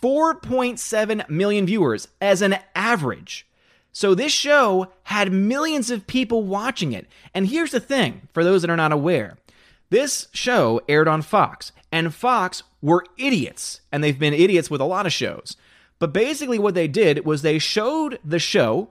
4.7 0.00 1.28
million 1.28 1.66
viewers 1.66 2.06
as 2.20 2.42
an 2.42 2.58
average. 2.74 3.46
So 3.92 4.14
this 4.14 4.32
show 4.32 4.88
had 5.04 5.32
millions 5.32 5.90
of 5.90 6.06
people 6.06 6.42
watching 6.42 6.92
it. 6.92 7.06
And 7.34 7.46
here's 7.46 7.70
the 7.72 7.80
thing 7.80 8.28
for 8.32 8.44
those 8.44 8.62
that 8.62 8.70
are 8.70 8.76
not 8.76 8.92
aware 8.92 9.38
this 9.90 10.28
show 10.32 10.80
aired 10.88 11.08
on 11.08 11.20
Fox, 11.20 11.70
and 11.90 12.14
Fox 12.14 12.62
were 12.80 13.04
idiots, 13.18 13.82
and 13.92 14.02
they've 14.02 14.18
been 14.18 14.32
idiots 14.32 14.70
with 14.70 14.80
a 14.80 14.86
lot 14.86 15.04
of 15.04 15.12
shows. 15.12 15.56
But 15.98 16.14
basically, 16.14 16.58
what 16.58 16.74
they 16.74 16.88
did 16.88 17.26
was 17.26 17.42
they 17.42 17.58
showed 17.58 18.18
the 18.24 18.38
show, 18.38 18.88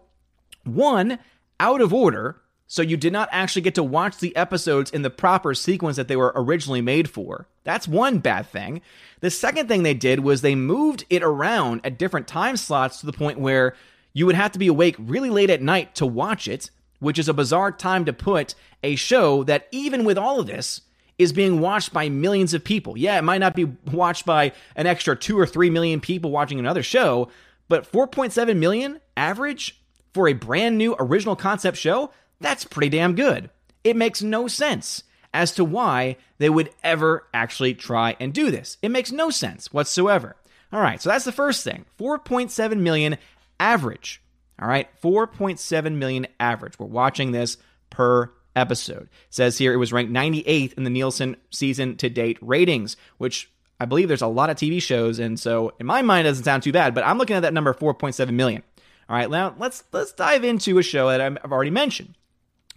one, 0.63 1.17
out 1.61 1.79
of 1.79 1.93
order. 1.93 2.41
So 2.65 2.81
you 2.81 2.97
did 2.97 3.13
not 3.13 3.29
actually 3.31 3.61
get 3.61 3.75
to 3.75 3.83
watch 3.83 4.17
the 4.17 4.35
episodes 4.35 4.91
in 4.91 5.03
the 5.03 5.09
proper 5.09 5.53
sequence 5.53 5.95
that 5.97 6.07
they 6.07 6.15
were 6.15 6.33
originally 6.35 6.81
made 6.81 7.09
for. 7.09 7.47
That's 7.63 7.87
one 7.87 8.17
bad 8.17 8.47
thing. 8.47 8.81
The 9.19 9.29
second 9.29 9.67
thing 9.67 9.83
they 9.83 9.93
did 9.93 10.21
was 10.21 10.41
they 10.41 10.55
moved 10.55 11.05
it 11.09 11.21
around 11.21 11.81
at 11.83 11.99
different 11.99 12.27
time 12.27 12.57
slots 12.57 12.99
to 12.99 13.05
the 13.05 13.13
point 13.13 13.39
where 13.39 13.75
you 14.13 14.25
would 14.25 14.35
have 14.35 14.53
to 14.53 14.59
be 14.59 14.67
awake 14.67 14.95
really 14.97 15.29
late 15.29 15.49
at 15.51 15.61
night 15.61 15.93
to 15.95 16.05
watch 16.05 16.47
it, 16.47 16.71
which 16.99 17.19
is 17.19 17.29
a 17.29 17.33
bizarre 17.33 17.71
time 17.71 18.05
to 18.05 18.13
put 18.13 18.55
a 18.83 18.95
show 18.95 19.43
that, 19.43 19.67
even 19.71 20.03
with 20.03 20.17
all 20.17 20.39
of 20.39 20.47
this, 20.47 20.81
is 21.19 21.33
being 21.33 21.59
watched 21.59 21.93
by 21.93 22.09
millions 22.09 22.53
of 22.53 22.63
people. 22.63 22.97
Yeah, 22.97 23.19
it 23.19 23.23
might 23.23 23.37
not 23.37 23.53
be 23.53 23.65
watched 23.91 24.25
by 24.25 24.53
an 24.75 24.87
extra 24.87 25.15
two 25.15 25.37
or 25.37 25.45
three 25.45 25.69
million 25.69 25.99
people 25.99 26.31
watching 26.31 26.57
another 26.57 26.81
show, 26.81 27.29
but 27.69 27.89
4.7 27.91 28.57
million 28.57 28.99
average 29.15 29.80
for 30.13 30.27
a 30.27 30.33
brand 30.33 30.77
new 30.77 30.95
original 30.99 31.35
concept 31.35 31.77
show, 31.77 32.11
that's 32.39 32.65
pretty 32.65 32.89
damn 32.89 33.15
good. 33.15 33.49
It 33.83 33.95
makes 33.95 34.21
no 34.21 34.47
sense 34.47 35.03
as 35.33 35.53
to 35.53 35.63
why 35.63 36.17
they 36.37 36.49
would 36.49 36.71
ever 36.83 37.27
actually 37.33 37.73
try 37.73 38.15
and 38.19 38.33
do 38.33 38.51
this. 38.51 38.77
It 38.81 38.89
makes 38.89 39.11
no 39.11 39.29
sense 39.29 39.71
whatsoever. 39.71 40.35
All 40.73 40.81
right, 40.81 41.01
so 41.01 41.09
that's 41.09 41.25
the 41.25 41.31
first 41.31 41.63
thing 41.63 41.85
4.7 41.99 42.79
million 42.79 43.17
average. 43.59 44.21
All 44.61 44.67
right, 44.67 44.87
4.7 45.01 45.95
million 45.95 46.27
average. 46.39 46.77
We're 46.77 46.85
watching 46.87 47.31
this 47.31 47.57
per 47.89 48.31
episode. 48.55 49.03
It 49.03 49.09
says 49.29 49.57
here 49.57 49.73
it 49.73 49.77
was 49.77 49.93
ranked 49.93 50.13
98th 50.13 50.73
in 50.73 50.83
the 50.83 50.89
Nielsen 50.89 51.37
season 51.49 51.97
to 51.97 52.09
date 52.09 52.37
ratings, 52.41 52.97
which 53.17 53.49
I 53.79 53.85
believe 53.85 54.07
there's 54.07 54.21
a 54.21 54.27
lot 54.27 54.49
of 54.49 54.57
TV 54.57 54.81
shows, 54.81 55.19
and 55.19 55.39
so 55.39 55.73
in 55.79 55.85
my 55.85 56.01
mind 56.01 56.25
doesn't 56.25 56.43
sound 56.43 56.63
too 56.63 56.71
bad. 56.71 56.93
But 56.93 57.05
I'm 57.05 57.17
looking 57.17 57.35
at 57.35 57.41
that 57.41 57.53
number 57.53 57.73
4.7 57.73 58.31
million. 58.33 58.63
All 59.11 59.17
right, 59.17 59.29
now 59.29 59.53
let's 59.57 59.83
let's 59.91 60.13
dive 60.13 60.45
into 60.45 60.77
a 60.77 60.83
show 60.83 61.09
that 61.09 61.19
I've 61.19 61.51
already 61.51 61.69
mentioned. 61.69 62.15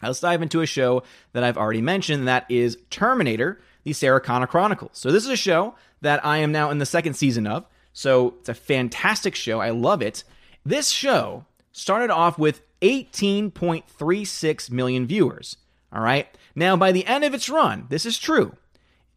Let's 0.03 0.19
dive 0.19 0.43
into 0.43 0.63
a 0.63 0.67
show 0.67 1.05
that 1.33 1.45
I've 1.45 1.57
already 1.57 1.81
mentioned, 1.81 2.27
that 2.27 2.45
is 2.51 2.77
Terminator: 2.91 3.61
The 3.85 3.93
Sarah 3.93 4.21
Connor 4.21 4.49
Chronicles. 4.49 4.99
So 4.99 5.13
this 5.13 5.23
is 5.23 5.31
a 5.31 5.37
show 5.37 5.77
that 6.01 6.27
I 6.27 6.39
am 6.39 6.51
now 6.51 6.71
in 6.71 6.79
the 6.79 6.87
second 6.87 7.15
season 7.15 7.47
of. 7.47 7.69
So 7.93 8.35
it's 8.41 8.49
a 8.49 8.55
fantastic 8.55 9.37
show. 9.37 9.61
I 9.61 9.71
love 9.71 10.03
it. 10.03 10.25
This 10.67 10.89
show 10.89 11.45
started 11.71 12.11
off 12.11 12.37
with 12.37 12.63
18.36 12.83 14.71
million 14.73 15.07
viewers. 15.07 15.57
All 15.93 16.03
right. 16.03 16.27
Now, 16.57 16.77
by 16.77 16.91
the 16.91 17.07
end 17.07 17.23
of 17.23 17.33
its 17.33 17.49
run, 17.49 17.87
this 17.91 18.05
is 18.05 18.19
true. 18.19 18.57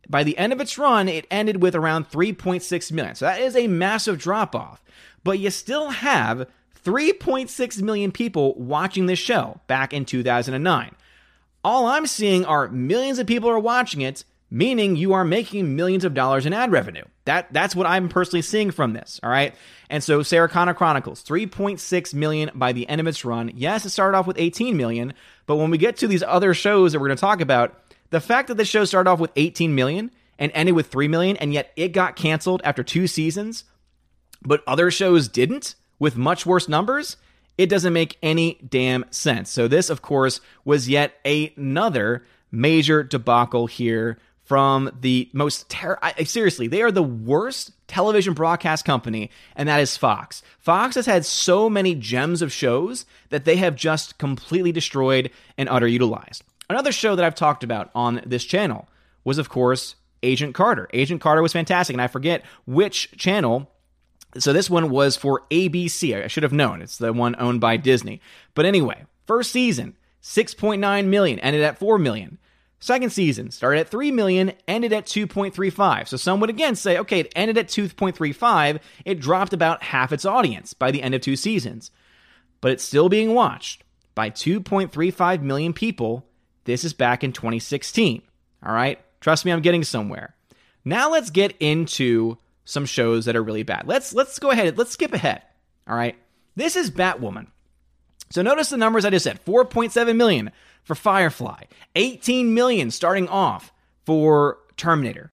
By 0.07 0.23
the 0.23 0.37
end 0.37 0.53
of 0.53 0.61
its 0.61 0.77
run, 0.77 1.09
it 1.09 1.25
ended 1.31 1.63
with 1.63 1.73
around 1.73 2.11
3.6 2.11 2.91
million. 2.91 3.15
So 3.15 3.25
that 3.25 3.41
is 3.41 3.55
a 3.55 3.65
massive 3.65 4.19
drop 4.19 4.55
off. 4.55 4.83
But 5.23 5.39
you 5.39 5.49
still 5.49 5.89
have 5.89 6.47
3.6 6.87 7.81
million 7.81 8.13
people 8.13 8.53
watching 8.53 9.07
this 9.07 9.19
show 9.19 9.59
back 9.67 9.91
in 9.91 10.05
2009. 10.05 10.95
All 11.61 11.85
I'm 11.85 12.07
seeing 12.07 12.45
are 12.45 12.69
millions 12.69 13.19
of 13.19 13.27
people 13.27 13.49
are 13.49 13.59
watching 13.59 13.99
it, 13.99 14.23
meaning 14.49 14.95
you 14.95 15.11
are 15.11 15.25
making 15.25 15.75
millions 15.75 16.05
of 16.05 16.13
dollars 16.13 16.45
in 16.45 16.53
ad 16.53 16.71
revenue. 16.71 17.03
That 17.25 17.51
that's 17.51 17.75
what 17.75 17.87
I'm 17.87 18.07
personally 18.07 18.41
seeing 18.41 18.71
from 18.71 18.93
this. 18.93 19.19
All 19.21 19.29
right. 19.29 19.53
And 19.89 20.01
so 20.01 20.23
Sarah 20.23 20.47
Connor 20.47 20.73
Chronicles, 20.73 21.25
3.6 21.25 22.13
million 22.13 22.51
by 22.55 22.71
the 22.71 22.87
end 22.87 23.01
of 23.01 23.07
its 23.07 23.25
run. 23.25 23.51
Yes, 23.53 23.85
it 23.85 23.89
started 23.89 24.17
off 24.17 24.25
with 24.25 24.39
18 24.39 24.77
million, 24.77 25.13
but 25.45 25.57
when 25.57 25.69
we 25.69 25.77
get 25.77 25.97
to 25.97 26.07
these 26.07 26.23
other 26.23 26.53
shows 26.53 26.93
that 26.93 26.99
we're 26.99 27.07
going 27.07 27.17
to 27.17 27.21
talk 27.21 27.41
about, 27.41 27.77
the 28.11 28.21
fact 28.21 28.47
that 28.47 28.55
the 28.55 28.63
show 28.63 28.85
started 28.85 29.09
off 29.09 29.19
with 29.19 29.31
18 29.35 29.75
million 29.75 30.09
and 30.39 30.53
ended 30.55 30.73
with 30.73 30.87
3 30.87 31.09
million, 31.09 31.35
and 31.35 31.51
yet 31.51 31.73
it 31.75 31.89
got 31.89 32.15
canceled 32.15 32.61
after 32.63 32.81
two 32.81 33.07
seasons, 33.07 33.65
but 34.41 34.63
other 34.65 34.89
shows 34.89 35.27
didn't 35.27 35.75
with 35.99 36.15
much 36.17 36.45
worse 36.45 36.67
numbers, 36.67 37.17
it 37.57 37.69
doesn't 37.69 37.93
make 37.93 38.17
any 38.21 38.59
damn 38.67 39.05
sense. 39.09 39.49
So, 39.49 39.67
this, 39.67 39.89
of 39.89 40.01
course, 40.01 40.41
was 40.63 40.87
yet 40.89 41.15
another 41.25 42.25
major 42.51 43.03
debacle 43.03 43.67
here 43.67 44.17
from 44.47 44.89
the 45.01 45.29
most 45.33 45.69
ter- 45.69 45.99
I, 46.01 46.23
seriously 46.23 46.67
they 46.67 46.81
are 46.81 46.91
the 46.91 47.03
worst 47.03 47.71
television 47.87 48.33
broadcast 48.33 48.85
company 48.85 49.29
and 49.57 49.67
that 49.67 49.81
is 49.81 49.97
fox. 49.97 50.41
Fox 50.57 50.95
has 50.95 51.05
had 51.05 51.25
so 51.25 51.69
many 51.69 51.93
gems 51.95 52.41
of 52.41 52.53
shows 52.53 53.05
that 53.29 53.43
they 53.43 53.57
have 53.57 53.75
just 53.75 54.17
completely 54.17 54.71
destroyed 54.71 55.31
and 55.57 55.67
underutilized. 55.67 56.43
Another 56.69 56.93
show 56.93 57.15
that 57.15 57.25
i've 57.25 57.35
talked 57.35 57.65
about 57.65 57.91
on 57.93 58.21
this 58.25 58.45
channel 58.45 58.87
was 59.25 59.37
of 59.37 59.49
course 59.49 59.95
agent 60.23 60.55
carter. 60.55 60.87
Agent 60.93 61.19
carter 61.19 61.41
was 61.41 61.51
fantastic 61.51 61.93
and 61.93 62.01
i 62.01 62.07
forget 62.07 62.41
which 62.65 63.11
channel 63.17 63.69
so 64.39 64.53
this 64.53 64.69
one 64.69 64.89
was 64.89 65.15
for 65.15 65.43
abc 65.51 66.23
i 66.23 66.27
should 66.27 66.43
have 66.43 66.53
known 66.53 66.81
it's 66.81 66.97
the 66.97 67.13
one 67.13 67.35
owned 67.39 67.61
by 67.61 67.77
disney 67.77 68.21
but 68.53 68.65
anyway 68.65 69.05
first 69.25 69.51
season 69.51 69.95
6.9 70.21 71.05
million 71.05 71.39
ended 71.39 71.61
at 71.61 71.77
4 71.77 71.97
million 71.97 72.37
Second 72.79 73.09
season 73.09 73.49
started 73.49 73.79
at 73.79 73.89
3 73.89 74.11
million, 74.11 74.53
ended 74.67 74.93
at 74.93 75.05
2.35. 75.05 76.07
So 76.07 76.17
some 76.17 76.39
would 76.39 76.49
again 76.49 76.75
say, 76.75 76.97
okay, 76.99 77.21
it 77.21 77.33
ended 77.35 77.57
at 77.57 77.67
2.35, 77.67 78.79
it 79.03 79.19
dropped 79.19 79.53
about 79.53 79.81
half 79.83 80.11
its 80.11 80.25
audience 80.25 80.73
by 80.73 80.91
the 80.91 81.01
end 81.01 81.15
of 81.15 81.21
two 81.21 81.35
seasons. 81.35 81.89
But 82.61 82.71
it's 82.71 82.83
still 82.83 83.09
being 83.09 83.33
watched 83.33 83.83
by 84.13 84.29
2.35 84.29 85.41
million 85.41 85.73
people. 85.73 86.27
This 86.65 86.83
is 86.83 86.93
back 86.93 87.23
in 87.23 87.33
2016. 87.33 88.21
All 88.63 88.73
right? 88.73 88.99
Trust 89.21 89.45
me, 89.45 89.51
I'm 89.51 89.61
getting 89.61 89.83
somewhere. 89.83 90.35
Now 90.85 91.11
let's 91.11 91.31
get 91.31 91.55
into 91.59 92.37
some 92.67 92.85
shows 92.85 93.25
that 93.25 93.35
are 93.35 93.43
really 93.43 93.63
bad. 93.63 93.87
Let's 93.87 94.13
let's 94.13 94.37
go 94.39 94.51
ahead. 94.51 94.77
Let's 94.77 94.91
skip 94.91 95.13
ahead. 95.13 95.41
All 95.87 95.95
right? 95.95 96.17
This 96.55 96.75
is 96.75 96.91
Batwoman. 96.91 97.47
So 98.29 98.41
notice 98.41 98.69
the 98.69 98.77
numbers 98.77 99.05
I 99.05 99.09
just 99.09 99.23
said. 99.23 99.43
4.7 99.45 100.15
million 100.17 100.51
for 100.83 100.95
Firefly, 100.95 101.63
18 101.95 102.53
million 102.53 102.91
starting 102.91 103.29
off 103.29 103.71
for 104.05 104.57
Terminator, 104.75 105.31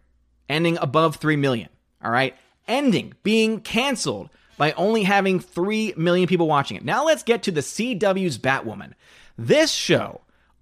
ending 0.48 0.78
above 0.78 1.16
3 1.16 1.34
million. 1.34 1.68
All 2.02 2.12
right, 2.12 2.36
ending 2.68 3.14
being 3.24 3.60
canceled 3.60 4.30
by 4.56 4.70
only 4.72 5.02
having 5.02 5.40
3 5.40 5.94
million 5.96 6.28
people 6.28 6.46
watching 6.46 6.76
it. 6.76 6.84
Now 6.84 7.04
let's 7.04 7.24
get 7.24 7.42
to 7.44 7.50
the 7.50 7.62
CW's 7.62 8.38
Batwoman. 8.38 8.92
This 9.36 9.72
show, 9.72 10.20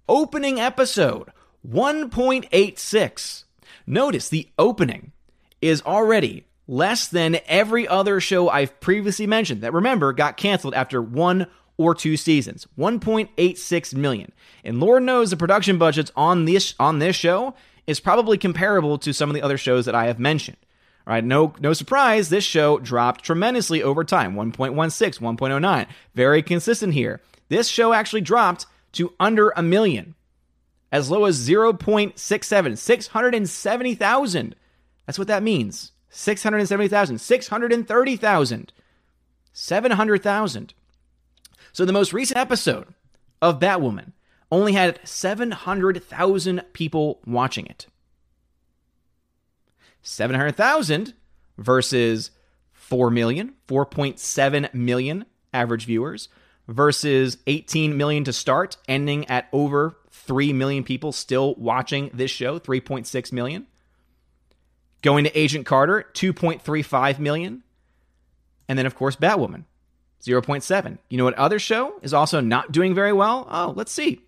opening 0.09 0.59
episode 0.59 1.29
1.86. 1.69 3.43
Notice 3.85 4.29
the 4.29 4.49
opening 4.57 5.11
is 5.61 5.83
already 5.83 6.47
less 6.67 7.07
than 7.07 7.39
every 7.47 7.87
other 7.87 8.19
show 8.19 8.49
I've 8.49 8.79
previously 8.79 9.27
mentioned 9.27 9.61
that 9.61 9.73
remember 9.73 10.13
got 10.13 10.37
canceled 10.37 10.73
after 10.73 11.01
one 11.01 11.47
or 11.77 11.95
two 11.95 12.17
seasons. 12.17 12.67
1.86 12.77 13.93
million. 13.95 14.31
And 14.63 14.79
Lord 14.79 15.03
knows 15.03 15.29
the 15.29 15.37
production 15.37 15.77
budgets 15.77 16.11
on 16.15 16.45
this 16.45 16.75
on 16.79 16.99
this 16.99 17.15
show 17.15 17.55
is 17.87 17.99
probably 17.99 18.37
comparable 18.37 18.97
to 18.99 19.13
some 19.13 19.29
of 19.29 19.33
the 19.33 19.41
other 19.41 19.57
shows 19.57 19.85
that 19.85 19.95
I 19.95 20.05
have 20.05 20.19
mentioned. 20.19 20.57
All 21.05 21.13
right, 21.13 21.23
no 21.23 21.53
no 21.59 21.73
surprise, 21.73 22.29
this 22.29 22.45
show 22.45 22.79
dropped 22.79 23.25
tremendously 23.25 23.83
over 23.83 24.03
time. 24.03 24.35
1.16, 24.35 25.19
1.09. 25.19 25.87
Very 26.15 26.41
consistent 26.41 26.93
here. 26.93 27.19
This 27.49 27.67
show 27.67 27.91
actually 27.91 28.21
dropped 28.21 28.65
to 28.93 29.13
under 29.19 29.49
a 29.55 29.61
million. 29.61 30.15
As 30.91 31.09
low 31.09 31.25
as 31.25 31.45
0.67, 31.47 32.77
670,000. 32.77 34.55
That's 35.05 35.19
what 35.19 35.27
that 35.27 35.43
means. 35.43 35.92
670,000, 36.15 37.17
630,000, 37.17 38.73
700,000. 39.51 40.73
So 41.71 41.85
the 41.85 41.91
most 41.91 42.13
recent 42.13 42.37
episode 42.37 42.93
of 43.41 43.59
Batwoman 43.59 44.11
only 44.51 44.73
had 44.73 44.99
700,000 45.03 46.61
people 46.73 47.19
watching 47.25 47.65
it. 47.65 47.87
700,000 50.03 51.15
versus 51.57 52.29
4 52.73 53.09
million, 53.09 53.53
4.7 53.67 54.71
million 54.71 55.25
average 55.51 55.85
viewers 55.85 56.29
versus 56.67 57.37
18 57.47 57.97
million 57.97 58.23
to 58.23 58.33
start, 58.33 58.77
ending 58.87 59.27
at 59.27 59.47
over 59.51 59.97
3 60.11 60.53
million 60.53 60.83
people 60.83 61.11
still 61.11 61.55
watching 61.55 62.11
this 62.13 62.29
show, 62.29 62.59
3.6 62.59 63.31
million. 63.31 63.65
Going 65.03 65.25
to 65.25 65.37
Agent 65.37 65.65
Carter, 65.67 66.07
2.35 66.13 67.19
million. 67.19 67.63
And 68.67 68.79
then, 68.79 68.85
of 68.85 68.95
course, 68.95 69.15
Batwoman, 69.15 69.65
0.7. 70.23 70.97
You 71.09 71.17
know 71.17 71.25
what 71.25 71.35
other 71.35 71.59
show 71.59 71.99
is 72.01 72.13
also 72.13 72.39
not 72.39 72.71
doing 72.71 72.95
very 72.95 73.13
well? 73.13 73.47
Oh, 73.51 73.73
let's 73.75 73.91
see. 73.91 74.21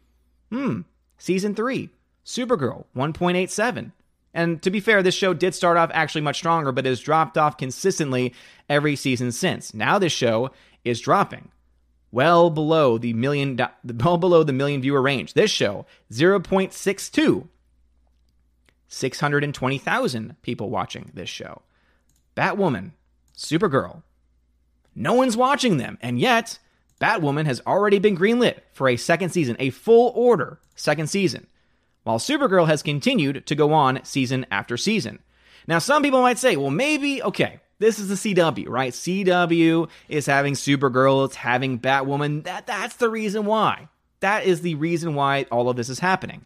Hmm. 0.51 0.81
Season 1.17 1.55
3, 1.55 1.89
Supergirl, 2.25 2.85
1.87. 2.95 3.91
And 4.33 4.61
to 4.61 4.69
be 4.69 4.81
fair, 4.81 5.01
this 5.01 5.15
show 5.15 5.33
did 5.33 5.55
start 5.55 5.77
off 5.77 5.89
actually 5.93 6.21
much 6.21 6.35
stronger, 6.35 6.73
but 6.73 6.85
has 6.85 6.99
dropped 6.99 7.37
off 7.37 7.57
consistently 7.57 8.33
every 8.67 8.97
season 8.97 9.31
since. 9.31 9.73
Now 9.73 9.97
this 9.97 10.11
show 10.11 10.51
is 10.83 10.99
dropping 10.99 11.49
well 12.11 12.49
below 12.49 12.97
the 12.97 13.13
million 13.13 13.59
well 13.83 14.17
below 14.17 14.43
the 14.43 14.53
million 14.53 14.81
viewer 14.81 15.01
range. 15.01 15.33
This 15.33 15.51
show 15.51 15.85
0.62 16.11 17.47
620,000 18.87 20.35
people 20.41 20.69
watching 20.69 21.11
this 21.13 21.29
show. 21.29 21.61
Batwoman, 22.35 22.91
Supergirl, 23.35 24.03
no 24.93 25.13
one's 25.13 25.37
watching 25.37 25.77
them, 25.77 25.97
and 26.01 26.19
yet 26.19 26.59
Batwoman 27.01 27.45
has 27.45 27.61
already 27.67 27.99
been 27.99 28.17
greenlit 28.17 28.59
for 28.71 28.87
a 28.87 28.97
second 28.97 29.29
season, 29.29 29.55
a 29.59 29.69
full 29.69 30.11
order 30.15 30.59
second 30.75 31.07
season, 31.07 31.47
while 32.03 32.19
Supergirl 32.19 32.67
has 32.67 32.83
continued 32.83 33.45
to 33.45 33.55
go 33.55 33.73
on 33.73 34.03
season 34.03 34.45
after 34.49 34.77
season. 34.77 35.19
Now, 35.67 35.79
some 35.79 36.03
people 36.03 36.21
might 36.21 36.37
say, 36.37 36.55
well, 36.55 36.69
maybe, 36.69 37.21
okay, 37.23 37.59
this 37.79 37.99
is 37.99 38.07
the 38.07 38.35
CW, 38.35 38.69
right? 38.69 38.93
CW 38.93 39.89
is 40.07 40.25
having 40.25 40.53
Supergirl, 40.53 41.25
it's 41.25 41.35
having 41.35 41.79
Batwoman. 41.79 42.43
That, 42.43 42.67
that's 42.67 42.95
the 42.95 43.09
reason 43.09 43.45
why. 43.45 43.89
That 44.21 44.45
is 44.45 44.61
the 44.61 44.75
reason 44.75 45.15
why 45.15 45.45
all 45.51 45.69
of 45.69 45.75
this 45.75 45.89
is 45.89 45.99
happening. 45.99 46.45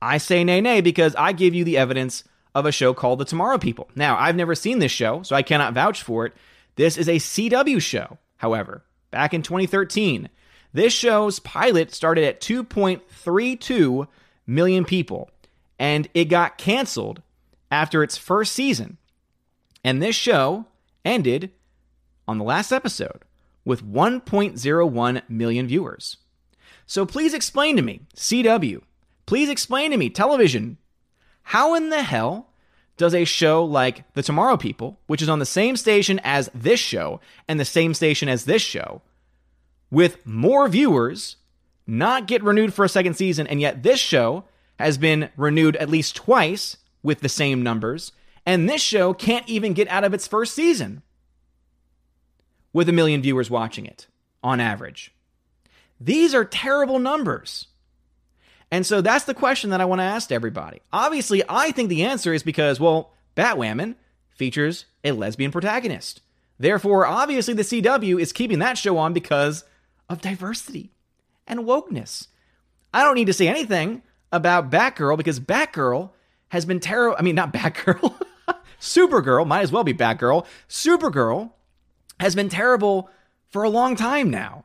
I 0.00 0.18
say 0.18 0.44
nay, 0.44 0.60
nay, 0.60 0.80
because 0.80 1.14
I 1.16 1.32
give 1.32 1.54
you 1.54 1.64
the 1.64 1.76
evidence 1.76 2.24
of 2.54 2.66
a 2.66 2.72
show 2.72 2.94
called 2.94 3.18
The 3.18 3.24
Tomorrow 3.24 3.58
People. 3.58 3.88
Now, 3.94 4.16
I've 4.18 4.36
never 4.36 4.54
seen 4.54 4.78
this 4.78 4.92
show, 4.92 5.22
so 5.22 5.34
I 5.34 5.42
cannot 5.42 5.74
vouch 5.74 6.02
for 6.02 6.26
it, 6.26 6.34
this 6.76 6.96
is 6.96 7.08
a 7.08 7.16
CW 7.16 7.82
show, 7.82 8.18
however, 8.36 8.84
back 9.10 9.34
in 9.34 9.42
2013. 9.42 10.28
This 10.72 10.92
show's 10.92 11.40
pilot 11.40 11.92
started 11.92 12.24
at 12.24 12.40
2.32 12.40 14.06
million 14.46 14.84
people, 14.84 15.30
and 15.78 16.08
it 16.14 16.26
got 16.26 16.58
canceled 16.58 17.22
after 17.70 18.02
its 18.02 18.16
first 18.16 18.52
season. 18.52 18.96
And 19.82 20.02
this 20.02 20.14
show 20.14 20.66
ended 21.04 21.50
on 22.26 22.38
the 22.38 22.44
last 22.44 22.72
episode 22.72 23.24
with 23.64 23.84
1.01 23.84 25.22
million 25.28 25.66
viewers. 25.66 26.18
So 26.86 27.04
please 27.04 27.34
explain 27.34 27.76
to 27.76 27.82
me, 27.82 28.02
CW, 28.16 28.82
please 29.28 29.50
explain 29.50 29.90
to 29.90 29.96
me, 29.98 30.08
television, 30.08 30.78
how 31.42 31.74
in 31.74 31.90
the 31.90 32.02
hell 32.02 32.48
does 32.96 33.14
a 33.14 33.26
show 33.26 33.62
like 33.62 34.10
The 34.14 34.22
Tomorrow 34.22 34.56
People, 34.56 34.98
which 35.06 35.20
is 35.20 35.28
on 35.28 35.38
the 35.38 35.44
same 35.44 35.76
station 35.76 36.18
as 36.24 36.48
this 36.54 36.80
show 36.80 37.20
and 37.46 37.60
the 37.60 37.66
same 37.66 37.92
station 37.92 38.30
as 38.30 38.46
this 38.46 38.62
show, 38.62 39.02
with 39.90 40.26
more 40.26 40.66
viewers, 40.66 41.36
not 41.86 42.26
get 42.26 42.42
renewed 42.42 42.72
for 42.72 42.86
a 42.86 42.88
second 42.88 43.18
season, 43.18 43.46
and 43.46 43.60
yet 43.60 43.82
this 43.82 44.00
show 44.00 44.44
has 44.78 44.96
been 44.96 45.28
renewed 45.36 45.76
at 45.76 45.90
least 45.90 46.16
twice 46.16 46.78
with 47.02 47.20
the 47.20 47.28
same 47.28 47.62
numbers, 47.62 48.12
and 48.46 48.66
this 48.66 48.80
show 48.80 49.12
can't 49.12 49.46
even 49.46 49.74
get 49.74 49.88
out 49.88 50.04
of 50.04 50.14
its 50.14 50.26
first 50.26 50.54
season 50.54 51.02
with 52.72 52.88
a 52.88 52.94
million 52.94 53.20
viewers 53.20 53.50
watching 53.50 53.84
it 53.84 54.06
on 54.42 54.58
average. 54.58 55.12
These 56.00 56.34
are 56.34 56.46
terrible 56.46 56.98
numbers. 56.98 57.66
And 58.70 58.84
so 58.84 59.00
that's 59.00 59.24
the 59.24 59.34
question 59.34 59.70
that 59.70 59.80
I 59.80 59.86
want 59.86 60.00
to 60.00 60.04
ask 60.04 60.30
everybody. 60.30 60.80
Obviously, 60.92 61.42
I 61.48 61.70
think 61.70 61.88
the 61.88 62.04
answer 62.04 62.34
is 62.34 62.42
because, 62.42 62.78
well, 62.78 63.12
Batwoman 63.36 63.94
features 64.28 64.84
a 65.04 65.12
lesbian 65.12 65.50
protagonist. 65.50 66.20
Therefore, 66.58 67.06
obviously, 67.06 67.54
the 67.54 67.62
CW 67.62 68.20
is 68.20 68.32
keeping 68.32 68.58
that 68.58 68.76
show 68.76 68.98
on 68.98 69.12
because 69.12 69.64
of 70.08 70.20
diversity 70.20 70.92
and 71.46 71.60
wokeness. 71.60 72.26
I 72.92 73.04
don't 73.04 73.14
need 73.14 73.26
to 73.26 73.32
say 73.32 73.48
anything 73.48 74.02
about 74.32 74.70
Batgirl 74.70 75.16
because 75.16 75.40
Batgirl 75.40 76.10
has 76.48 76.64
been 76.64 76.80
terrible. 76.80 77.16
I 77.18 77.22
mean, 77.22 77.34
not 77.34 77.52
Batgirl. 77.52 78.14
Supergirl 78.80 79.46
might 79.46 79.62
as 79.62 79.72
well 79.72 79.84
be 79.84 79.94
Batgirl. 79.94 80.46
Supergirl 80.68 81.52
has 82.20 82.34
been 82.34 82.48
terrible 82.48 83.10
for 83.48 83.62
a 83.62 83.70
long 83.70 83.96
time 83.96 84.30
now. 84.30 84.64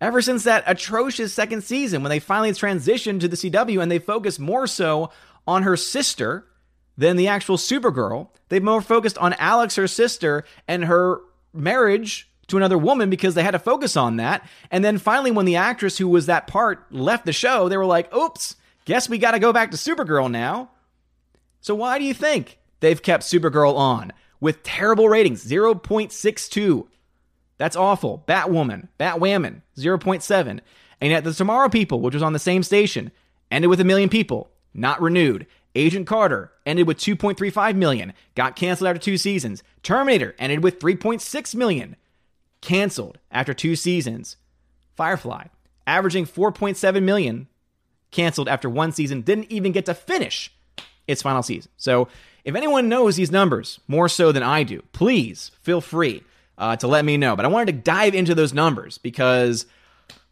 Ever 0.00 0.22
since 0.22 0.44
that 0.44 0.64
atrocious 0.66 1.34
second 1.34 1.62
season 1.62 2.02
when 2.02 2.10
they 2.10 2.20
finally 2.20 2.52
transitioned 2.52 3.20
to 3.20 3.28
the 3.28 3.36
CW 3.36 3.82
and 3.82 3.92
they 3.92 3.98
focused 3.98 4.40
more 4.40 4.66
so 4.66 5.10
on 5.46 5.62
her 5.62 5.76
sister 5.76 6.46
than 6.96 7.16
the 7.16 7.28
actual 7.28 7.56
Supergirl, 7.56 8.28
they've 8.48 8.62
more 8.62 8.80
focused 8.80 9.18
on 9.18 9.34
Alex, 9.34 9.76
her 9.76 9.86
sister, 9.86 10.44
and 10.66 10.84
her 10.86 11.20
marriage 11.52 12.30
to 12.48 12.56
another 12.56 12.78
woman 12.78 13.10
because 13.10 13.34
they 13.34 13.42
had 13.42 13.52
to 13.52 13.58
focus 13.58 13.96
on 13.96 14.16
that. 14.16 14.46
And 14.70 14.84
then 14.84 14.98
finally, 14.98 15.30
when 15.30 15.46
the 15.46 15.56
actress 15.56 15.98
who 15.98 16.08
was 16.08 16.26
that 16.26 16.46
part 16.46 16.92
left 16.92 17.26
the 17.26 17.32
show, 17.32 17.68
they 17.68 17.76
were 17.76 17.86
like, 17.86 18.14
oops, 18.14 18.56
guess 18.84 19.08
we 19.08 19.18
got 19.18 19.32
to 19.32 19.38
go 19.38 19.52
back 19.52 19.70
to 19.70 19.76
Supergirl 19.76 20.30
now. 20.30 20.70
So 21.60 21.74
why 21.74 21.98
do 21.98 22.04
you 22.04 22.14
think 22.14 22.58
they've 22.80 23.02
kept 23.02 23.24
Supergirl 23.24 23.76
on 23.76 24.12
with 24.40 24.62
terrible 24.62 25.08
ratings 25.08 25.44
0.62? 25.44 26.86
That's 27.60 27.76
awful. 27.76 28.24
Batwoman, 28.26 28.88
Batwoman, 28.98 29.60
0.7. 29.76 30.60
And 31.02 31.10
yet 31.10 31.24
the 31.24 31.34
Tomorrow 31.34 31.68
People, 31.68 32.00
which 32.00 32.14
was 32.14 32.22
on 32.22 32.32
the 32.32 32.38
same 32.38 32.62
station, 32.62 33.10
ended 33.50 33.68
with 33.68 33.80
a 33.80 33.84
million 33.84 34.08
people, 34.08 34.48
not 34.72 35.02
renewed. 35.02 35.46
Agent 35.74 36.06
Carter 36.06 36.50
ended 36.64 36.86
with 36.86 36.96
2.35 36.96 37.76
million, 37.76 38.14
got 38.34 38.56
canceled 38.56 38.88
after 38.88 38.98
two 38.98 39.18
seasons. 39.18 39.62
Terminator 39.82 40.34
ended 40.38 40.64
with 40.64 40.80
3.6 40.80 41.54
million, 41.54 41.96
canceled 42.62 43.18
after 43.30 43.52
two 43.52 43.76
seasons. 43.76 44.38
Firefly, 44.96 45.48
averaging 45.86 46.24
4.7 46.24 47.02
million, 47.02 47.46
canceled 48.10 48.48
after 48.48 48.70
one 48.70 48.92
season, 48.92 49.20
didn't 49.20 49.52
even 49.52 49.72
get 49.72 49.84
to 49.84 49.92
finish 49.92 50.50
its 51.06 51.20
final 51.20 51.42
season. 51.42 51.70
So, 51.76 52.08
if 52.42 52.54
anyone 52.54 52.88
knows 52.88 53.16
these 53.16 53.30
numbers 53.30 53.80
more 53.86 54.08
so 54.08 54.32
than 54.32 54.42
I 54.42 54.62
do, 54.62 54.82
please 54.92 55.50
feel 55.60 55.82
free 55.82 56.24
uh, 56.60 56.76
to 56.76 56.86
let 56.86 57.04
me 57.04 57.16
know. 57.16 57.34
But 57.34 57.44
I 57.44 57.48
wanted 57.48 57.66
to 57.66 57.80
dive 57.80 58.14
into 58.14 58.34
those 58.34 58.54
numbers 58.54 58.98
because 58.98 59.66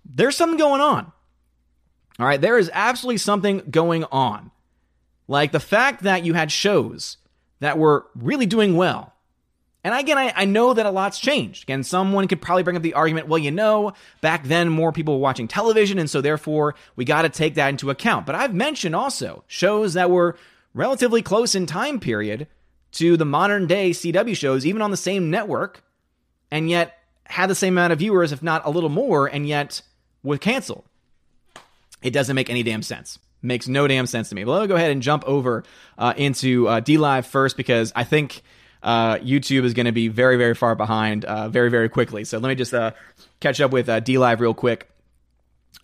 there's 0.05 0.37
something 0.37 0.59
going 0.59 0.81
on. 0.81 1.11
All 2.21 2.27
right, 2.27 2.41
there 2.41 2.59
is 2.59 2.71
absolutely 2.73 3.19
something 3.19 3.63
going 3.71 4.05
on. 4.13 4.51
Like 5.27 5.53
the 5.53 5.61
fact 5.61 6.05
that 6.05 6.25
you 6.25 6.35
had 6.35 6.53
shows 6.53 7.17
that 7.61 7.79
were 7.79 8.07
really 8.15 8.47
doing 8.47 8.77
well 8.77 9.15
and 9.85 9.95
again, 9.95 10.19
I, 10.19 10.33
I, 10.35 10.45
know 10.45 10.75
that 10.75 10.87
a 10.87 10.91
lot's 10.91 11.21
changed. 11.21 11.63
Again, 11.63 11.85
someone 11.85 12.27
could 12.27 12.43
probably 12.43 12.65
bring 12.65 12.77
up 12.77 12.83
the 12.83 12.95
argument, 12.95 13.29
well, 13.29 13.39
you 13.39 13.51
know, 13.53 13.93
back 14.21 14.45
then 14.45 14.69
more 14.69 14.93
people 14.93 15.15
were 15.15 15.21
watching 15.21 15.47
television, 15.47 15.99
and 15.99 16.11
so 16.11 16.21
therefore 16.21 16.75
we 16.97 17.05
got 17.05 17.23
to 17.23 17.29
take 17.29 17.55
that 17.55 17.69
into 17.69 17.91
account. 17.91 18.27
But 18.27 18.35
I've 18.35 18.55
mentioned 18.55 18.97
also 18.97 19.45
shows 19.47 19.95
that 19.95 20.11
were 20.11 20.37
relatively 20.75 21.23
close 21.23 21.55
in 21.55 21.67
time 21.67 22.01
period 22.01 22.49
to 22.93 23.17
the 23.17 23.25
modern 23.25 23.67
day 23.67 23.91
CW 23.91 24.37
shows, 24.37 24.67
even 24.67 24.83
on 24.83 24.91
the 24.91 24.97
same 24.97 25.31
network, 25.31 25.83
and 26.51 26.69
yet 26.69 26.99
had 27.25 27.49
the 27.49 27.55
same 27.55 27.75
amount 27.75 27.93
of 27.93 27.99
viewers, 27.99 28.33
if 28.33 28.43
not 28.43 28.65
a 28.65 28.71
little 28.71 28.89
more, 28.89 29.27
and 29.27 29.47
yet 29.47 29.83
were 30.23 30.39
canceled. 30.39 30.85
It 32.03 32.13
doesn't 32.13 32.35
make 32.35 32.51
any 32.51 32.63
damn 32.63 32.83
sense. 32.83 33.19
Makes 33.43 33.69
no 33.69 33.87
damn 33.87 34.07
sense 34.07 34.29
to 34.31 34.35
me. 34.35 34.45
But 34.45 34.53
let 34.53 34.63
me 34.63 34.67
go 34.67 34.77
ahead 34.77 34.91
and 34.91 35.03
jump 35.03 35.25
over 35.25 35.65
uh, 35.97 36.15
into 36.17 36.67
uh, 36.69 36.81
DLive 36.81 37.27
first 37.27 37.57
because 37.57 37.93
I 37.95 38.05
think 38.05 38.43
uh, 38.83 39.17
YouTube 39.17 39.65
is 39.65 39.75
going 39.75 39.87
to 39.87 39.93
be 39.93 40.09
very, 40.09 40.37
very 40.37 40.55
far 40.55 40.75
behind 40.75 41.25
uh, 41.25 41.49
very, 41.49 41.71
very 41.71 41.89
quickly. 41.89 42.25
So 42.25 42.39
let 42.39 42.49
me 42.49 42.55
just 42.55 42.75
uh, 42.75 42.93
catch 43.41 43.61
up 43.61 43.71
with 43.73 43.89
uh, 43.89 44.01
DLive 44.01 44.41
real 44.41 44.55
quick. 44.55 44.89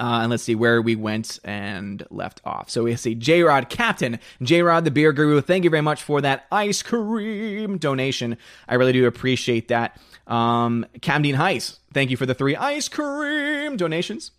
Uh, 0.00 0.20
and 0.22 0.30
let's 0.30 0.42
see 0.42 0.56
where 0.56 0.82
we 0.82 0.96
went 0.96 1.38
and 1.44 2.04
left 2.10 2.40
off. 2.44 2.68
So 2.68 2.82
we 2.84 2.96
see 2.96 3.14
J 3.14 3.42
Rod 3.42 3.68
Captain, 3.68 4.18
J 4.42 4.62
Rod 4.62 4.84
the 4.84 4.90
Beer 4.90 5.12
Guru. 5.12 5.40
Thank 5.40 5.62
you 5.62 5.70
very 5.70 5.82
much 5.82 6.02
for 6.02 6.20
that 6.20 6.46
ice 6.50 6.82
cream 6.82 7.78
donation. 7.78 8.36
I 8.68 8.74
really 8.74 8.92
do 8.92 9.06
appreciate 9.06 9.68
that. 9.68 9.96
Um, 10.26 10.86
Camden 11.00 11.36
Heiss, 11.36 11.78
thank 11.92 12.10
you 12.10 12.16
for 12.16 12.26
the 12.26 12.34
three 12.34 12.56
ice 12.56 12.88
cream 12.88 13.76
donations. 13.76 14.30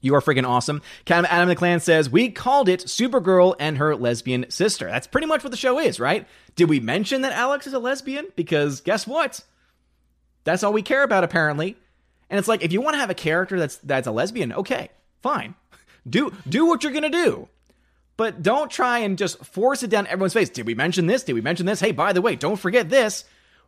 You 0.00 0.14
are 0.14 0.20
freaking 0.20 0.46
awesome. 0.46 0.82
Adam 1.08 1.48
the 1.48 1.56
Clan 1.56 1.80
says, 1.80 2.10
We 2.10 2.30
called 2.30 2.68
it 2.68 2.80
Supergirl 2.80 3.56
and 3.58 3.78
her 3.78 3.96
lesbian 3.96 4.46
sister. 4.50 4.86
That's 4.86 5.06
pretty 5.06 5.26
much 5.26 5.42
what 5.42 5.50
the 5.50 5.56
show 5.56 5.78
is, 5.78 5.98
right? 5.98 6.26
Did 6.54 6.68
we 6.68 6.80
mention 6.80 7.22
that 7.22 7.32
Alex 7.32 7.66
is 7.66 7.72
a 7.72 7.78
lesbian? 7.78 8.26
Because 8.36 8.80
guess 8.82 9.06
what? 9.06 9.40
That's 10.44 10.62
all 10.62 10.72
we 10.72 10.82
care 10.82 11.02
about, 11.02 11.24
apparently. 11.24 11.76
And 12.30 12.38
it's 12.38 12.48
like, 12.48 12.62
if 12.62 12.72
you 12.72 12.80
want 12.80 12.94
to 12.94 13.00
have 13.00 13.10
a 13.10 13.14
character 13.14 13.58
that's 13.58 13.76
that's 13.78 14.06
a 14.06 14.12
lesbian, 14.12 14.52
okay, 14.52 14.90
fine. 15.22 15.54
Do 16.08 16.32
do 16.48 16.66
what 16.66 16.84
you're 16.84 16.92
gonna 16.92 17.10
do. 17.10 17.48
But 18.16 18.40
don't 18.40 18.70
try 18.70 19.00
and 19.00 19.18
just 19.18 19.44
force 19.44 19.82
it 19.82 19.90
down 19.90 20.06
everyone's 20.06 20.32
face. 20.32 20.48
Did 20.48 20.66
we 20.66 20.74
mention 20.74 21.06
this? 21.06 21.24
Did 21.24 21.32
we 21.32 21.40
mention 21.40 21.66
this? 21.66 21.80
Hey, 21.80 21.90
by 21.90 22.12
the 22.12 22.22
way, 22.22 22.36
don't 22.36 22.56
forget 22.56 22.88
this. 22.88 23.24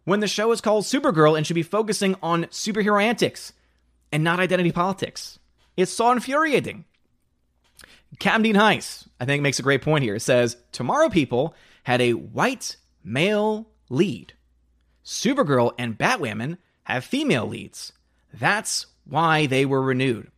When 0.09 0.21
the 0.21 0.27
show 0.27 0.53
is 0.53 0.63
called 0.63 0.85
Supergirl 0.85 1.37
and 1.37 1.47
should 1.47 1.53
be 1.53 1.63
focusing 1.63 2.17
on 2.23 2.47
superhero 2.47 3.03
antics 3.03 3.53
and 4.11 4.25
not 4.25 4.41
identity 4.41 4.73
politics. 4.73 5.39
It's 5.77 5.93
so 5.93 6.11
infuriating. 6.13 6.87
Camden 8.19 8.57
Heiss, 8.57 9.07
I 9.21 9.27
think, 9.27 9.43
makes 9.43 9.59
a 9.59 9.63
great 9.63 9.83
point 9.83 10.05
here. 10.05 10.15
It 10.15 10.21
says 10.21 10.57
Tomorrow 10.73 11.11
People 11.11 11.55
had 11.83 12.01
a 12.01 12.15
white 12.15 12.77
male 13.05 13.69
lead. 13.91 14.33
Supergirl 15.05 15.73
and 15.79 15.99
Batwoman 15.99 16.57
have 16.85 17.05
female 17.05 17.47
leads. 17.47 17.93
That's 18.33 18.87
why 19.05 19.45
they 19.45 19.67
were 19.67 19.83
renewed. 19.83 20.31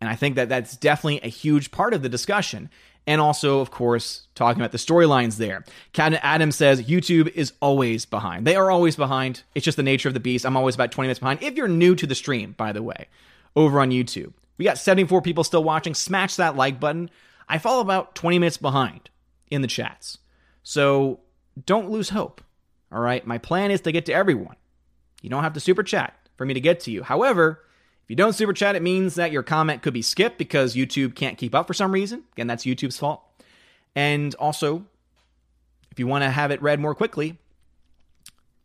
And 0.00 0.08
I 0.08 0.14
think 0.14 0.36
that 0.36 0.48
that's 0.48 0.76
definitely 0.76 1.22
a 1.24 1.28
huge 1.28 1.72
part 1.72 1.92
of 1.92 2.02
the 2.02 2.08
discussion. 2.08 2.70
And 3.06 3.20
also, 3.20 3.58
of 3.60 3.70
course, 3.70 4.28
talking 4.34 4.60
about 4.60 4.70
the 4.72 4.78
storylines 4.78 5.36
there. 5.36 5.64
Captain 5.92 6.20
Adams 6.22 6.56
says 6.56 6.82
YouTube 6.82 7.28
is 7.34 7.52
always 7.60 8.04
behind. 8.04 8.46
They 8.46 8.54
are 8.54 8.70
always 8.70 8.94
behind. 8.94 9.42
It's 9.54 9.64
just 9.64 9.76
the 9.76 9.82
nature 9.82 10.08
of 10.08 10.14
the 10.14 10.20
beast. 10.20 10.46
I'm 10.46 10.56
always 10.56 10.76
about 10.76 10.92
20 10.92 11.06
minutes 11.06 11.20
behind. 11.20 11.42
If 11.42 11.54
you're 11.56 11.68
new 11.68 11.96
to 11.96 12.06
the 12.06 12.14
stream, 12.14 12.54
by 12.56 12.72
the 12.72 12.82
way, 12.82 13.08
over 13.56 13.80
on 13.80 13.90
YouTube. 13.90 14.32
We 14.56 14.64
got 14.64 14.78
74 14.78 15.22
people 15.22 15.42
still 15.42 15.64
watching. 15.64 15.94
Smash 15.94 16.36
that 16.36 16.56
like 16.56 16.78
button. 16.78 17.10
I 17.48 17.58
fall 17.58 17.80
about 17.80 18.14
20 18.14 18.38
minutes 18.38 18.56
behind 18.56 19.10
in 19.50 19.62
the 19.62 19.68
chats. 19.68 20.18
So 20.62 21.20
don't 21.66 21.90
lose 21.90 22.10
hope. 22.10 22.40
All 22.92 23.00
right. 23.00 23.26
My 23.26 23.38
plan 23.38 23.70
is 23.72 23.80
to 23.82 23.92
get 23.92 24.06
to 24.06 24.14
everyone. 24.14 24.56
You 25.22 25.30
don't 25.30 25.42
have 25.42 25.54
to 25.54 25.60
super 25.60 25.82
chat 25.82 26.16
for 26.36 26.44
me 26.44 26.54
to 26.54 26.60
get 26.60 26.80
to 26.80 26.92
you. 26.92 27.02
However, 27.02 27.64
if 28.04 28.10
you 28.10 28.16
don't 28.16 28.32
super 28.32 28.52
chat, 28.52 28.76
it 28.76 28.82
means 28.82 29.14
that 29.14 29.32
your 29.32 29.42
comment 29.42 29.82
could 29.82 29.94
be 29.94 30.02
skipped 30.02 30.38
because 30.38 30.74
YouTube 30.74 31.14
can't 31.14 31.38
keep 31.38 31.54
up 31.54 31.66
for 31.66 31.74
some 31.74 31.92
reason. 31.92 32.24
Again, 32.32 32.46
that's 32.46 32.64
YouTube's 32.64 32.98
fault. 32.98 33.22
And 33.94 34.34
also, 34.36 34.84
if 35.90 35.98
you 35.98 36.06
want 36.06 36.24
to 36.24 36.30
have 36.30 36.50
it 36.50 36.60
read 36.62 36.80
more 36.80 36.94
quickly, 36.94 37.38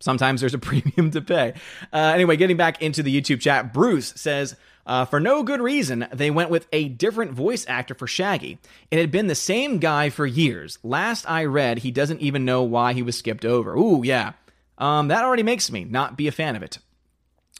sometimes 0.00 0.40
there's 0.40 0.54
a 0.54 0.58
premium 0.58 1.10
to 1.12 1.20
pay. 1.20 1.54
Uh, 1.92 2.12
anyway, 2.14 2.36
getting 2.36 2.56
back 2.56 2.82
into 2.82 3.02
the 3.02 3.20
YouTube 3.20 3.40
chat, 3.40 3.72
Bruce 3.72 4.12
says, 4.16 4.56
uh, 4.86 5.04
for 5.04 5.20
no 5.20 5.42
good 5.42 5.60
reason, 5.60 6.08
they 6.12 6.30
went 6.30 6.48
with 6.48 6.66
a 6.72 6.88
different 6.88 7.32
voice 7.32 7.66
actor 7.68 7.94
for 7.94 8.06
Shaggy. 8.06 8.58
It 8.90 8.98
had 8.98 9.10
been 9.10 9.26
the 9.26 9.34
same 9.34 9.78
guy 9.78 10.08
for 10.08 10.24
years. 10.24 10.78
Last 10.82 11.28
I 11.28 11.44
read, 11.44 11.80
he 11.80 11.90
doesn't 11.90 12.22
even 12.22 12.46
know 12.46 12.62
why 12.62 12.94
he 12.94 13.02
was 13.02 13.16
skipped 13.16 13.44
over. 13.44 13.76
Ooh, 13.76 14.02
yeah. 14.02 14.32
Um, 14.78 15.08
that 15.08 15.24
already 15.24 15.42
makes 15.42 15.70
me 15.70 15.84
not 15.84 16.16
be 16.16 16.26
a 16.26 16.32
fan 16.32 16.56
of 16.56 16.62
it. 16.62 16.78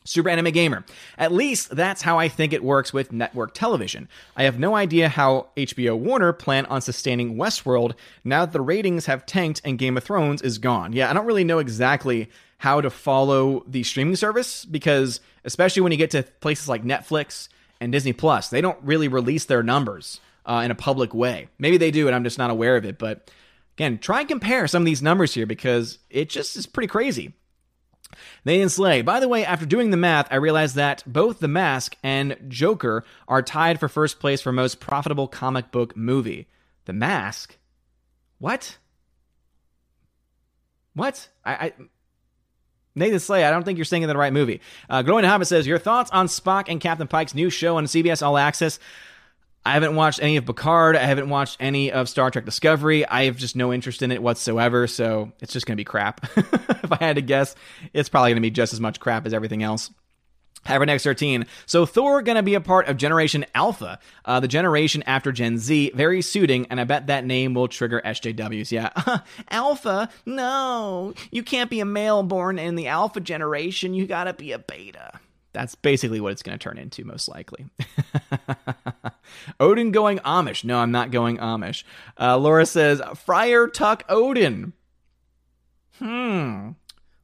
Super 0.08 0.28
Anime 0.30 0.50
Gamer. 0.52 0.84
At 1.16 1.32
least 1.32 1.74
that's 1.76 2.02
how 2.02 2.18
I 2.18 2.28
think 2.28 2.52
it 2.52 2.64
works 2.64 2.92
with 2.92 3.12
network 3.12 3.54
television. 3.54 4.08
I 4.36 4.44
have 4.44 4.58
no 4.58 4.74
idea 4.74 5.08
how 5.08 5.48
HBO 5.56 5.98
Warner 5.98 6.32
plan 6.32 6.66
on 6.66 6.80
sustaining 6.80 7.36
Westworld 7.36 7.94
now 8.24 8.44
that 8.44 8.52
the 8.52 8.60
ratings 8.60 9.06
have 9.06 9.26
tanked 9.26 9.60
and 9.64 9.78
Game 9.78 9.96
of 9.96 10.04
Thrones 10.04 10.42
is 10.42 10.58
gone. 10.58 10.92
Yeah, 10.92 11.10
I 11.10 11.12
don't 11.12 11.26
really 11.26 11.44
know 11.44 11.58
exactly 11.58 12.30
how 12.58 12.80
to 12.80 12.90
follow 12.90 13.62
the 13.68 13.82
streaming 13.82 14.16
service 14.16 14.64
because 14.64 15.20
especially 15.44 15.82
when 15.82 15.92
you 15.92 15.98
get 15.98 16.10
to 16.12 16.22
places 16.40 16.68
like 16.68 16.84
Netflix 16.84 17.48
and 17.80 17.92
Disney 17.92 18.12
Plus, 18.12 18.48
they 18.48 18.60
don't 18.60 18.78
really 18.82 19.08
release 19.08 19.44
their 19.44 19.62
numbers 19.62 20.20
uh, 20.44 20.62
in 20.64 20.70
a 20.70 20.74
public 20.74 21.14
way. 21.14 21.48
Maybe 21.58 21.76
they 21.76 21.90
do, 21.90 22.06
and 22.06 22.16
I'm 22.16 22.24
just 22.24 22.38
not 22.38 22.50
aware 22.50 22.76
of 22.76 22.84
it. 22.84 22.98
But 22.98 23.30
again, 23.76 23.98
try 23.98 24.20
and 24.20 24.28
compare 24.28 24.66
some 24.66 24.82
of 24.82 24.86
these 24.86 25.02
numbers 25.02 25.34
here 25.34 25.46
because 25.46 25.98
it 26.10 26.28
just 26.30 26.56
is 26.56 26.66
pretty 26.66 26.88
crazy. 26.88 27.34
Nathan 28.44 28.68
Slay. 28.68 29.02
By 29.02 29.20
the 29.20 29.28
way, 29.28 29.44
after 29.44 29.66
doing 29.66 29.90
the 29.90 29.96
math, 29.96 30.28
I 30.30 30.36
realized 30.36 30.76
that 30.76 31.02
both 31.06 31.40
The 31.40 31.48
Mask 31.48 31.96
and 32.02 32.36
Joker 32.48 33.04
are 33.26 33.42
tied 33.42 33.78
for 33.78 33.88
first 33.88 34.20
place 34.20 34.40
for 34.40 34.52
most 34.52 34.80
profitable 34.80 35.28
comic 35.28 35.70
book 35.70 35.96
movie. 35.96 36.48
The 36.86 36.92
Mask? 36.92 37.56
What? 38.38 38.78
What? 40.94 41.28
I, 41.44 41.52
I 41.52 41.72
Nathan 42.94 43.20
Slay, 43.20 43.44
I 43.44 43.50
don't 43.50 43.62
think 43.62 43.78
you're 43.78 43.84
singing 43.84 44.08
the 44.08 44.16
right 44.16 44.32
movie. 44.32 44.60
Uh, 44.90 45.02
Growing 45.02 45.24
Hobbit 45.24 45.46
says, 45.46 45.66
Your 45.66 45.78
thoughts 45.78 46.10
on 46.10 46.26
Spock 46.26 46.64
and 46.68 46.80
Captain 46.80 47.06
Pike's 47.06 47.34
new 47.34 47.48
show 47.50 47.76
on 47.76 47.84
CBS 47.84 48.22
All 48.22 48.36
Access? 48.36 48.78
I 49.68 49.72
haven't 49.72 49.96
watched 49.96 50.22
any 50.22 50.38
of 50.38 50.46
Picard. 50.46 50.96
I 50.96 51.04
haven't 51.04 51.28
watched 51.28 51.58
any 51.60 51.92
of 51.92 52.08
Star 52.08 52.30
Trek 52.30 52.46
Discovery. 52.46 53.06
I 53.06 53.24
have 53.24 53.36
just 53.36 53.54
no 53.54 53.70
interest 53.70 54.00
in 54.00 54.10
it 54.10 54.22
whatsoever, 54.22 54.86
so 54.86 55.30
it's 55.42 55.52
just 55.52 55.66
going 55.66 55.74
to 55.74 55.76
be 55.76 55.84
crap. 55.84 56.24
if 56.36 56.90
I 56.90 56.96
had 56.96 57.16
to 57.16 57.22
guess, 57.22 57.54
it's 57.92 58.08
probably 58.08 58.30
going 58.30 58.38
to 58.38 58.46
be 58.46 58.50
just 58.50 58.72
as 58.72 58.80
much 58.80 58.98
crap 58.98 59.26
as 59.26 59.34
everything 59.34 59.62
else. 59.62 59.90
Hypernext 60.64 61.04
13. 61.04 61.44
So 61.66 61.84
Thor 61.84 62.22
going 62.22 62.36
to 62.36 62.42
be 62.42 62.54
a 62.54 62.62
part 62.62 62.88
of 62.88 62.96
Generation 62.96 63.44
Alpha, 63.54 63.98
uh, 64.24 64.40
the 64.40 64.48
generation 64.48 65.02
after 65.02 65.32
Gen 65.32 65.58
Z. 65.58 65.92
Very 65.94 66.22
suiting, 66.22 66.66
and 66.70 66.80
I 66.80 66.84
bet 66.84 67.08
that 67.08 67.26
name 67.26 67.52
will 67.52 67.68
trigger 67.68 68.00
SJWs. 68.02 68.70
Yeah. 68.70 68.88
alpha? 69.50 70.08
No. 70.24 71.12
You 71.30 71.42
can't 71.42 71.68
be 71.68 71.80
a 71.80 71.84
male 71.84 72.22
born 72.22 72.58
in 72.58 72.74
the 72.74 72.86
Alpha 72.86 73.20
generation. 73.20 73.92
You 73.92 74.06
got 74.06 74.24
to 74.24 74.32
be 74.32 74.52
a 74.52 74.58
beta. 74.58 75.20
That's 75.52 75.74
basically 75.74 76.20
what 76.20 76.32
it's 76.32 76.42
going 76.42 76.58
to 76.58 76.62
turn 76.62 76.78
into, 76.78 77.04
most 77.04 77.28
likely. 77.28 77.66
Odin 79.60 79.92
going 79.92 80.18
Amish. 80.18 80.62
No, 80.64 80.78
I'm 80.78 80.92
not 80.92 81.10
going 81.10 81.38
Amish. 81.38 81.84
Uh, 82.20 82.36
Laura 82.36 82.66
says, 82.66 83.00
Friar 83.24 83.66
Tuck 83.66 84.04
Odin. 84.08 84.72
Hmm. 85.98 86.70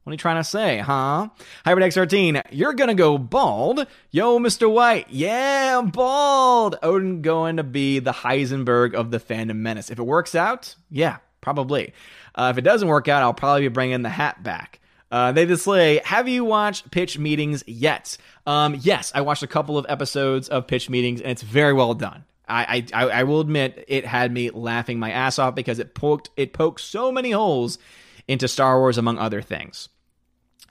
What 0.05 0.11
are 0.11 0.13
you 0.13 0.17
trying 0.17 0.35
to 0.39 0.43
say, 0.43 0.77
huh? 0.77 1.29
Hyperdex 1.65 1.95
13, 1.95 2.43
you're 2.51 2.73
gonna 2.73 2.93
go 2.93 3.17
bald. 3.17 3.87
Yo, 4.11 4.37
Mr. 4.37 4.71
White, 4.71 5.07
yeah, 5.09 5.81
bald. 5.81 6.75
Odin 6.83 7.23
going 7.23 7.57
to 7.57 7.63
be 7.63 7.97
the 7.97 8.11
Heisenberg 8.11 8.93
of 8.93 9.09
the 9.09 9.19
fandom 9.19 9.55
menace. 9.57 9.89
If 9.89 9.97
it 9.97 10.03
works 10.03 10.35
out, 10.35 10.75
yeah, 10.91 11.17
probably. 11.41 11.91
Uh, 12.35 12.49
if 12.51 12.59
it 12.59 12.61
doesn't 12.61 12.87
work 12.87 13.07
out, 13.07 13.23
I'll 13.23 13.33
probably 13.33 13.61
be 13.61 13.69
bringing 13.69 14.03
the 14.03 14.09
hat 14.09 14.43
back. 14.43 14.79
Uh, 15.15 15.31
they 15.31 15.45
display, 15.45 16.01
have 16.03 16.27
you 16.27 16.43
watched 16.43 16.91
Pitch 16.91 17.17
Meetings 17.17 17.63
yet? 17.65 18.17
Um, 18.45 18.75
yes, 18.81 19.13
I 19.15 19.21
watched 19.21 19.43
a 19.43 19.47
couple 19.47 19.77
of 19.77 19.85
episodes 19.87 20.49
of 20.49 20.67
Pitch 20.67 20.89
Meetings, 20.89 21.21
and 21.21 21.31
it's 21.31 21.41
very 21.41 21.71
well 21.71 21.93
done. 21.93 22.25
I, 22.49 22.85
I, 22.91 23.05
I 23.05 23.23
will 23.23 23.39
admit 23.39 23.85
it 23.87 24.05
had 24.05 24.33
me 24.33 24.49
laughing 24.49 24.99
my 24.99 25.11
ass 25.11 25.39
off 25.39 25.55
because 25.55 25.79
it 25.79 25.95
poked 25.95 26.31
it 26.35 26.51
poked 26.51 26.81
so 26.81 27.13
many 27.13 27.31
holes 27.31 27.79
into 28.27 28.49
Star 28.49 28.77
Wars 28.77 28.97
among 28.97 29.17
other 29.17 29.41
things. 29.41 29.87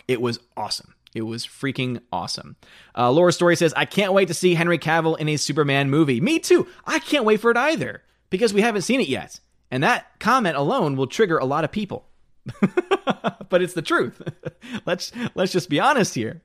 It 0.09 0.21
was 0.21 0.39
awesome. 0.59 0.95
It 1.15 1.23
was 1.23 1.47
freaking 1.47 2.03
awesome. 2.13 2.57
Uh, 2.95 3.11
Laura 3.13 3.33
Story 3.33 3.57
says, 3.57 3.73
I 3.75 3.87
can't 3.87 4.13
wait 4.13 4.29
to 4.29 4.35
see 4.35 4.53
Henry 4.53 4.79
Cavill 4.79 5.19
in 5.19 5.31
a 5.31 5.39
Superman 5.39 5.89
movie. 5.89 6.21
Me 6.21 6.39
too. 6.39 6.67
I 6.85 6.99
can't 6.99 7.25
wait 7.25 7.41
for 7.41 7.51
it 7.51 7.57
either 7.57 8.03
because 8.29 8.53
we 8.53 8.61
haven't 8.61 8.83
seen 8.83 9.01
it 9.01 9.09
yet. 9.09 9.41
And 9.71 9.83
that 9.83 10.21
comment 10.21 10.59
alone 10.59 10.97
will 10.97 11.07
trigger 11.07 11.39
a 11.39 11.47
lot 11.47 11.65
of 11.65 11.73
people. 11.73 12.05
but 13.49 13.63
it's 13.63 13.75
the 13.75 13.83
truth. 13.83 14.23
let's 14.87 15.13
let's 15.35 15.53
just 15.53 15.69
be 15.69 15.81
honest 15.81 16.15
here. 16.15 16.43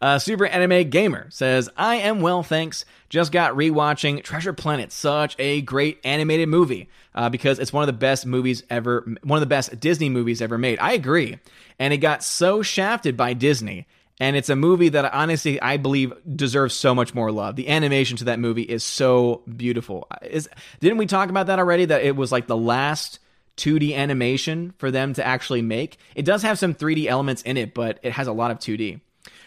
Uh, 0.00 0.18
Super 0.18 0.46
Anime 0.46 0.90
Gamer 0.90 1.30
says, 1.30 1.70
I 1.76 1.96
am 1.96 2.20
well, 2.20 2.42
thanks. 2.42 2.84
Just 3.08 3.32
got 3.32 3.54
rewatching 3.54 4.22
Treasure 4.22 4.52
Planet, 4.52 4.92
such 4.92 5.36
a 5.38 5.62
great 5.62 6.00
animated 6.04 6.48
movie 6.48 6.90
uh, 7.14 7.28
because 7.30 7.58
it's 7.58 7.72
one 7.72 7.82
of 7.82 7.86
the 7.86 7.92
best 7.92 8.26
movies 8.26 8.64
ever, 8.68 9.06
one 9.22 9.36
of 9.36 9.40
the 9.40 9.46
best 9.46 9.78
Disney 9.80 10.08
movies 10.08 10.42
ever 10.42 10.58
made. 10.58 10.78
I 10.78 10.92
agree. 10.92 11.38
And 11.78 11.94
it 11.94 11.98
got 11.98 12.24
so 12.24 12.62
shafted 12.62 13.16
by 13.16 13.32
Disney. 13.34 13.86
And 14.20 14.36
it's 14.36 14.48
a 14.48 14.56
movie 14.56 14.90
that 14.90 15.12
honestly 15.12 15.60
I 15.60 15.76
believe 15.76 16.12
deserves 16.36 16.74
so 16.74 16.94
much 16.94 17.14
more 17.14 17.32
love. 17.32 17.56
The 17.56 17.68
animation 17.68 18.16
to 18.18 18.24
that 18.24 18.38
movie 18.38 18.62
is 18.62 18.84
so 18.84 19.42
beautiful. 19.56 20.06
Is 20.22 20.48
didn't 20.80 20.98
we 20.98 21.06
talk 21.06 21.30
about 21.30 21.48
that 21.48 21.58
already? 21.58 21.86
That 21.86 22.02
it 22.04 22.14
was 22.14 22.30
like 22.30 22.46
the 22.46 22.56
last 22.56 23.18
2D 23.56 23.94
animation 23.94 24.74
for 24.78 24.90
them 24.90 25.12
to 25.14 25.26
actually 25.26 25.62
make. 25.62 25.98
It 26.14 26.24
does 26.24 26.42
have 26.42 26.58
some 26.58 26.74
3D 26.74 27.06
elements 27.06 27.42
in 27.42 27.56
it, 27.56 27.74
but 27.74 27.98
it 28.02 28.12
has 28.12 28.26
a 28.26 28.32
lot 28.32 28.50
of 28.50 28.58
2D. 28.58 29.00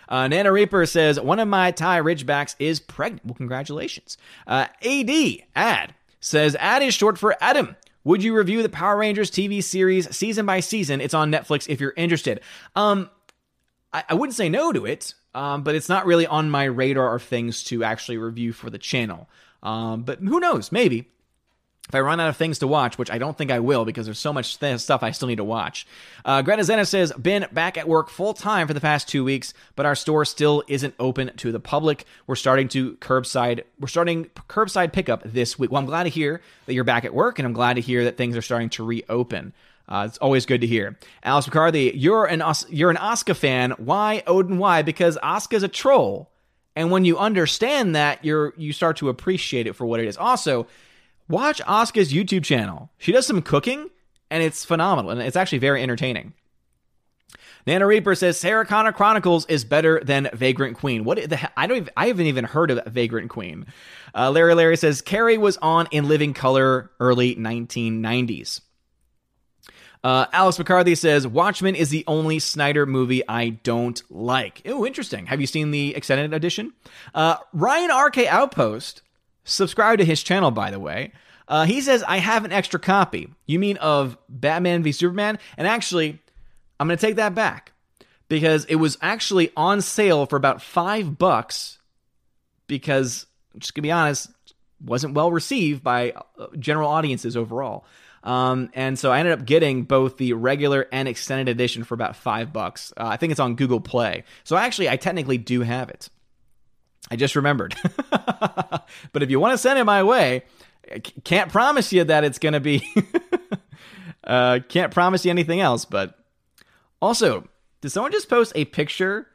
Uh, 0.10 0.28
Nana 0.28 0.52
Reaper 0.52 0.86
says, 0.86 1.20
one 1.20 1.40
of 1.40 1.48
my 1.48 1.72
Thai 1.72 2.00
Ridgebacks 2.00 2.56
is 2.60 2.80
pregnant. 2.80 3.26
Well, 3.26 3.36
congratulations. 3.36 4.18
Uh, 4.46 4.68
AD, 4.84 5.12
ad, 5.56 5.94
says, 6.20 6.56
ad 6.60 6.82
is 6.82 6.94
short 6.94 7.18
for 7.18 7.36
Adam. 7.42 7.76
Would 8.06 8.24
you 8.24 8.34
review 8.36 8.64
the 8.64 8.70
Power 8.70 8.96
Rangers 8.96 9.30
TV 9.30 9.62
series 9.62 10.16
season 10.16 10.46
by 10.46 10.62
season? 10.62 11.02
It's 11.02 11.14
on 11.14 11.30
Netflix 11.30 11.68
if 11.68 11.82
you're 11.82 11.94
interested. 11.98 12.40
Um, 12.74 13.10
I, 13.92 14.06
I 14.10 14.14
wouldn't 14.14 14.36
say 14.36 14.48
no 14.48 14.72
to 14.72 14.86
it, 14.86 15.14
um, 15.36 15.64
but 15.64 15.76
it's 15.76 15.90
not 15.90 16.06
really 16.06 16.26
on 16.26 16.50
my 16.50 16.64
radar 16.64 17.16
of 17.16 17.24
things 17.24 17.66
to 17.66 17.84
actually 17.84 18.18
review 18.18 18.54
for 18.54 18.70
the 18.70 18.78
channel. 18.78 19.28
Um, 19.62 20.04
but 20.04 20.20
who 20.20 20.40
knows? 20.40 20.72
Maybe 20.72 21.10
if 21.88 21.96
I 21.96 22.00
run 22.02 22.20
out 22.20 22.30
of 22.30 22.38
things 22.38 22.60
to 22.60 22.68
watch, 22.68 22.98
which 22.98 23.10
I 23.10 23.18
don't 23.18 23.38
think 23.38 23.50
I 23.50 23.60
will 23.60 23.86
because 23.86 24.06
there's 24.06 24.20
so 24.20 24.34
much 24.34 24.60
th- 24.60 24.80
stuff 24.80 25.04
I 25.04 25.12
still 25.12 25.28
need 25.28 25.38
to 25.38 25.44
watch. 25.44 25.88
Uh, 26.26 26.42
Greta 26.42 26.64
Zena 26.64 26.86
says, 26.86 27.14
been 27.14 27.48
back 27.52 27.78
at 27.78 27.88
work 27.88 28.10
full 28.10 28.34
time 28.34 28.68
for 28.68 28.74
the 28.74 28.82
past 28.82 29.08
two 29.08 29.24
weeks, 29.24 29.54
but 29.76 29.86
our 29.86 29.96
store 29.96 30.26
still 30.26 30.64
isn't 30.68 30.96
open 31.00 31.32
to 31.38 31.52
the 31.52 31.60
public. 31.60 32.06
We're 32.26 32.36
starting 32.36 32.68
to 32.70 32.96
curbside, 32.96 33.64
we're 33.80 33.88
starting 33.88 34.26
curbside 34.50 34.92
pickup 34.92 35.24
this 35.24 35.58
week. 35.58 35.72
Well, 35.72 35.80
I'm 35.80 35.86
glad 35.88 36.04
to 36.04 36.10
hear 36.10 36.42
that 36.66 36.74
you're 36.74 36.84
back 36.84 37.06
at 37.06 37.14
work 37.14 37.40
and 37.40 37.46
I'm 37.46 37.54
glad 37.54 37.76
to 37.76 37.82
hear 37.82 38.04
that 38.04 38.18
things 38.18 38.36
are 38.36 38.42
starting 38.42 38.70
to 38.72 38.84
reopen. 38.84 39.54
Uh, 39.90 40.06
it's 40.06 40.18
always 40.18 40.46
good 40.46 40.62
to 40.62 40.68
hear. 40.68 41.00
Alice 41.24 41.48
McCarthy, 41.48 41.94
you're 41.96 42.26
an 42.26 42.44
you're 42.70 42.90
an 42.90 42.98
Asuka 42.98 43.36
fan. 43.36 43.72
Why 43.78 44.22
Odin? 44.28 44.58
Why? 44.58 44.82
Because 44.82 45.18
Asuka's 45.24 45.64
a 45.64 45.70
troll, 45.70 46.30
and 46.76 46.92
when 46.92 47.06
you 47.06 47.18
understand 47.18 47.96
that, 47.96 48.24
you're 48.26 48.54
you 48.58 48.74
start 48.74 48.98
to 48.98 49.08
appreciate 49.08 49.66
it 49.66 49.78
for 49.78 49.86
what 49.86 50.02
it 50.02 50.08
is. 50.08 50.18
Also, 50.18 50.68
watch 51.30 51.62
Asuka's 51.64 52.14
YouTube 52.14 52.44
channel. 52.44 52.90
She 52.98 53.12
does 53.12 53.28
some 53.28 53.42
cooking, 53.42 53.90
and 54.30 54.44
it's 54.44 54.66
phenomenal, 54.66 55.12
and 55.12 55.22
it's 55.22 55.36
actually 55.36 55.60
very 55.60 55.82
entertaining. 55.84 56.34
Nana 57.68 57.86
Reaper 57.86 58.16
says 58.16 58.40
Sarah 58.40 58.66
Connor 58.66 58.94
Chronicles 58.94 59.46
is 59.48 59.66
better 59.66 60.00
than 60.02 60.30
Vagrant 60.34 60.78
Queen. 60.78 61.04
What 61.04 61.18
the 61.18 61.52
I 61.60 61.68
don't 61.68 61.78
even, 61.78 61.90
I 61.98 62.08
haven't 62.08 62.28
even 62.28 62.46
heard 62.46 62.72
of 62.72 62.86
Vagrant 62.86 63.30
Queen. 63.30 63.66
Uh, 64.16 64.32
Larry 64.32 64.56
Larry 64.56 64.78
says 64.78 65.02
Carrey 65.02 65.38
was 65.38 65.58
on 65.58 65.88
in 65.92 66.08
Living 66.08 66.34
Color 66.34 66.90
early 67.02 67.36
1990s. 67.36 68.62
Uh, 70.02 70.28
Alice 70.32 70.58
McCarthy 70.58 70.96
says 70.96 71.28
Watchmen 71.28 71.76
is 71.76 71.90
the 71.90 72.06
only 72.08 72.40
Snyder 72.40 72.86
movie 72.86 73.28
I 73.28 73.50
don't 73.50 74.02
like. 74.10 74.62
Oh, 74.66 74.86
interesting. 74.86 75.26
Have 75.26 75.42
you 75.42 75.48
seen 75.48 75.72
the 75.72 75.94
extended 75.94 76.34
edition? 76.34 76.72
Uh, 77.14 77.36
Ryan 77.52 77.92
RK 77.94 78.20
Outpost 78.28 79.02
Subscribe 79.48 80.00
to 80.00 80.06
his 80.06 80.22
channel, 80.22 80.52
by 80.52 80.72
the 80.72 80.80
way. 80.80 81.14
Uh, 81.48 81.66
he 81.66 81.80
says, 81.80 82.04
I 82.04 82.18
have 82.18 82.44
an 82.44 82.52
extra 82.52 82.80
copy. 82.80 83.30
You 83.46 83.60
mean 83.60 83.78
of 83.78 84.18
Batman 84.28 84.84
v 84.84 84.92
Superman? 84.92 85.40
And 85.58 85.66
actually, 85.66 86.20
I'm 86.80 86.88
going 86.88 86.98
to 86.98 87.06
take 87.06 87.16
that 87.16 87.34
back 87.34 87.72
because 88.28 88.66
it 88.66 88.76
was 88.76 88.98
actually 89.02 89.52
on 89.56 89.82
sale 89.82 90.26
for 90.26 90.36
about 90.36 90.62
five 90.62 91.18
bucks 91.18 91.80
because, 92.68 93.26
just 93.58 93.76
to 93.76 93.82
be 93.82 93.92
honest, 93.92 94.30
wasn't 94.84 95.14
well 95.14 95.32
received 95.32 95.82
by 95.82 96.12
uh, 96.38 96.48
general 96.60 96.90
audiences 96.90 97.38
overall. 97.38 97.86
Um, 98.24 98.70
and 98.74 99.00
so 99.00 99.14
I 99.14 99.20
ended 99.20 99.40
up 99.40 99.46
getting 99.46 99.84
both 99.84 100.18
the 100.18 100.34
regular 100.34 100.88
and 100.92 101.08
extended 101.08 101.48
edition 101.48 101.86
for 101.86 101.94
about 101.94 102.18
five 102.18 102.52
bucks. 102.52 102.92
Uh, 102.98 103.06
I 103.06 103.16
think 103.16 103.32
it's 103.32 103.40
on 103.40 103.56
Google 103.56 103.80
Play. 103.80 104.26
So 104.44 104.58
actually, 104.58 104.90
I 104.90 104.98
technically 104.98 105.38
do 105.38 105.62
have 105.62 105.90
it. 105.90 106.10
I 107.10 107.16
just 107.16 107.36
remembered. 107.36 107.76
but 108.12 109.24
if 109.24 109.30
you 109.30 109.40
want 109.40 109.54
to 109.54 109.58
send 109.58 109.80
it 109.80 109.84
my 109.84 110.04
way, 110.04 110.44
can't 111.24 111.52
promise 111.52 111.92
you 111.94 112.04
that 112.04 112.24
it's 112.24 112.40
going 112.40 112.54
to 112.54 112.60
be. 112.60 112.88
uh, 114.24 114.60
can't 114.68 114.94
promise 114.94 115.26
you 115.26 115.32
anything 115.32 115.62
else. 115.62 115.86
But 115.86 116.18
also, 117.02 117.48
did 117.82 117.92
someone 117.92 118.12
just 118.12 118.30
post 118.30 118.52
a 118.56 118.66
picture 118.66 119.28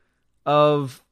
of 0.44 1.02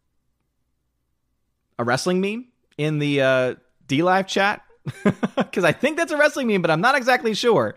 a 1.78 1.84
wrestling 1.84 2.20
meme 2.20 2.46
in 2.76 2.98
the 2.98 3.22
uh, 3.22 3.54
DLive 3.88 4.26
chat? 4.26 4.62
Because 5.36 5.64
I 5.64 5.72
think 5.72 5.96
that's 5.96 6.12
a 6.12 6.16
wrestling 6.16 6.46
meme, 6.46 6.62
but 6.62 6.70
I'm 6.70 6.80
not 6.80 6.94
exactly 6.94 7.34
sure. 7.34 7.74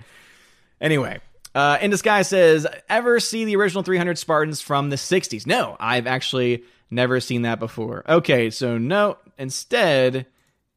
Anyway, 0.80 1.20
uh, 1.56 1.78
In 1.82 1.92
Disguise 1.92 2.28
says, 2.28 2.68
ever 2.90 3.20
see 3.20 3.46
the 3.46 3.56
original 3.56 3.84
300 3.84 4.18
Spartans 4.18 4.62
from 4.62 4.90
the 4.90 4.96
60s? 4.96 5.48
No, 5.48 5.76
I've 5.80 6.08
actually 6.08 6.64
Never 6.90 7.20
seen 7.20 7.44
that 7.44 7.60
before. 7.60 8.04
Okay, 8.08 8.50
so 8.50 8.78
no, 8.78 9.18
instead, 9.38 10.28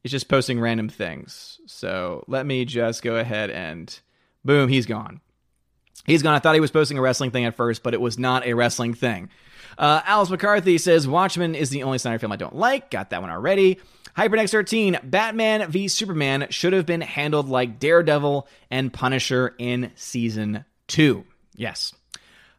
it's 0.02 0.12
just 0.12 0.28
posting 0.28 0.60
random 0.60 0.88
things. 0.88 1.60
So 1.66 2.24
let 2.26 2.46
me 2.46 2.64
just 2.64 3.02
go 3.02 3.16
ahead 3.16 3.50
and 3.50 3.98
boom, 4.44 4.68
he's 4.68 4.86
gone. 4.86 5.20
He's 6.06 6.22
gone. 6.22 6.34
I 6.34 6.38
thought 6.38 6.54
he 6.54 6.60
was 6.60 6.70
posting 6.70 6.98
a 6.98 7.00
wrestling 7.00 7.32
thing 7.32 7.44
at 7.44 7.56
first, 7.56 7.82
but 7.82 7.94
it 7.94 8.00
was 8.00 8.18
not 8.18 8.46
a 8.46 8.54
wrestling 8.54 8.94
thing. 8.94 9.28
Uh, 9.76 10.00
Alice 10.04 10.30
McCarthy 10.30 10.78
says 10.78 11.08
Watchmen 11.08 11.54
is 11.54 11.70
the 11.70 11.82
only 11.82 11.98
Snyder 11.98 12.18
film 12.18 12.32
I 12.32 12.36
don't 12.36 12.54
like. 12.54 12.90
Got 12.90 13.10
that 13.10 13.20
one 13.20 13.30
already. 13.30 13.80
Hypernext 14.16 14.50
13, 14.50 14.98
Batman 15.04 15.70
v 15.70 15.88
Superman 15.88 16.46
should 16.48 16.72
have 16.72 16.86
been 16.86 17.02
handled 17.02 17.48
like 17.48 17.78
Daredevil 17.78 18.48
and 18.70 18.92
Punisher 18.92 19.54
in 19.58 19.90
season 19.94 20.64
two. 20.86 21.24
Yes. 21.54 21.92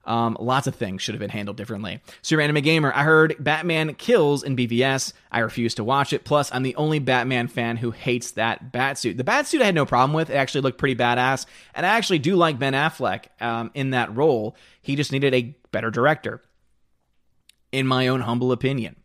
Um, 0.08 0.38
lots 0.40 0.68
of 0.68 0.76
things 0.76 1.02
should 1.02 1.14
have 1.14 1.20
been 1.20 1.30
handled 1.30 1.58
differently. 1.58 2.00
Super 2.22 2.42
Anime 2.42 2.64
Gamer, 2.64 2.94
I 2.96 3.04
heard 3.04 3.36
Batman 3.40 3.94
kills 3.94 4.42
in 4.42 4.56
BVS. 4.56 5.12
I 5.32 5.40
refuse 5.40 5.76
to 5.76 5.84
watch 5.84 6.14
it. 6.14 6.24
Plus, 6.24 6.50
I'm 6.54 6.64
the 6.64 6.76
only 6.76 7.00
Batman 7.00 7.50
fan 7.50 7.76
who 7.76 7.92
hates 7.92 8.32
that 8.32 8.72
batsuit. 8.72 9.18
The 9.18 9.26
batsuit 9.26 9.62
I 9.62 9.66
had 9.66 9.76
no 9.76 9.86
problem 9.86 10.14
with. 10.14 10.30
It 10.30 10.36
actually 10.36 10.62
looked 10.62 10.78
pretty 10.78 10.96
badass. 10.96 11.46
And 11.76 11.86
I 11.86 11.90
actually 11.90 12.20
do 12.20 12.38
like 12.38 12.58
Ben 12.58 12.74
Affleck 12.74 13.26
um, 13.42 13.70
in 13.74 13.92
that 13.92 14.16
role. 14.16 14.56
He 14.82 14.96
just 14.96 15.12
needed 15.12 15.34
a 15.36 15.56
better 15.74 15.92
director, 15.92 16.42
in 17.74 17.86
my 17.86 18.08
own 18.08 18.22
humble 18.22 18.54
opinion. 18.54 18.96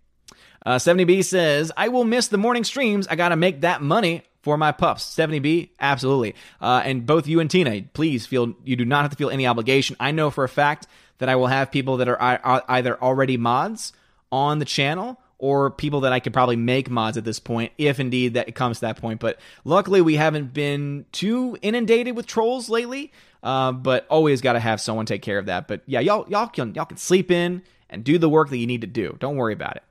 Uh, 0.64 0.76
70B 0.76 1.24
says, 1.24 1.72
I 1.76 1.88
will 1.88 2.04
miss 2.04 2.28
the 2.28 2.38
morning 2.38 2.62
streams. 2.62 3.08
I 3.08 3.16
got 3.16 3.30
to 3.30 3.36
make 3.36 3.62
that 3.62 3.82
money 3.82 4.22
for 4.42 4.58
my 4.58 4.72
pups. 4.72 5.04
70B, 5.04 5.70
absolutely. 5.80 6.34
Uh, 6.60 6.82
and 6.84 7.06
both 7.06 7.26
you 7.26 7.40
and 7.40 7.50
Tina, 7.50 7.82
please 7.94 8.26
feel 8.26 8.54
you 8.64 8.76
do 8.76 8.84
not 8.84 9.02
have 9.02 9.10
to 9.12 9.16
feel 9.16 9.30
any 9.30 9.46
obligation. 9.46 9.96
I 9.98 10.10
know 10.10 10.30
for 10.30 10.44
a 10.44 10.48
fact 10.48 10.86
that 11.18 11.28
I 11.28 11.36
will 11.36 11.46
have 11.46 11.70
people 11.70 11.98
that 11.98 12.08
are, 12.08 12.20
are 12.20 12.64
either 12.68 13.00
already 13.00 13.36
mods 13.36 13.92
on 14.30 14.58
the 14.58 14.64
channel 14.64 15.18
or 15.38 15.70
people 15.70 16.00
that 16.00 16.12
I 16.12 16.20
could 16.20 16.32
probably 16.32 16.56
make 16.56 16.90
mods 16.90 17.16
at 17.16 17.24
this 17.24 17.40
point, 17.40 17.72
if 17.78 17.98
indeed 17.98 18.34
that 18.34 18.48
it 18.48 18.54
comes 18.54 18.78
to 18.78 18.80
that 18.82 18.96
point. 18.96 19.20
But 19.20 19.38
luckily, 19.64 20.00
we 20.00 20.14
haven't 20.14 20.52
been 20.52 21.04
too 21.12 21.56
inundated 21.62 22.16
with 22.16 22.26
trolls 22.26 22.68
lately. 22.68 23.12
Uh, 23.42 23.72
but 23.72 24.06
always 24.08 24.40
got 24.40 24.52
to 24.52 24.60
have 24.60 24.80
someone 24.80 25.04
take 25.04 25.20
care 25.20 25.38
of 25.38 25.46
that. 25.46 25.66
But 25.66 25.82
yeah, 25.86 25.98
y'all 25.98 26.24
y'all 26.28 26.46
can 26.46 26.74
y'all 26.74 26.84
can 26.84 26.96
sleep 26.96 27.30
in 27.30 27.62
and 27.90 28.04
do 28.04 28.16
the 28.16 28.28
work 28.28 28.50
that 28.50 28.56
you 28.56 28.68
need 28.68 28.82
to 28.82 28.86
do. 28.86 29.16
Don't 29.18 29.36
worry 29.36 29.52
about 29.52 29.76
it. 29.76 29.82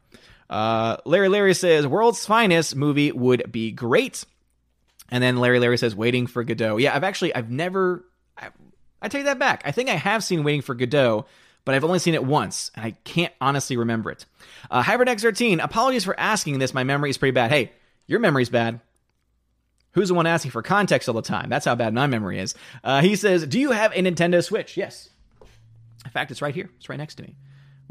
Uh, 0.49 0.97
Larry 1.05 1.27
Larry 1.27 1.53
says 1.53 1.85
World's 1.85 2.25
Finest 2.25 2.75
movie 2.75 3.11
would 3.11 3.51
be 3.51 3.71
great. 3.71 4.23
And 5.12 5.22
then 5.22 5.38
Larry 5.38 5.59
Larry 5.59 5.78
says 5.78 5.95
Waiting 5.95 6.26
for 6.26 6.43
Godot. 6.43 6.78
Yeah, 6.78 6.95
I've 6.95 7.03
actually 7.03 7.36
I've 7.36 7.51
never 7.51 8.05
I, 8.38 8.49
I 9.01 9.09
take 9.09 9.26
that 9.26 9.39
back. 9.39 9.62
I 9.66 9.72
think 9.72 9.89
I 9.89 9.95
have 9.95 10.24
seen 10.24 10.43
Waiting 10.43 10.62
for 10.62 10.74
Godot, 10.74 11.26
but 11.66 11.76
I've 11.76 11.84
only 11.84 11.99
seen 11.99 12.14
it 12.14 12.24
once, 12.24 12.72
and 12.76 12.86
I 12.86 12.91
can't 13.03 13.34
honestly 13.41 13.78
remember 13.78 14.12
it. 14.12 14.26
Uh, 14.70 14.82
Hybrid 14.82 15.09
X13, 15.09 15.64
apologies 15.64 16.05
for 16.05 16.20
asking 16.20 16.59
this. 16.59 16.74
My 16.74 16.84
memory 16.84 17.09
is 17.09 17.18
pretty 17.18 17.34
bad. 17.34 17.51
Hey, 17.51 17.72
your 18.07 18.20
memory's 18.20 18.49
bad. 18.49 18.80
Who's 19.93 20.07
the 20.07 20.14
one 20.14 20.26
asking 20.26 20.51
for 20.51 20.62
context 20.62 21.09
all 21.09 21.16
the 21.16 21.22
time? 21.22 21.49
That's 21.49 21.66
how 21.66 21.76
bad 21.76 21.93
my 21.93 22.07
memory 22.07 22.39
is. 22.39 22.55
Uh, 22.84 23.01
he 23.01 23.16
says, 23.18 23.45
Do 23.45 23.59
you 23.59 23.72
have 23.72 23.91
a 23.91 24.01
Nintendo 24.01 24.41
Switch? 24.43 24.78
Yes. 24.78 25.09
In 26.05 26.12
fact, 26.12 26.32
it's 26.32 26.41
right 26.41 26.55
here. 26.55 26.70
It's 26.78 26.88
right 26.88 26.97
next 26.97 27.16
to 27.16 27.24
me 27.24 27.36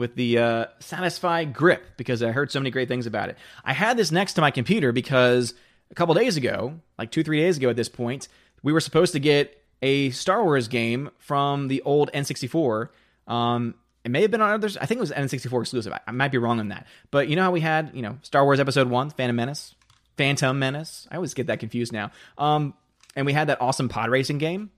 with 0.00 0.14
the 0.14 0.38
uh, 0.38 0.64
Satisfye 0.80 1.52
Grip 1.52 1.84
because 1.98 2.22
I 2.22 2.32
heard 2.32 2.50
so 2.50 2.58
many 2.58 2.70
great 2.70 2.88
things 2.88 3.04
about 3.06 3.28
it. 3.28 3.36
I 3.64 3.74
had 3.74 3.98
this 3.98 4.10
next 4.10 4.32
to 4.34 4.40
my 4.40 4.50
computer 4.50 4.92
because 4.92 5.52
a 5.90 5.94
couple 5.94 6.14
days 6.14 6.36
ago, 6.36 6.74
like 6.98 7.10
two, 7.10 7.22
three 7.22 7.38
days 7.38 7.56
ago 7.56 7.70
at 7.70 7.76
this 7.76 7.88
point, 7.88 8.28
we 8.62 8.72
were 8.72 8.80
supposed 8.80 9.12
to 9.12 9.20
get 9.20 9.62
a 9.82 10.10
Star 10.10 10.44
Wars 10.44 10.68
game 10.68 11.10
from 11.18 11.68
the 11.68 11.82
old 11.82 12.10
N64. 12.12 12.88
Um, 13.26 13.74
it 14.04 14.10
may 14.10 14.22
have 14.22 14.30
been 14.30 14.40
on 14.40 14.52
others. 14.52 14.76
I 14.76 14.86
think 14.86 14.98
it 14.98 15.00
was 15.00 15.12
N64 15.12 15.60
exclusive. 15.60 15.92
I, 15.92 16.00
I 16.06 16.12
might 16.12 16.32
be 16.32 16.38
wrong 16.38 16.60
on 16.60 16.68
that. 16.68 16.86
But 17.10 17.28
you 17.28 17.36
know 17.36 17.42
how 17.42 17.50
we 17.50 17.60
had, 17.60 17.90
you 17.94 18.02
know, 18.02 18.18
Star 18.22 18.44
Wars 18.44 18.60
Episode 18.60 18.88
1, 18.88 19.10
Phantom 19.10 19.36
Menace, 19.36 19.74
Phantom 20.16 20.58
Menace. 20.58 21.06
I 21.10 21.16
always 21.16 21.34
get 21.34 21.48
that 21.48 21.60
confused 21.60 21.92
now. 21.92 22.10
Um, 22.38 22.74
and 23.16 23.26
we 23.26 23.32
had 23.32 23.48
that 23.48 23.60
awesome 23.60 23.88
pod 23.88 24.10
racing 24.10 24.38
game. 24.38 24.70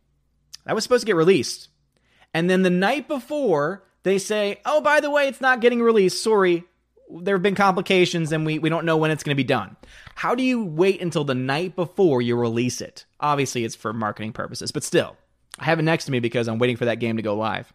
That 0.64 0.74
was 0.74 0.84
supposed 0.84 1.02
to 1.02 1.06
get 1.06 1.16
released. 1.16 1.68
And 2.34 2.48
then 2.48 2.62
the 2.62 2.70
night 2.70 3.08
before, 3.08 3.84
they 4.04 4.18
say, 4.18 4.60
oh, 4.64 4.80
by 4.80 5.00
the 5.00 5.10
way, 5.10 5.28
it's 5.28 5.40
not 5.40 5.60
getting 5.60 5.82
released. 5.82 6.22
Sorry. 6.22 6.64
There 7.10 7.34
have 7.34 7.42
been 7.42 7.54
complications 7.54 8.32
and 8.32 8.46
we, 8.46 8.58
we 8.58 8.68
don't 8.68 8.84
know 8.84 8.96
when 8.96 9.10
it's 9.10 9.22
going 9.22 9.34
to 9.34 9.42
be 9.42 9.44
done. 9.44 9.76
How 10.14 10.34
do 10.34 10.42
you 10.42 10.64
wait 10.64 11.00
until 11.02 11.24
the 11.24 11.34
night 11.34 11.76
before 11.76 12.22
you 12.22 12.36
release 12.36 12.80
it? 12.80 13.04
Obviously, 13.20 13.64
it's 13.64 13.74
for 13.74 13.92
marketing 13.92 14.32
purposes, 14.32 14.72
but 14.72 14.84
still, 14.84 15.16
I 15.58 15.64
have 15.66 15.78
it 15.78 15.82
next 15.82 16.06
to 16.06 16.12
me 16.12 16.20
because 16.20 16.48
I'm 16.48 16.58
waiting 16.58 16.76
for 16.76 16.86
that 16.86 17.00
game 17.00 17.16
to 17.16 17.22
go 17.22 17.36
live. 17.36 17.72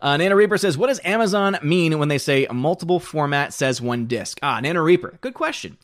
Uh, 0.00 0.16
Nana 0.16 0.36
Reaper 0.36 0.58
says, 0.58 0.76
What 0.76 0.88
does 0.88 1.00
Amazon 1.04 1.58
mean 1.62 1.98
when 1.98 2.08
they 2.08 2.18
say 2.18 2.46
multiple 2.52 3.00
format 3.00 3.52
says 3.52 3.80
one 3.80 4.06
disc? 4.06 4.38
Ah, 4.42 4.60
Nana 4.60 4.82
Reaper, 4.82 5.18
good 5.20 5.34
question. 5.34 5.78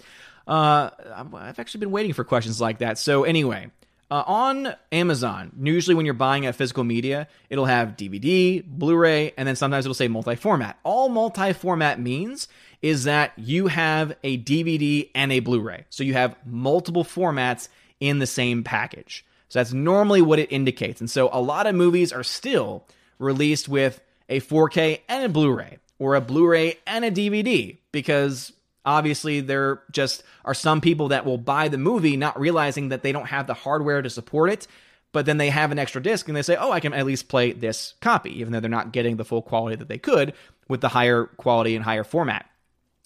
Uh, 0.47 0.91
I've 1.15 1.59
actually 1.59 1.81
been 1.81 1.91
waiting 1.91 2.13
for 2.13 2.25
questions 2.25 2.61
like 2.61 2.79
that. 2.79 2.99
So, 2.99 3.25
anyway, 3.25 3.71
uh, 4.11 4.25
on 4.27 4.75
Amazon, 4.91 5.53
usually 5.63 5.95
when 5.95 6.05
you're 6.05 6.15
buying 6.15 6.47
a 6.47 6.53
physical 6.53 6.83
media, 6.83 7.29
it'll 7.49 7.67
have 7.67 7.97
DVD, 7.97 8.65
Blu 8.65 8.97
ray, 8.97 9.33
and 9.37 9.47
then 9.47 9.55
sometimes 9.55 9.87
it'll 9.87 9.95
say 9.95 10.09
multi 10.09 10.35
format. 10.35 10.79
All 10.83 11.09
multi 11.09 11.53
format 11.53 12.01
means 12.01 12.49
is 12.83 13.05
that 13.05 13.33
you 13.37 13.69
have 13.69 14.17
a 14.25 14.39
DVD 14.39 15.11
and 15.15 15.31
a 15.31 15.41
Blu 15.41 15.61
ray. 15.61 15.85
So 15.91 16.03
you 16.03 16.15
have 16.15 16.35
multiple 16.45 17.05
formats 17.05 17.69
in 18.01 18.19
the 18.19 18.27
same 18.27 18.65
package. 18.65 19.25
So 19.49 19.59
that's 19.59 19.73
normally 19.73 20.23
what 20.23 20.39
it 20.39 20.51
indicates. 20.51 21.01
And 21.01 21.11
so 21.11 21.29
a 21.33 21.41
lot 21.41 21.67
of 21.67 21.75
movies 21.75 22.13
are 22.13 22.23
still 22.23 22.87
released 23.19 23.69
with 23.69 24.01
a 24.29 24.41
4K 24.41 25.01
and 25.09 25.25
a 25.25 25.29
Blu 25.29 25.53
ray, 25.53 25.79
or 25.99 26.15
a 26.15 26.21
Blu 26.21 26.49
ray 26.49 26.79
and 26.87 27.05
a 27.05 27.11
DVD, 27.11 27.77
because 27.93 28.53
Obviously, 28.85 29.41
there 29.41 29.83
just 29.93 30.23
are 30.45 30.55
some 30.55 30.81
people 30.81 31.09
that 31.09 31.25
will 31.25 31.39
buy 31.39 31.69
the 31.69 31.79
movie 31.79 32.17
not 32.17 32.41
realizing 32.41 32.89
that 32.89 33.03
they 33.03 33.13
don't 33.13 33.27
have 33.27 33.47
the 33.47 33.55
hardware 33.55 34.03
to 34.03 34.11
support 34.11 34.51
it, 34.51 34.67
but 35.13 35.27
then 35.27 35.37
they 35.37 35.51
have 35.51 35.73
an 35.73 35.79
extra 35.79 36.03
disc 36.03 36.29
and 36.29 36.37
they 36.37 36.43
say, 36.43 36.57
oh, 36.57 36.73
I 36.73 36.81
can 36.81 36.93
at 36.93 37.07
least 37.07 37.29
play 37.29 37.53
this 37.53 37.95
copy, 38.01 38.39
even 38.41 38.53
though 38.53 38.61
they're 38.61 38.71
not 38.71 38.93
getting 38.93 39.17
the 39.17 39.25
full 39.25 39.43
quality 39.43 39.77
that 39.77 39.89
they 39.89 39.99
could 39.99 40.35
with 40.69 40.81
the 40.81 40.89
higher 40.89 41.27
quality 41.27 41.77
and 41.77 41.85
higher 41.85 42.05
format. 42.05 42.50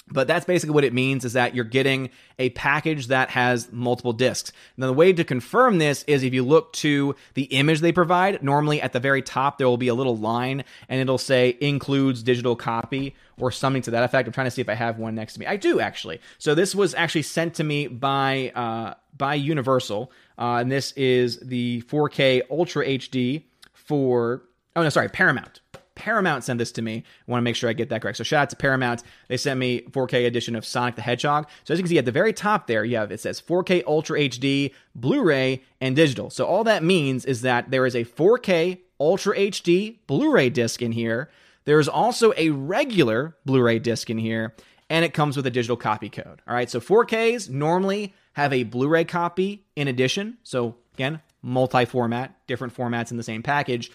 But 0.09 0.29
that's 0.29 0.45
basically 0.45 0.75
what 0.75 0.85
it 0.85 0.93
means 0.93 1.25
is 1.25 1.33
that 1.33 1.55
you're 1.55 1.65
getting 1.65 2.11
a 2.39 2.51
package 2.51 3.07
that 3.07 3.31
has 3.31 3.73
multiple 3.73 4.13
discs. 4.13 4.53
Now, 4.77 4.87
the 4.87 4.93
way 4.93 5.15
to 5.15 5.25
confirm 5.25 5.79
this 5.79 6.03
is 6.03 6.23
if 6.23 6.35
you 6.35 6.45
look 6.45 6.75
to 6.75 7.17
the 7.33 7.45
image 7.45 7.81
they 7.81 7.93
provide, 7.93 8.43
normally 8.43 8.83
at 8.83 8.93
the 8.93 9.01
very 9.01 9.23
top, 9.23 9.57
there 9.57 9.67
will 9.67 9.79
be 9.79 9.89
a 9.89 9.95
little 9.95 10.17
line 10.17 10.65
and 10.91 11.01
it'll 11.01 11.17
say 11.17 11.57
includes 11.61 12.23
digital 12.23 12.55
copy 12.55 13.15
or 13.39 13.51
something 13.51 13.81
to 13.83 13.93
that 13.93 14.03
effect. 14.03 14.29
I'm 14.29 14.33
trying 14.33 14.47
to 14.47 14.51
see 14.51 14.61
if 14.61 14.69
I 14.69 14.75
have 14.75 14.99
one 14.99 15.15
next 15.15 15.35
to 15.35 15.41
me. 15.41 15.47
I 15.47 15.57
do 15.57 15.81
actually. 15.81 16.21
So 16.37 16.55
this 16.55 16.75
was 16.75 16.95
actually 16.95 17.23
sent 17.23 17.55
to 17.55 17.65
me 17.65 17.87
by, 17.87 18.53
uh, 18.55 18.95
by 19.17 19.35
Universal. 19.35 20.13
Uh, 20.37 20.59
and 20.61 20.71
this 20.71 20.93
is 20.93 21.39
the 21.39 21.81
4K 21.83 22.43
Ultra 22.51 22.87
HD 22.87 23.45
for, 23.73 24.43
oh 24.77 24.83
no, 24.83 24.91
sorry, 24.91 25.09
Paramount. 25.09 25.63
Paramount 25.95 26.45
sent 26.45 26.59
this 26.59 26.73
to 26.73 26.83
me. 26.83 27.05
I 27.07 27.31
want 27.31 27.41
to 27.41 27.45
make 27.45 27.57
sure 27.57 27.71
I 27.71 27.73
get 27.73 27.89
that 27.91 28.03
correct. 28.03 28.19
So 28.19 28.25
shout 28.25 28.43
out 28.43 28.51
to 28.51 28.57
Paramount. 28.57 29.03
They 29.29 29.37
sent 29.37 29.61
me 29.61 29.83
4K 29.83 30.27
edition 30.27 30.57
of 30.57 30.65
Sonic 30.65 30.97
the 30.97 31.03
Hedgehog. 31.03 31.49
So 31.65 31.73
as 31.73 31.79
you 31.79 31.85
can 31.85 31.91
see 31.91 31.99
at 31.99 32.05
the 32.05 32.13
very 32.13 32.33
top 32.33 32.67
there, 32.67 32.85
you 32.85 32.97
have 32.97 33.13
it 33.13 33.21
says 33.21 33.41
4K 33.41 33.85
Ultra 33.87 34.19
HD, 34.19 34.73
Blu-ray, 34.95 35.63
and 35.81 35.95
digital. 35.95 36.31
So 36.31 36.47
all 36.47 36.65
that 36.65 36.83
means 36.83 37.25
is 37.25 37.43
that 37.43 37.71
there 37.71 37.87
is 37.87 37.95
a 37.95 38.05
4K 38.05 38.81
Ultra 38.99 39.37
HD 39.37 39.99
Blu-ray 40.07 40.51
disc 40.51 40.83
in 40.83 40.93
here. 40.93 41.31
There 41.65 41.79
is 41.79 41.89
also 41.89 42.33
a 42.37 42.51
regular 42.51 43.37
Blu-ray 43.47 43.79
disc 43.79 44.11
in 44.11 44.19
here, 44.19 44.55
and 44.91 45.05
it 45.05 45.15
comes 45.15 45.37
with 45.37 45.47
a 45.47 45.51
digital 45.51 45.77
copy 45.77 46.11
code. 46.11 46.43
All 46.47 46.55
right, 46.55 46.69
so 46.69 46.81
4Ks 46.81 47.49
normally 47.49 48.15
have 48.35 48.53
a 48.53 48.65
Blu-ray 48.65 49.05
copy 49.05 49.65
in 49.77 49.89
addition. 49.89 50.39
So 50.43 50.77
again, 50.95 51.21
multi-format, 51.43 52.47
different 52.47 52.77
formats 52.77 53.11
in 53.11 53.17
the 53.17 53.23
same 53.23 53.43
package 53.43 53.91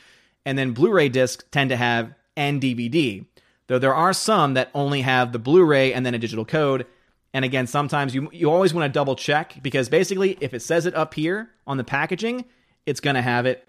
and 0.49 0.57
then 0.57 0.71
Blu-ray 0.71 1.09
discs 1.09 1.45
tend 1.51 1.69
to 1.69 1.75
have 1.75 2.15
and 2.35 2.59
DVD. 2.59 3.23
Though 3.67 3.77
there 3.77 3.93
are 3.93 4.13
some 4.13 4.55
that 4.55 4.71
only 4.73 5.01
have 5.01 5.31
the 5.31 5.37
Blu-ray 5.37 5.93
and 5.93 6.03
then 6.03 6.15
a 6.15 6.17
digital 6.17 6.43
code. 6.43 6.87
And 7.35 7.45
again, 7.45 7.67
sometimes 7.67 8.15
you 8.15 8.29
you 8.33 8.49
always 8.49 8.73
want 8.73 8.91
to 8.91 8.91
double 8.91 9.15
check 9.15 9.61
because 9.61 9.89
basically 9.89 10.39
if 10.41 10.55
it 10.55 10.63
says 10.63 10.87
it 10.87 10.95
up 10.95 11.13
here 11.13 11.51
on 11.67 11.77
the 11.77 11.83
packaging, 11.83 12.45
it's 12.87 12.99
going 12.99 13.15
to 13.15 13.21
have 13.21 13.45
it. 13.45 13.67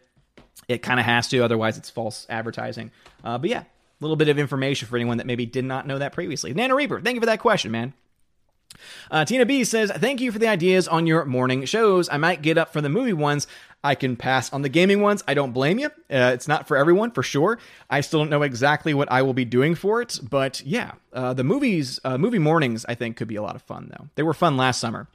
It 0.68 0.78
kind 0.78 0.98
of 0.98 1.04
has 1.04 1.28
to, 1.28 1.40
otherwise 1.40 1.76
it's 1.76 1.90
false 1.90 2.26
advertising. 2.30 2.92
Uh, 3.22 3.36
but 3.36 3.50
yeah, 3.50 3.60
a 3.60 3.66
little 4.00 4.16
bit 4.16 4.30
of 4.30 4.38
information 4.38 4.88
for 4.88 4.96
anyone 4.96 5.18
that 5.18 5.26
maybe 5.26 5.44
did 5.44 5.66
not 5.66 5.86
know 5.86 5.98
that 5.98 6.14
previously. 6.14 6.54
Nana 6.54 6.74
Reaper, 6.74 7.02
thank 7.02 7.16
you 7.16 7.20
for 7.20 7.26
that 7.26 7.40
question, 7.40 7.72
man. 7.72 7.92
Uh, 9.10 9.24
Tina 9.24 9.46
B 9.46 9.64
says, 9.64 9.90
Thank 9.90 10.20
you 10.20 10.32
for 10.32 10.38
the 10.38 10.48
ideas 10.48 10.88
on 10.88 11.06
your 11.06 11.24
morning 11.24 11.64
shows. 11.64 12.08
I 12.08 12.16
might 12.16 12.42
get 12.42 12.58
up 12.58 12.72
for 12.72 12.80
the 12.80 12.88
movie 12.88 13.12
ones. 13.12 13.46
I 13.82 13.94
can 13.94 14.16
pass 14.16 14.52
on 14.52 14.62
the 14.62 14.68
gaming 14.68 15.00
ones. 15.00 15.24
I 15.26 15.34
don't 15.34 15.52
blame 15.52 15.78
you. 15.78 15.86
Uh, 15.86 16.32
it's 16.34 16.46
not 16.46 16.68
for 16.68 16.76
everyone, 16.76 17.10
for 17.12 17.22
sure. 17.22 17.58
I 17.88 18.02
still 18.02 18.20
don't 18.20 18.30
know 18.30 18.42
exactly 18.42 18.92
what 18.92 19.10
I 19.10 19.22
will 19.22 19.32
be 19.32 19.44
doing 19.44 19.74
for 19.74 20.02
it, 20.02 20.20
but 20.22 20.60
yeah, 20.66 20.92
uh, 21.12 21.32
the 21.32 21.44
movies, 21.44 21.98
uh, 22.04 22.18
movie 22.18 22.38
mornings, 22.38 22.84
I 22.88 22.94
think 22.94 23.16
could 23.16 23.28
be 23.28 23.36
a 23.36 23.42
lot 23.42 23.56
of 23.56 23.62
fun 23.62 23.90
though. 23.90 24.08
They 24.16 24.22
were 24.22 24.34
fun 24.34 24.56
last 24.56 24.80
summer. 24.80 25.08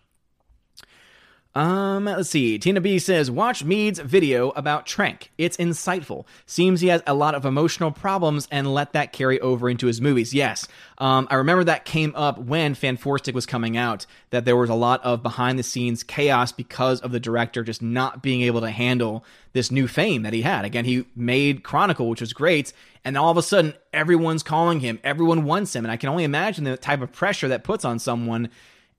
Um, 1.56 2.03
let's 2.03 2.30
see. 2.30 2.60
Tina 2.60 2.82
B 2.82 2.99
says, 2.99 3.32
watch 3.32 3.64
Mead's 3.64 3.99
video 3.99 4.49
about 4.49 4.86
Trank. 4.86 5.32
It's 5.38 5.56
insightful. 5.56 6.26
Seems 6.45 6.82
he 6.82 6.89
has 6.89 7.01
a 7.08 7.14
lot 7.14 7.34
of 7.34 7.45
emotional 7.45 7.91
problems 7.91 8.45
and 8.51 8.74
let 8.74 8.91
that 8.91 9.14
carry 9.14 9.39
over 9.39 9.70
into 9.70 9.88
his 9.88 10.01
movies. 10.01 10.34
Yes. 10.34 10.68
Um, 10.97 11.30
I 11.32 11.36
remember 11.36 11.64
that 11.64 11.86
came 11.86 12.14
up 12.14 12.38
when 12.38 12.76
Fant4stic 12.76 13.34
was 13.34 13.45
coming 13.45 13.78
out, 13.78 14.06
that 14.32 14.43
there 14.43 14.58
was 14.58 14.70
a 14.70 14.76
lot 14.76 15.01
of 15.06 15.24
behind 15.24 15.58
the 15.58 15.64
scenes 15.64 16.03
chaos 16.03 16.51
because 16.51 16.99
of 16.99 17.14
the 17.14 17.22
director 17.22 17.64
just 17.64 17.82
not 17.82 18.22
being 18.22 18.41
able 18.41 18.60
to 18.60 18.70
handle 18.70 19.24
this 19.53 19.72
new 19.72 19.88
fame 19.88 20.24
that 20.24 20.34
he 20.34 20.41
had. 20.41 20.66
Again, 20.66 20.84
he 20.84 21.06
made 21.16 21.64
Chronicle, 21.64 22.10
which 22.10 22.20
was 22.20 22.34
great, 22.34 22.74
and 23.06 23.18
all 23.18 23.32
of 23.32 23.38
a 23.38 23.41
sudden 23.41 23.74
everyone's 23.93 24.43
calling 24.43 24.82
him, 24.82 24.99
everyone 25.06 25.45
wants 25.45 25.74
him, 25.74 25.86
and 25.86 25.91
I 25.91 25.95
can 25.95 26.10
only 26.10 26.26
imagine 26.26 26.66
the 26.66 26.76
type 26.76 27.01
of 27.01 27.14
pressure 27.14 27.47
that 27.47 27.64
puts 27.64 27.86
on 27.86 27.97
someone, 27.99 28.49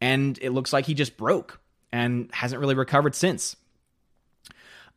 and 0.00 0.38
it 0.40 0.50
looks 0.50 0.72
like 0.72 0.86
he 0.86 0.94
just 0.94 1.18
broke 1.18 1.60
and 1.96 2.28
hasn't 2.32 2.60
really 2.60 2.74
recovered 2.74 3.14
since. 3.14 3.56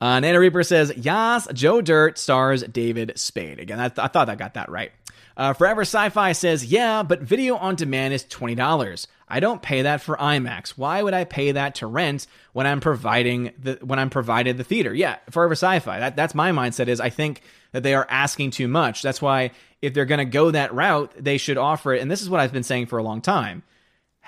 Uh, 0.02 0.20
Nana 0.20 0.40
Reaper 0.40 0.64
says, 0.64 0.96
Yas, 0.96 1.48
Joe 1.54 1.82
Dirt 1.82 2.18
stars 2.18 2.64
David 2.64 3.14
Spade. 3.16 3.60
Again, 3.60 3.80
I, 3.80 3.90
th- 3.90 4.00
I 4.00 4.08
thought 4.08 4.30
I 4.30 4.36
got 4.36 4.54
that 4.54 4.70
right. 4.70 4.92
Uh, 5.36 5.54
Forever 5.54 5.82
Sci 5.82 6.10
Fi 6.10 6.32
says, 6.34 6.66
Yeah, 6.66 7.04
but 7.04 7.22
video 7.22 7.56
on 7.56 7.76
demand 7.76 8.14
is 8.14 8.24
$20. 8.26 9.08
I 9.28 9.40
don't 9.40 9.62
pay 9.62 9.84
that 9.84 10.02
for 10.02 10.18
IMAX. 10.18 10.70
Why 10.72 11.02
would 11.04 11.14
I 11.14 11.24
pay 11.24 11.54
that 11.54 11.76
to 11.76 11.88
rent 11.88 12.28
when 12.54 12.66
I'm 12.66 12.80
providing 12.80 13.52
the 13.62 13.78
when 13.82 14.00
I'm 14.00 14.10
provided 14.10 14.58
the 14.58 14.64
theater? 14.64 14.94
Yeah, 14.94 15.18
Forever 15.30 15.54
Sci-Fi. 15.54 16.00
That 16.00 16.16
that's 16.16 16.34
my 16.34 16.52
mindset 16.52 16.88
is 16.88 17.00
I 17.00 17.10
think 17.10 17.42
that 17.72 17.84
they 17.84 17.94
are 17.94 18.08
asking 18.10 18.52
too 18.52 18.68
much. 18.68 19.02
That's 19.04 19.22
why 19.22 19.52
if 19.82 19.94
they're 19.94 20.06
going 20.06 20.20
to 20.20 20.26
go 20.26 20.50
that 20.52 20.74
route, 20.74 21.14
they 21.18 21.38
should 21.38 21.58
offer 21.58 21.94
it. 21.94 22.02
And 22.02 22.10
this 22.10 22.22
is 22.22 22.30
what 22.30 22.40
I've 22.40 22.52
been 22.52 22.64
saying 22.64 22.88
for 22.88 22.98
a 22.98 23.04
long 23.04 23.22
time 23.22 23.64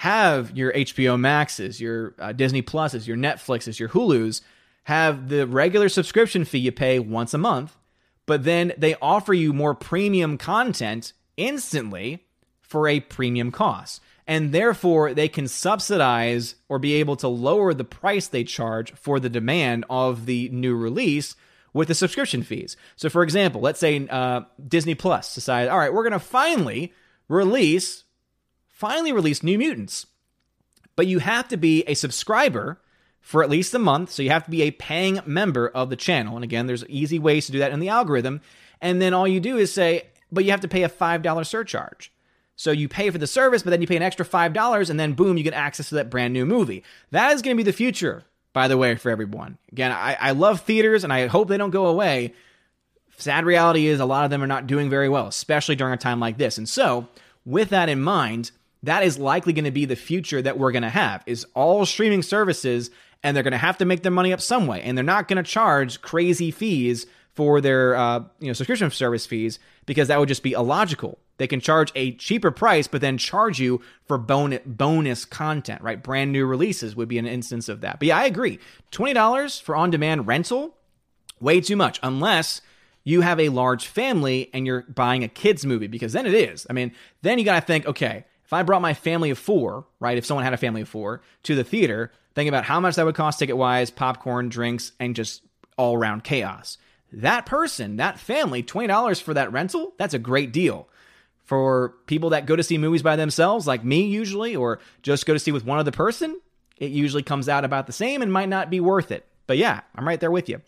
have 0.01 0.57
your 0.57 0.73
HBO 0.73 1.19
Maxes, 1.19 1.79
your 1.79 2.15
uh, 2.17 2.31
Disney 2.31 2.63
Pluses, 2.63 3.05
your 3.05 3.17
Netflixes, 3.17 3.77
your 3.77 3.89
Hulus, 3.89 4.41
have 4.85 5.29
the 5.29 5.45
regular 5.45 5.89
subscription 5.89 6.43
fee 6.43 6.57
you 6.57 6.71
pay 6.71 6.97
once 6.97 7.35
a 7.35 7.37
month, 7.37 7.77
but 8.25 8.43
then 8.43 8.73
they 8.79 8.95
offer 8.99 9.31
you 9.31 9.53
more 9.53 9.75
premium 9.75 10.39
content 10.39 11.13
instantly 11.37 12.25
for 12.63 12.87
a 12.87 12.99
premium 12.99 13.51
cost. 13.51 14.01
And 14.25 14.51
therefore, 14.51 15.13
they 15.13 15.27
can 15.27 15.47
subsidize 15.47 16.55
or 16.67 16.79
be 16.79 16.93
able 16.95 17.17
to 17.17 17.27
lower 17.27 17.71
the 17.71 17.83
price 17.83 18.27
they 18.27 18.43
charge 18.43 18.93
for 18.93 19.19
the 19.19 19.29
demand 19.29 19.85
of 19.87 20.25
the 20.25 20.49
new 20.49 20.75
release 20.75 21.35
with 21.73 21.89
the 21.89 21.93
subscription 21.93 22.41
fees. 22.41 22.75
So, 22.95 23.07
for 23.07 23.21
example, 23.21 23.61
let's 23.61 23.79
say 23.79 24.07
uh, 24.07 24.41
Disney 24.67 24.95
Plus 24.95 25.35
decided, 25.35 25.69
all 25.69 25.77
right, 25.77 25.93
we're 25.93 26.09
going 26.09 26.13
to 26.13 26.19
finally 26.19 26.91
release, 27.27 28.05
finally 28.81 29.13
release 29.13 29.43
New 29.43 29.59
Mutants, 29.59 30.07
but 30.95 31.05
you 31.05 31.19
have 31.19 31.47
to 31.49 31.57
be 31.57 31.83
a 31.83 31.93
subscriber 31.93 32.81
for 33.21 33.43
at 33.43 33.49
least 33.49 33.75
a 33.75 33.79
month. 33.79 34.09
So 34.09 34.23
you 34.23 34.31
have 34.31 34.45
to 34.45 34.51
be 34.51 34.63
a 34.63 34.71
paying 34.71 35.19
member 35.23 35.67
of 35.67 35.91
the 35.91 35.95
channel. 35.95 36.35
And 36.35 36.43
again, 36.43 36.65
there's 36.65 36.83
easy 36.89 37.19
ways 37.19 37.45
to 37.45 37.51
do 37.51 37.59
that 37.59 37.71
in 37.71 37.79
the 37.79 37.89
algorithm. 37.89 38.41
And 38.81 38.99
then 38.99 39.13
all 39.13 39.27
you 39.27 39.39
do 39.39 39.57
is 39.57 39.71
say, 39.71 40.07
but 40.31 40.45
you 40.45 40.51
have 40.51 40.61
to 40.61 40.67
pay 40.67 40.81
a 40.81 40.89
$5 40.89 41.45
surcharge. 41.45 42.11
So 42.55 42.71
you 42.71 42.89
pay 42.89 43.11
for 43.11 43.19
the 43.19 43.27
service, 43.27 43.61
but 43.61 43.69
then 43.69 43.81
you 43.81 43.87
pay 43.87 43.97
an 43.97 44.01
extra 44.01 44.25
$5, 44.25 44.89
and 44.89 44.99
then 44.99 45.13
boom, 45.13 45.37
you 45.37 45.43
get 45.43 45.53
access 45.53 45.89
to 45.89 45.95
that 45.95 46.09
brand 46.09 46.33
new 46.33 46.45
movie. 46.45 46.83
That 47.11 47.33
is 47.33 47.43
going 47.43 47.55
to 47.55 47.63
be 47.63 47.69
the 47.69 47.75
future, 47.75 48.23
by 48.51 48.67
the 48.67 48.77
way, 48.77 48.95
for 48.95 49.11
everyone. 49.11 49.59
Again, 49.71 49.91
I, 49.91 50.17
I 50.19 50.31
love 50.31 50.61
theaters 50.61 51.03
and 51.03 51.13
I 51.13 51.27
hope 51.27 51.47
they 51.47 51.57
don't 51.57 51.69
go 51.69 51.85
away. 51.85 52.33
Sad 53.17 53.45
reality 53.45 53.85
is 53.85 53.99
a 53.99 54.05
lot 54.05 54.25
of 54.25 54.31
them 54.31 54.41
are 54.41 54.47
not 54.47 54.65
doing 54.65 54.89
very 54.89 55.09
well, 55.09 55.27
especially 55.27 55.75
during 55.75 55.93
a 55.93 55.97
time 55.97 56.19
like 56.19 56.37
this. 56.37 56.57
And 56.57 56.67
so, 56.67 57.07
with 57.45 57.69
that 57.69 57.89
in 57.89 58.01
mind, 58.01 58.51
that 58.83 59.03
is 59.03 59.17
likely 59.19 59.53
going 59.53 59.65
to 59.65 59.71
be 59.71 59.85
the 59.85 59.95
future 59.95 60.41
that 60.41 60.57
we're 60.57 60.71
going 60.71 60.83
to 60.83 60.89
have 60.89 61.23
is 61.25 61.45
all 61.53 61.85
streaming 61.85 62.23
services 62.23 62.89
and 63.23 63.35
they're 63.35 63.43
going 63.43 63.51
to 63.51 63.57
have 63.57 63.77
to 63.77 63.85
make 63.85 64.01
their 64.01 64.11
money 64.11 64.33
up 64.33 64.41
some 64.41 64.67
way 64.67 64.81
and 64.81 64.97
they're 64.97 65.03
not 65.03 65.27
going 65.27 65.37
to 65.37 65.49
charge 65.49 66.01
crazy 66.01 66.51
fees 66.51 67.05
for 67.33 67.61
their 67.61 67.95
uh, 67.95 68.23
you 68.39 68.47
know 68.47 68.53
subscription 68.53 68.89
service 68.91 69.25
fees 69.25 69.59
because 69.85 70.07
that 70.07 70.19
would 70.19 70.27
just 70.27 70.43
be 70.43 70.51
illogical. 70.53 71.17
They 71.37 71.47
can 71.47 71.59
charge 71.59 71.91
a 71.95 72.11
cheaper 72.13 72.51
price, 72.51 72.87
but 72.87 73.01
then 73.01 73.17
charge 73.17 73.59
you 73.59 73.81
for 74.05 74.17
bonus 74.17 74.59
bonus 74.65 75.25
content, 75.25 75.81
right? 75.81 76.01
Brand 76.01 76.31
new 76.31 76.45
releases 76.45 76.95
would 76.95 77.07
be 77.07 77.17
an 77.17 77.25
instance 77.25 77.69
of 77.69 77.81
that. 77.81 77.99
But 77.99 78.09
yeah, 78.09 78.17
I 78.17 78.25
agree. 78.25 78.59
Twenty 78.91 79.13
dollars 79.13 79.59
for 79.59 79.75
on 79.75 79.89
demand 79.89 80.27
rental, 80.27 80.75
way 81.39 81.61
too 81.61 81.75
much, 81.75 81.99
unless 82.03 82.61
you 83.03 83.21
have 83.21 83.39
a 83.39 83.49
large 83.49 83.87
family 83.87 84.49
and 84.53 84.67
you're 84.67 84.83
buying 84.83 85.23
a 85.23 85.27
kids 85.27 85.65
movie 85.65 85.87
because 85.87 86.13
then 86.13 86.27
it 86.27 86.35
is. 86.35 86.67
I 86.69 86.73
mean, 86.73 86.91
then 87.23 87.39
you 87.39 87.45
got 87.45 87.59
to 87.59 87.65
think, 87.65 87.87
okay, 87.87 88.25
if 88.51 88.53
I 88.53 88.63
brought 88.63 88.81
my 88.81 88.93
family 88.93 89.29
of 89.29 89.39
four, 89.39 89.85
right? 90.01 90.17
If 90.17 90.25
someone 90.25 90.43
had 90.43 90.53
a 90.53 90.57
family 90.57 90.81
of 90.81 90.89
four 90.89 91.21
to 91.43 91.55
the 91.55 91.63
theater, 91.63 92.11
think 92.35 92.49
about 92.49 92.65
how 92.65 92.81
much 92.81 92.95
that 92.97 93.05
would 93.05 93.15
cost 93.15 93.39
ticket 93.39 93.55
wise, 93.55 93.89
popcorn, 93.89 94.49
drinks, 94.49 94.91
and 94.99 95.15
just 95.15 95.41
all 95.77 95.95
around 95.95 96.23
chaos 96.23 96.77
that 97.11 97.45
person, 97.45 97.97
that 97.97 98.19
family, 98.19 98.63
$20 98.63 99.21
for 99.21 99.33
that 99.33 99.51
rental, 99.51 99.93
that's 99.97 100.13
a 100.13 100.19
great 100.19 100.53
deal. 100.53 100.87
For 101.43 101.95
people 102.05 102.29
that 102.29 102.45
go 102.45 102.55
to 102.55 102.63
see 102.63 102.77
movies 102.77 103.03
by 103.03 103.17
themselves, 103.17 103.67
like 103.67 103.83
me 103.83 104.05
usually, 104.05 104.55
or 104.55 104.79
just 105.01 105.25
go 105.25 105.33
to 105.33 105.39
see 105.39 105.51
with 105.51 105.65
one 105.65 105.79
other 105.79 105.91
person, 105.91 106.39
it 106.77 106.91
usually 106.91 107.23
comes 107.23 107.49
out 107.49 107.65
about 107.65 107.87
the 107.87 107.93
same 107.93 108.21
and 108.21 108.31
might 108.31 108.47
not 108.47 108.69
be 108.69 108.79
worth 108.79 109.11
it. 109.11 109.25
But 109.47 109.57
yeah, 109.57 109.81
I'm 109.95 110.07
right 110.07 110.19
there 110.19 110.31
with 110.31 110.47
you. 110.47 110.61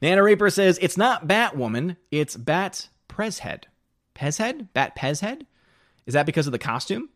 Nana 0.00 0.22
Reaper 0.22 0.48
says 0.48 0.78
it's 0.80 0.96
not 0.96 1.26
Batwoman, 1.26 1.96
it's 2.10 2.36
Bat 2.36 2.88
Prezhead. 3.08 3.64
Pezhead? 4.14 4.68
Bat 4.72 4.96
Pezhead? 4.96 5.42
Is 6.06 6.14
that 6.14 6.26
because 6.26 6.46
of 6.46 6.52
the 6.52 6.58
costume? 6.58 7.08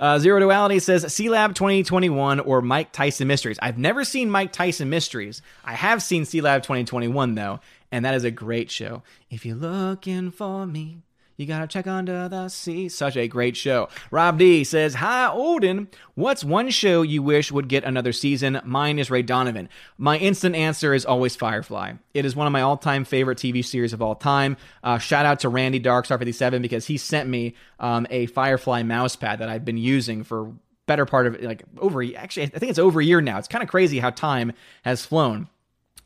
Uh, 0.00 0.18
Zero 0.18 0.40
Duality 0.40 0.80
says 0.80 1.04
Sealab 1.04 1.54
2021 1.54 2.40
or 2.40 2.60
Mike 2.60 2.90
Tyson 2.92 3.28
Mysteries. 3.28 3.58
I've 3.62 3.78
never 3.78 4.04
seen 4.04 4.30
Mike 4.30 4.52
Tyson 4.52 4.90
Mysteries. 4.90 5.42
I 5.64 5.74
have 5.74 6.02
seen 6.02 6.24
Sealab 6.24 6.64
2021 6.64 7.36
though, 7.36 7.60
and 7.92 8.04
that 8.04 8.14
is 8.14 8.24
a 8.24 8.32
great 8.32 8.70
show. 8.70 9.02
If 9.30 9.46
you're 9.46 9.56
looking 9.56 10.32
for 10.32 10.66
me, 10.66 10.98
you 11.36 11.46
gotta 11.46 11.66
check 11.66 11.86
under 11.86 12.28
the 12.28 12.48
sea. 12.48 12.88
Such 12.88 13.16
a 13.16 13.28
great 13.28 13.56
show. 13.56 13.88
Rob 14.10 14.38
D 14.38 14.64
says, 14.64 14.94
Hi, 14.94 15.30
Odin. 15.32 15.88
What's 16.14 16.44
one 16.44 16.70
show 16.70 17.02
you 17.02 17.22
wish 17.22 17.50
would 17.50 17.68
get 17.68 17.84
another 17.84 18.12
season? 18.12 18.60
Mine 18.64 18.98
is 18.98 19.10
Ray 19.10 19.22
Donovan. 19.22 19.68
My 19.98 20.18
instant 20.18 20.54
answer 20.54 20.94
is 20.94 21.04
always 21.04 21.36
Firefly. 21.36 21.94
It 22.14 22.24
is 22.24 22.36
one 22.36 22.46
of 22.46 22.52
my 22.52 22.62
all 22.62 22.76
time 22.76 23.04
favorite 23.04 23.38
TV 23.38 23.64
series 23.64 23.92
of 23.92 24.02
all 24.02 24.14
time. 24.14 24.56
Uh, 24.82 24.98
shout 24.98 25.26
out 25.26 25.40
to 25.40 25.48
Randy 25.48 25.80
Darkstar57 25.80 26.60
because 26.62 26.86
he 26.86 26.96
sent 26.96 27.28
me 27.28 27.54
um, 27.78 28.06
a 28.10 28.26
Firefly 28.26 28.82
mouse 28.82 29.16
pad 29.16 29.38
that 29.38 29.48
I've 29.48 29.64
been 29.64 29.78
using 29.78 30.24
for 30.24 30.52
better 30.86 31.06
part 31.06 31.28
of 31.28 31.40
like 31.40 31.62
over 31.78 32.02
actually 32.16 32.42
I 32.42 32.58
think 32.58 32.70
it's 32.70 32.78
over 32.78 33.00
a 33.00 33.04
year 33.04 33.20
now. 33.20 33.38
It's 33.38 33.48
kind 33.48 33.62
of 33.62 33.68
crazy 33.68 33.98
how 33.98 34.10
time 34.10 34.52
has 34.82 35.06
flown 35.06 35.48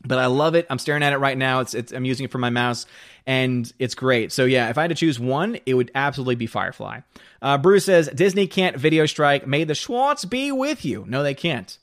but 0.05 0.19
I 0.19 0.27
love 0.27 0.55
it. 0.55 0.65
I'm 0.69 0.79
staring 0.79 1.03
at 1.03 1.13
it 1.13 1.17
right 1.17 1.37
now. 1.37 1.59
It's, 1.59 1.73
it's 1.73 1.91
I'm 1.91 2.05
using 2.05 2.25
it 2.25 2.31
for 2.31 2.37
my 2.37 2.49
mouse, 2.49 2.85
and 3.27 3.71
it's 3.77 3.93
great. 3.93 4.31
So 4.31 4.45
yeah, 4.45 4.69
if 4.69 4.77
I 4.77 4.81
had 4.83 4.89
to 4.89 4.95
choose 4.95 5.19
one, 5.19 5.59
it 5.65 5.73
would 5.73 5.91
absolutely 5.93 6.35
be 6.35 6.47
Firefly. 6.47 7.01
Uh, 7.41 7.57
Bruce 7.57 7.85
says 7.85 8.09
Disney 8.15 8.47
can't 8.47 8.77
video 8.77 9.05
strike. 9.05 9.45
May 9.45 9.65
the 9.65 9.75
Schwartz 9.75 10.25
be 10.25 10.51
with 10.51 10.85
you. 10.85 11.05
No, 11.07 11.21
they 11.21 11.35
can't, 11.35 11.77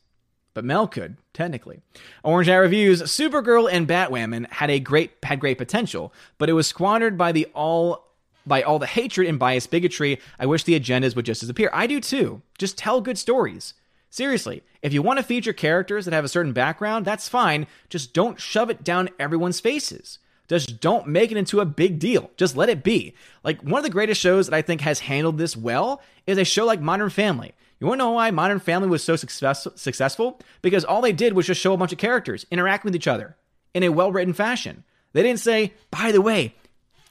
but 0.55 0.65
Mel 0.65 0.89
could 0.89 1.19
technically. 1.35 1.83
Orange 2.25 2.49
Eye 2.49 2.57
reviews: 2.57 3.03
Supergirl 3.03 3.69
and 3.71 3.87
Batwoman 3.87 4.51
had 4.51 4.71
a 4.71 4.81
great 4.81 5.13
had 5.23 5.39
great 5.39 5.59
potential, 5.59 6.13
but 6.39 6.49
it 6.49 6.55
was 6.55 6.67
squandered 6.67 7.19
by 7.19 7.31
the 7.31 7.47
all 7.55 8.09
by 8.47 8.63
all 8.63 8.79
the 8.79 8.87
hatred 8.87 9.29
and 9.29 9.39
biased 9.39 9.71
bigotry. 9.71 10.21
I 10.39 10.47
wish 10.47 10.65
the 10.65 10.79
agendas 10.79 11.15
would 11.15 11.27
just 11.27 11.43
disappear. 11.43 11.71
I 11.73 11.87
do 11.87 12.01
too. 12.01 12.43
Just 12.59 12.79
tell 12.79 13.01
good 13.01 13.19
stories. 13.19 13.75
Seriously, 14.09 14.63
if 14.81 14.93
you 14.93 15.03
want 15.03 15.19
to 15.19 15.25
feature 15.25 15.53
characters 15.53 16.05
that 16.05 16.15
have 16.15 16.25
a 16.25 16.29
certain 16.29 16.53
background, 16.53 17.05
that's 17.05 17.29
fine. 17.29 17.67
Just 17.89 18.15
don't 18.15 18.41
shove 18.41 18.71
it 18.71 18.85
down 18.85 19.09
everyone's 19.19 19.61
faces. 19.61 20.21
Just 20.49 20.81
don't 20.81 21.09
make 21.09 21.31
it 21.31 21.39
into 21.39 21.61
a 21.61 21.65
big 21.65 21.99
deal. 21.99 22.31
Just 22.37 22.57
let 22.57 22.69
it 22.69 22.83
be. 22.83 23.15
Like 23.43 23.63
one 23.63 23.79
of 23.79 23.85
the 23.85 23.91
greatest 23.91 24.21
shows 24.21 24.47
that 24.47 24.55
I 24.57 24.63
think 24.63 24.83
has 24.83 25.01
handled 25.01 25.39
this 25.39 25.57
well 25.57 26.03
is 26.27 26.39
a 26.39 26.45
show 26.45 26.67
like 26.67 26.81
Modern 26.81 27.11
Family. 27.11 27.53
You 27.81 27.87
want 27.87 27.99
to 27.99 28.05
know 28.05 28.13
why 28.13 28.31
Modern 28.31 28.61
Family 28.61 28.89
was 28.89 29.03
so 29.03 29.17
success- 29.17 29.67
successful? 29.75 30.41
Because 30.63 30.85
all 30.85 31.01
they 31.01 31.13
did 31.13 31.33
was 31.33 31.47
just 31.47 31.61
show 31.61 31.73
a 31.73 31.77
bunch 31.77 31.93
of 31.93 31.99
characters 31.99 32.47
interact 32.51 32.85
with 32.85 32.95
each 32.95 33.09
other 33.09 33.37
in 33.73 33.83
a 33.83 33.89
well 33.89 34.13
written 34.13 34.35
fashion. 34.35 34.85
They 35.13 35.23
didn't 35.23 35.41
say, 35.41 35.73
by 35.91 36.13
the 36.13 36.21
way, 36.21 36.55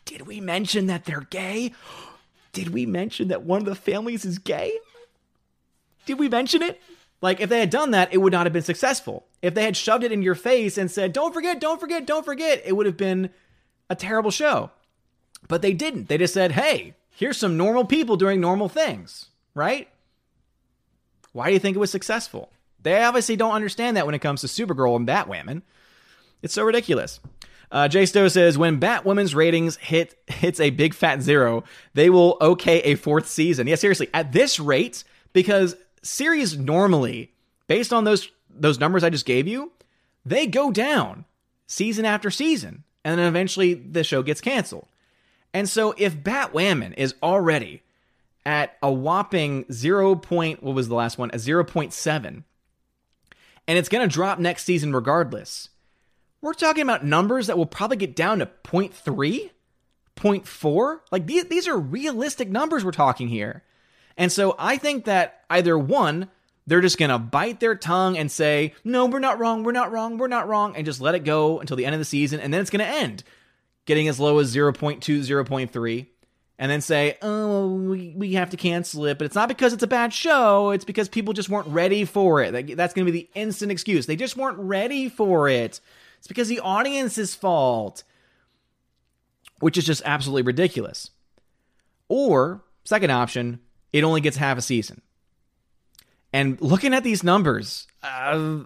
did 0.06 0.28
we 0.28 0.40
mention 0.40 0.88
that 0.88 1.06
they're 1.06 1.28
gay? 1.30 1.74
Did 2.52 2.70
we 2.70 2.86
mention 2.86 3.30
that 3.30 3.44
one 3.44 3.60
of 3.60 3.66
the 3.66 3.76
families 3.76 4.26
is 4.26 4.38
gay? 4.38 4.74
Did 6.06 6.20
we 6.20 6.30
mention 6.30 6.62
it? 6.62 6.82
Like, 7.24 7.40
if 7.40 7.48
they 7.48 7.62
had 7.62 7.70
done 7.70 7.92
that, 7.92 8.14
it 8.14 8.18
would 8.18 8.34
not 8.34 8.46
have 8.46 8.52
been 8.52 8.64
successful. 8.64 9.26
If 9.42 9.54
they 9.54 9.64
had 9.64 9.78
shoved 9.78 10.04
it 10.04 10.12
in 10.12 10.22
your 10.22 10.36
face 10.36 10.78
and 10.78 10.92
said, 10.92 11.14
don't 11.14 11.34
forget, 11.34 11.62
don't 11.62 11.80
forget, 11.80 12.06
don't 12.06 12.26
forget, 12.26 12.62
it 12.66 12.74
would 12.74 12.86
have 12.86 12.98
been 12.98 13.30
a 13.90 13.96
terrible 13.96 14.30
show. 14.30 14.72
But 15.48 15.62
they 15.62 15.72
didn't. 15.72 16.10
They 16.10 16.18
just 16.18 16.34
said, 16.34 16.52
hey, 16.52 16.96
here's 17.12 17.38
some 17.38 17.56
normal 17.56 17.86
people 17.86 18.18
doing 18.18 18.42
normal 18.42 18.68
things, 18.68 19.28
right? 19.56 19.88
Why 21.32 21.48
do 21.48 21.54
you 21.54 21.60
think 21.60 21.78
it 21.78 21.80
was 21.80 21.92
successful? 21.92 22.50
They 22.82 23.02
obviously 23.02 23.38
don't 23.38 23.54
understand 23.54 23.96
that 23.96 24.06
when 24.06 24.16
it 24.16 24.20
comes 24.20 24.42
to 24.42 24.48
Supergirl 24.48 24.98
and 24.98 25.08
Batwoman. 25.08 25.62
It's 26.42 26.54
so 26.54 26.64
ridiculous. 26.64 27.22
Uh, 27.72 27.88
Jay 27.88 28.06
Stowe 28.06 28.28
says 28.28 28.58
when 28.58 28.82
Batwoman's 28.82 29.34
ratings 29.34 29.78
hit 29.78 30.14
hits 30.28 30.60
a 30.60 30.72
big 30.72 30.94
fat 30.94 31.22
zero, 31.22 31.64
they 31.94 32.10
will 32.10 32.36
okay 32.42 32.82
a 32.82 32.96
fourth 32.96 33.28
season. 33.30 33.66
Yeah, 33.66 33.76
seriously, 33.76 34.10
at 34.14 34.34
this 34.34 34.60
rate, 34.60 35.06
because 35.32 35.78
series 36.04 36.58
normally, 36.58 37.32
based 37.68 37.94
on 37.94 38.04
those 38.04 38.30
those 38.50 38.80
numbers 38.80 39.04
I 39.04 39.10
just 39.10 39.26
gave 39.26 39.48
you, 39.48 39.72
they 40.26 40.46
go 40.46 40.72
down 40.72 41.26
season 41.66 42.06
after 42.06 42.30
season, 42.30 42.84
and 43.04 43.18
then 43.18 43.28
eventually 43.28 43.74
the 43.74 44.04
show 44.04 44.22
gets 44.22 44.42
canceled. 44.42 44.88
And 45.54 45.68
so 45.68 45.94
if 45.98 46.16
Batwoman 46.16 46.94
is 46.98 47.16
already 47.24 47.84
at 48.46 48.78
a 48.82 48.92
whopping 48.92 49.66
0. 49.72 50.16
Point, 50.16 50.64
what 50.64 50.76
was 50.76 50.88
the 50.88 50.96
last 50.96 51.18
one? 51.18 51.30
A 51.32 51.38
0.7, 51.38 52.44
and 53.68 53.78
it's 53.78 53.90
going 53.90 54.08
to 54.08 54.14
drop 54.14 54.40
next 54.40 54.66
season 54.66 54.94
regardless. 54.94 55.70
We're 56.42 56.54
talking 56.54 56.84
about 56.84 57.06
numbers 57.06 57.48
that 57.48 57.58
will 57.58 57.66
probably 57.66 57.98
get 57.98 58.16
down 58.16 58.40
to 58.40 58.50
0.3, 58.66 59.52
0.4. 60.18 61.00
Like 61.12 61.26
these, 61.26 61.46
these 61.46 61.68
are 61.70 61.78
realistic 61.78 62.50
numbers 62.50 62.84
we're 62.84 62.92
talking 62.92 63.30
here. 63.30 63.64
And 64.18 64.32
so 64.32 64.56
I 64.58 64.78
think 64.78 65.06
that 65.06 65.42
either 65.50 65.78
one, 65.78 66.30
they're 66.68 66.82
just 66.82 66.98
going 66.98 67.10
to 67.10 67.20
bite 67.20 67.60
their 67.60 67.76
tongue 67.76 68.18
and 68.18 68.32
say, 68.32 68.74
no, 68.84 69.06
we're 69.06 69.20
not 69.20 69.40
wrong, 69.40 69.64
we're 69.64 69.72
not 69.72 69.92
wrong, 69.92 70.18
we're 70.18 70.28
not 70.28 70.48
wrong, 70.48 70.76
and 70.76 70.86
just 70.86 71.02
let 71.02 71.16
it 71.16 71.24
go 71.24 71.60
until 71.60 71.78
the 71.78 71.86
end 71.86 71.96
of 71.96 72.00
the 72.00 72.06
season. 72.06 72.40
And 72.40 72.54
then 72.54 72.62
it's 72.62 72.70
going 72.70 72.86
to 72.86 72.92
end 72.92 73.24
getting 73.86 74.08
as 74.08 74.20
low 74.20 74.40
as 74.40 74.56
0.2, 74.56 75.00
0.3, 75.02 76.08
and 76.58 76.72
then 76.72 76.82
say, 76.82 77.18
oh, 77.22 77.74
we, 77.74 78.14
we 78.16 78.34
have 78.34 78.52
to 78.52 78.58
cancel 78.58 79.06
it. 79.06 79.18
But 79.18 79.26
it's 79.26 79.36
not 79.36 79.50
because 79.50 79.74
it's 79.74 79.84
a 79.84 79.88
bad 79.88 80.14
show, 80.14 80.72
it's 80.72 80.86
because 80.86 81.10
people 81.10 81.34
just 81.34 81.50
weren't 81.50 81.68
ready 81.68 82.06
for 82.06 82.42
it. 82.42 82.78
That's 82.78 82.94
going 82.94 83.06
to 83.06 83.12
be 83.12 83.20
the 83.20 83.30
instant 83.34 83.72
excuse. 83.72 84.06
They 84.06 84.16
just 84.16 84.38
weren't 84.38 84.60
ready 84.60 85.10
for 85.10 85.50
it. 85.50 85.82
It's 86.20 86.28
because 86.28 86.48
the 86.48 86.62
audience's 86.62 87.36
fault, 87.36 88.04
which 89.60 89.78
is 89.78 89.86
just 89.86 90.04
absolutely 90.06 90.44
ridiculous. 90.44 91.10
Or, 92.08 92.64
second 92.86 93.10
option, 93.10 93.60
it 93.94 94.04
only 94.04 94.20
gets 94.20 94.38
half 94.38 94.58
a 94.58 94.62
season. 94.62 95.02
And 96.34 96.60
looking 96.60 96.94
at 96.94 97.04
these 97.04 97.24
numbers, 97.24 97.88
uh, 98.02 98.60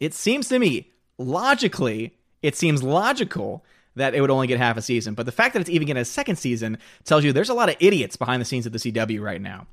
it 0.00 0.12
seems 0.12 0.48
to 0.48 0.58
me 0.58 0.90
logically, 1.16 2.14
it 2.42 2.56
seems 2.56 2.82
logical 2.82 3.64
that 3.94 4.14
it 4.14 4.20
would 4.20 4.30
only 4.30 4.46
get 4.46 4.58
half 4.58 4.76
a 4.76 4.82
season. 4.82 5.14
But 5.14 5.26
the 5.26 5.32
fact 5.32 5.54
that 5.54 5.60
it's 5.60 5.70
even 5.70 5.86
getting 5.86 6.00
a 6.00 6.04
second 6.04 6.36
season 6.36 6.78
tells 7.04 7.24
you 7.24 7.32
there's 7.32 7.48
a 7.48 7.54
lot 7.54 7.70
of 7.70 7.76
idiots 7.80 8.16
behind 8.16 8.40
the 8.40 8.44
scenes 8.44 8.66
at 8.66 8.72
the 8.72 8.78
CW 8.78 9.22
right 9.22 9.40
now. 9.40 9.66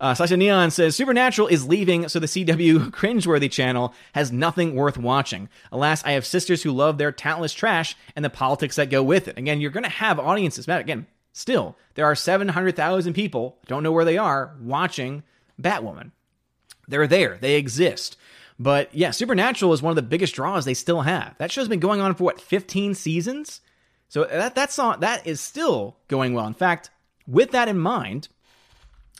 Uh, 0.00 0.14
Sasha 0.14 0.36
Neon 0.36 0.70
says 0.70 0.96
Supernatural 0.96 1.48
is 1.48 1.66
leaving, 1.66 2.08
so 2.08 2.18
the 2.18 2.26
CW 2.26 2.90
cringeworthy 2.90 3.50
channel 3.50 3.94
has 4.14 4.32
nothing 4.32 4.74
worth 4.74 4.98
watching. 4.98 5.48
Alas, 5.70 6.04
I 6.04 6.12
have 6.12 6.26
sisters 6.26 6.62
who 6.62 6.72
love 6.72 6.98
their 6.98 7.12
talentless 7.12 7.52
trash 7.52 7.96
and 8.16 8.24
the 8.24 8.30
politics 8.30 8.76
that 8.76 8.90
go 8.90 9.02
with 9.02 9.28
it. 9.28 9.38
Again, 9.38 9.60
you're 9.60 9.70
going 9.70 9.84
to 9.84 9.90
have 9.90 10.18
audiences. 10.18 10.66
Again, 10.68 11.06
still, 11.38 11.76
there 11.94 12.04
are 12.04 12.14
700,000 12.14 13.12
people, 13.12 13.58
don't 13.66 13.82
know 13.82 13.92
where 13.92 14.04
they 14.04 14.18
are, 14.18 14.56
watching 14.60 15.22
Batwoman. 15.60 16.10
They're 16.88 17.06
there, 17.06 17.38
they 17.40 17.54
exist. 17.54 18.16
But 18.58 18.92
yeah, 18.94 19.12
Supernatural 19.12 19.72
is 19.72 19.80
one 19.80 19.92
of 19.92 19.96
the 19.96 20.02
biggest 20.02 20.34
draws 20.34 20.64
they 20.64 20.74
still 20.74 21.02
have. 21.02 21.36
That 21.38 21.52
show's 21.52 21.68
been 21.68 21.78
going 21.78 22.00
on 22.00 22.14
for 22.14 22.24
what, 22.24 22.40
15 22.40 22.94
seasons? 22.94 23.60
So 24.08 24.24
that 24.24 24.54
that's 24.54 24.78
not 24.78 25.00
that 25.00 25.26
is 25.26 25.40
still 25.40 25.98
going 26.08 26.32
well. 26.32 26.46
In 26.46 26.54
fact, 26.54 26.90
with 27.26 27.50
that 27.50 27.68
in 27.68 27.78
mind, 27.78 28.28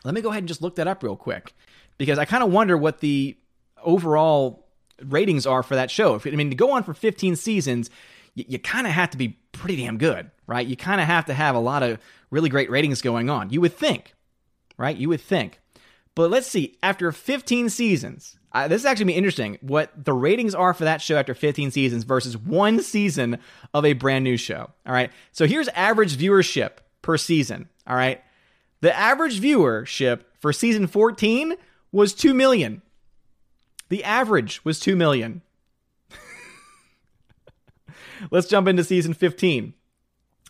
let 0.03 0.14
me 0.14 0.23
go 0.23 0.31
ahead 0.31 0.43
and 0.43 0.49
just 0.49 0.62
look 0.62 0.77
that 0.77 0.89
up 0.89 1.03
real 1.03 1.14
quick 1.14 1.53
because 1.99 2.19
I 2.19 2.25
kind 2.25 2.43
of 2.43 2.51
wonder 2.51 2.77
what 2.77 3.01
the 3.01 3.37
overall 3.85 4.66
ratings 5.05 5.47
are 5.47 5.62
for 5.62 5.75
that 5.75 5.91
show. 5.91 6.14
If, 6.14 6.27
I 6.27 6.31
mean, 6.31 6.51
to 6.51 6.57
go 6.57 6.73
on 6.73 6.83
for 6.83 6.95
15 6.95 7.37
seasons, 7.37 7.91
you, 8.35 8.45
you 8.49 8.59
kind 8.59 8.87
of 8.87 8.95
have 8.95 9.11
to 9.11 9.19
be 9.19 9.39
pretty 9.59 9.76
damn 9.76 9.98
good, 9.98 10.30
right? 10.46 10.66
You 10.66 10.76
kind 10.76 11.00
of 11.00 11.06
have 11.06 11.26
to 11.26 11.34
have 11.34 11.54
a 11.54 11.61
lot 11.61 11.82
of 11.82 11.98
really 12.30 12.48
great 12.48 12.70
ratings 12.70 13.02
going 13.02 13.28
on. 13.28 13.50
You 13.50 13.61
would 13.61 13.74
think, 13.74 14.14
right? 14.76 14.96
You 14.96 15.09
would 15.11 15.20
think. 15.20 15.61
But 16.14 16.30
let's 16.30 16.46
see, 16.46 16.78
after 16.82 17.12
15 17.12 17.68
seasons, 17.68 18.38
this 18.66 18.82
is 18.82 18.86
actually 18.86 19.04
be 19.04 19.14
interesting 19.14 19.59
what 19.61 19.92
the 20.04 20.12
ratings 20.12 20.54
are 20.54 20.74
for 20.74 20.84
that 20.84 21.00
show 21.00 21.16
after 21.16 21.34
15 21.34 21.70
seasons 21.70 22.04
versus 22.04 22.36
one 22.36 22.80
season 22.80 23.38
of 23.72 23.84
a 23.84 23.92
brand 23.92 24.24
new 24.24 24.36
show. 24.36 24.70
All 24.86 24.92
right. 24.92 25.12
So 25.32 25.46
here's 25.46 25.68
average 25.68 26.16
viewership 26.16 26.78
per 27.02 27.16
season. 27.16 27.68
All 27.86 27.94
right. 27.94 28.20
The 28.80 28.96
average 28.96 29.40
viewership 29.40 30.22
for 30.40 30.52
season 30.52 30.86
14 30.86 31.54
was 31.92 32.14
2 32.14 32.34
million. 32.34 32.82
The 33.88 34.02
average 34.04 34.64
was 34.64 34.80
2 34.80 34.96
million. 34.96 35.42
Let's 38.31 38.49
jump 38.49 38.69
into 38.69 38.85
season 38.85 39.14
15. 39.14 39.75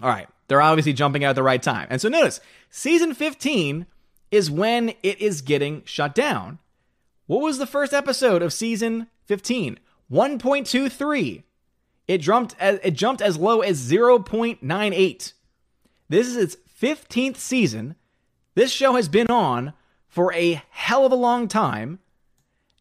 All 0.03 0.09
right. 0.09 0.29
They're 0.49 0.63
obviously 0.63 0.93
jumping 0.93 1.25
out 1.25 1.31
at 1.31 1.37
the 1.37 1.43
right 1.43 1.63
time. 1.63 1.87
And 1.91 2.01
so 2.01 2.09
notice, 2.09 2.41
season 2.71 3.15
15 3.15 3.87
is 4.31 4.51
when 4.51 4.91
it 5.03 5.21
is 5.21 5.43
getting 5.43 5.83
shut 5.85 6.15
down. 6.15 6.59
What 7.27 7.43
was 7.43 7.59
the 7.59 7.67
first 7.67 7.93
episode 7.93 8.43
of 8.43 8.53
season 8.53 9.09
15? 9.27 9.79
1.23. 10.11 11.43
It 12.07 12.19
jumped 12.19 12.57
as, 12.59 12.81
it 12.83 12.93
jumped 12.93 13.21
as 13.21 13.37
low 13.37 13.61
as 13.61 13.91
0.98. 13.91 15.33
This 16.09 16.27
is 16.27 16.37
its 16.37 16.57
15th 16.81 17.37
season 17.37 17.97
this 18.59 18.73
show 18.73 18.97
has 18.97 19.09
been 19.09 19.31
on 19.31 19.73
for 20.09 20.35
a 20.35 20.61
hell 20.71 21.07
of 21.07 21.13
a 21.13 21.15
long 21.15 21.47
time, 21.47 22.01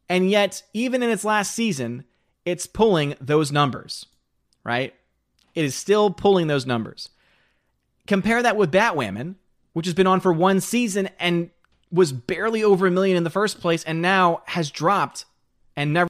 and 0.10 0.28
yet, 0.28 0.64
even 0.74 1.04
in 1.04 1.12
its 1.12 1.24
last 1.24 1.54
season, 1.54 2.04
it's 2.46 2.66
pulling 2.66 3.14
those 3.22 3.52
numbers, 3.52 4.08
right? 4.68 4.94
It 5.56 5.66
is 5.66 5.74
still 5.74 6.12
pulling 6.12 6.48
those 6.48 6.66
numbers. 6.66 7.10
Compare 8.06 8.44
that 8.44 8.58
with 8.58 8.72
Batwoman, 8.72 9.36
which 9.74 9.86
has 9.86 9.96
been 9.96 10.06
on 10.06 10.20
for 10.20 10.34
one 10.34 10.60
season 10.60 11.10
and 11.20 11.50
was 11.90 12.12
barely 12.12 12.64
over 12.64 12.86
a 12.86 12.92
million 12.92 13.16
in 13.16 13.24
the 13.24 13.30
first 13.30 13.62
place, 13.62 13.84
and 13.86 14.02
now 14.02 14.42
has 14.46 14.70
dropped 14.70 15.24
and 15.76 15.94
never 15.94 16.06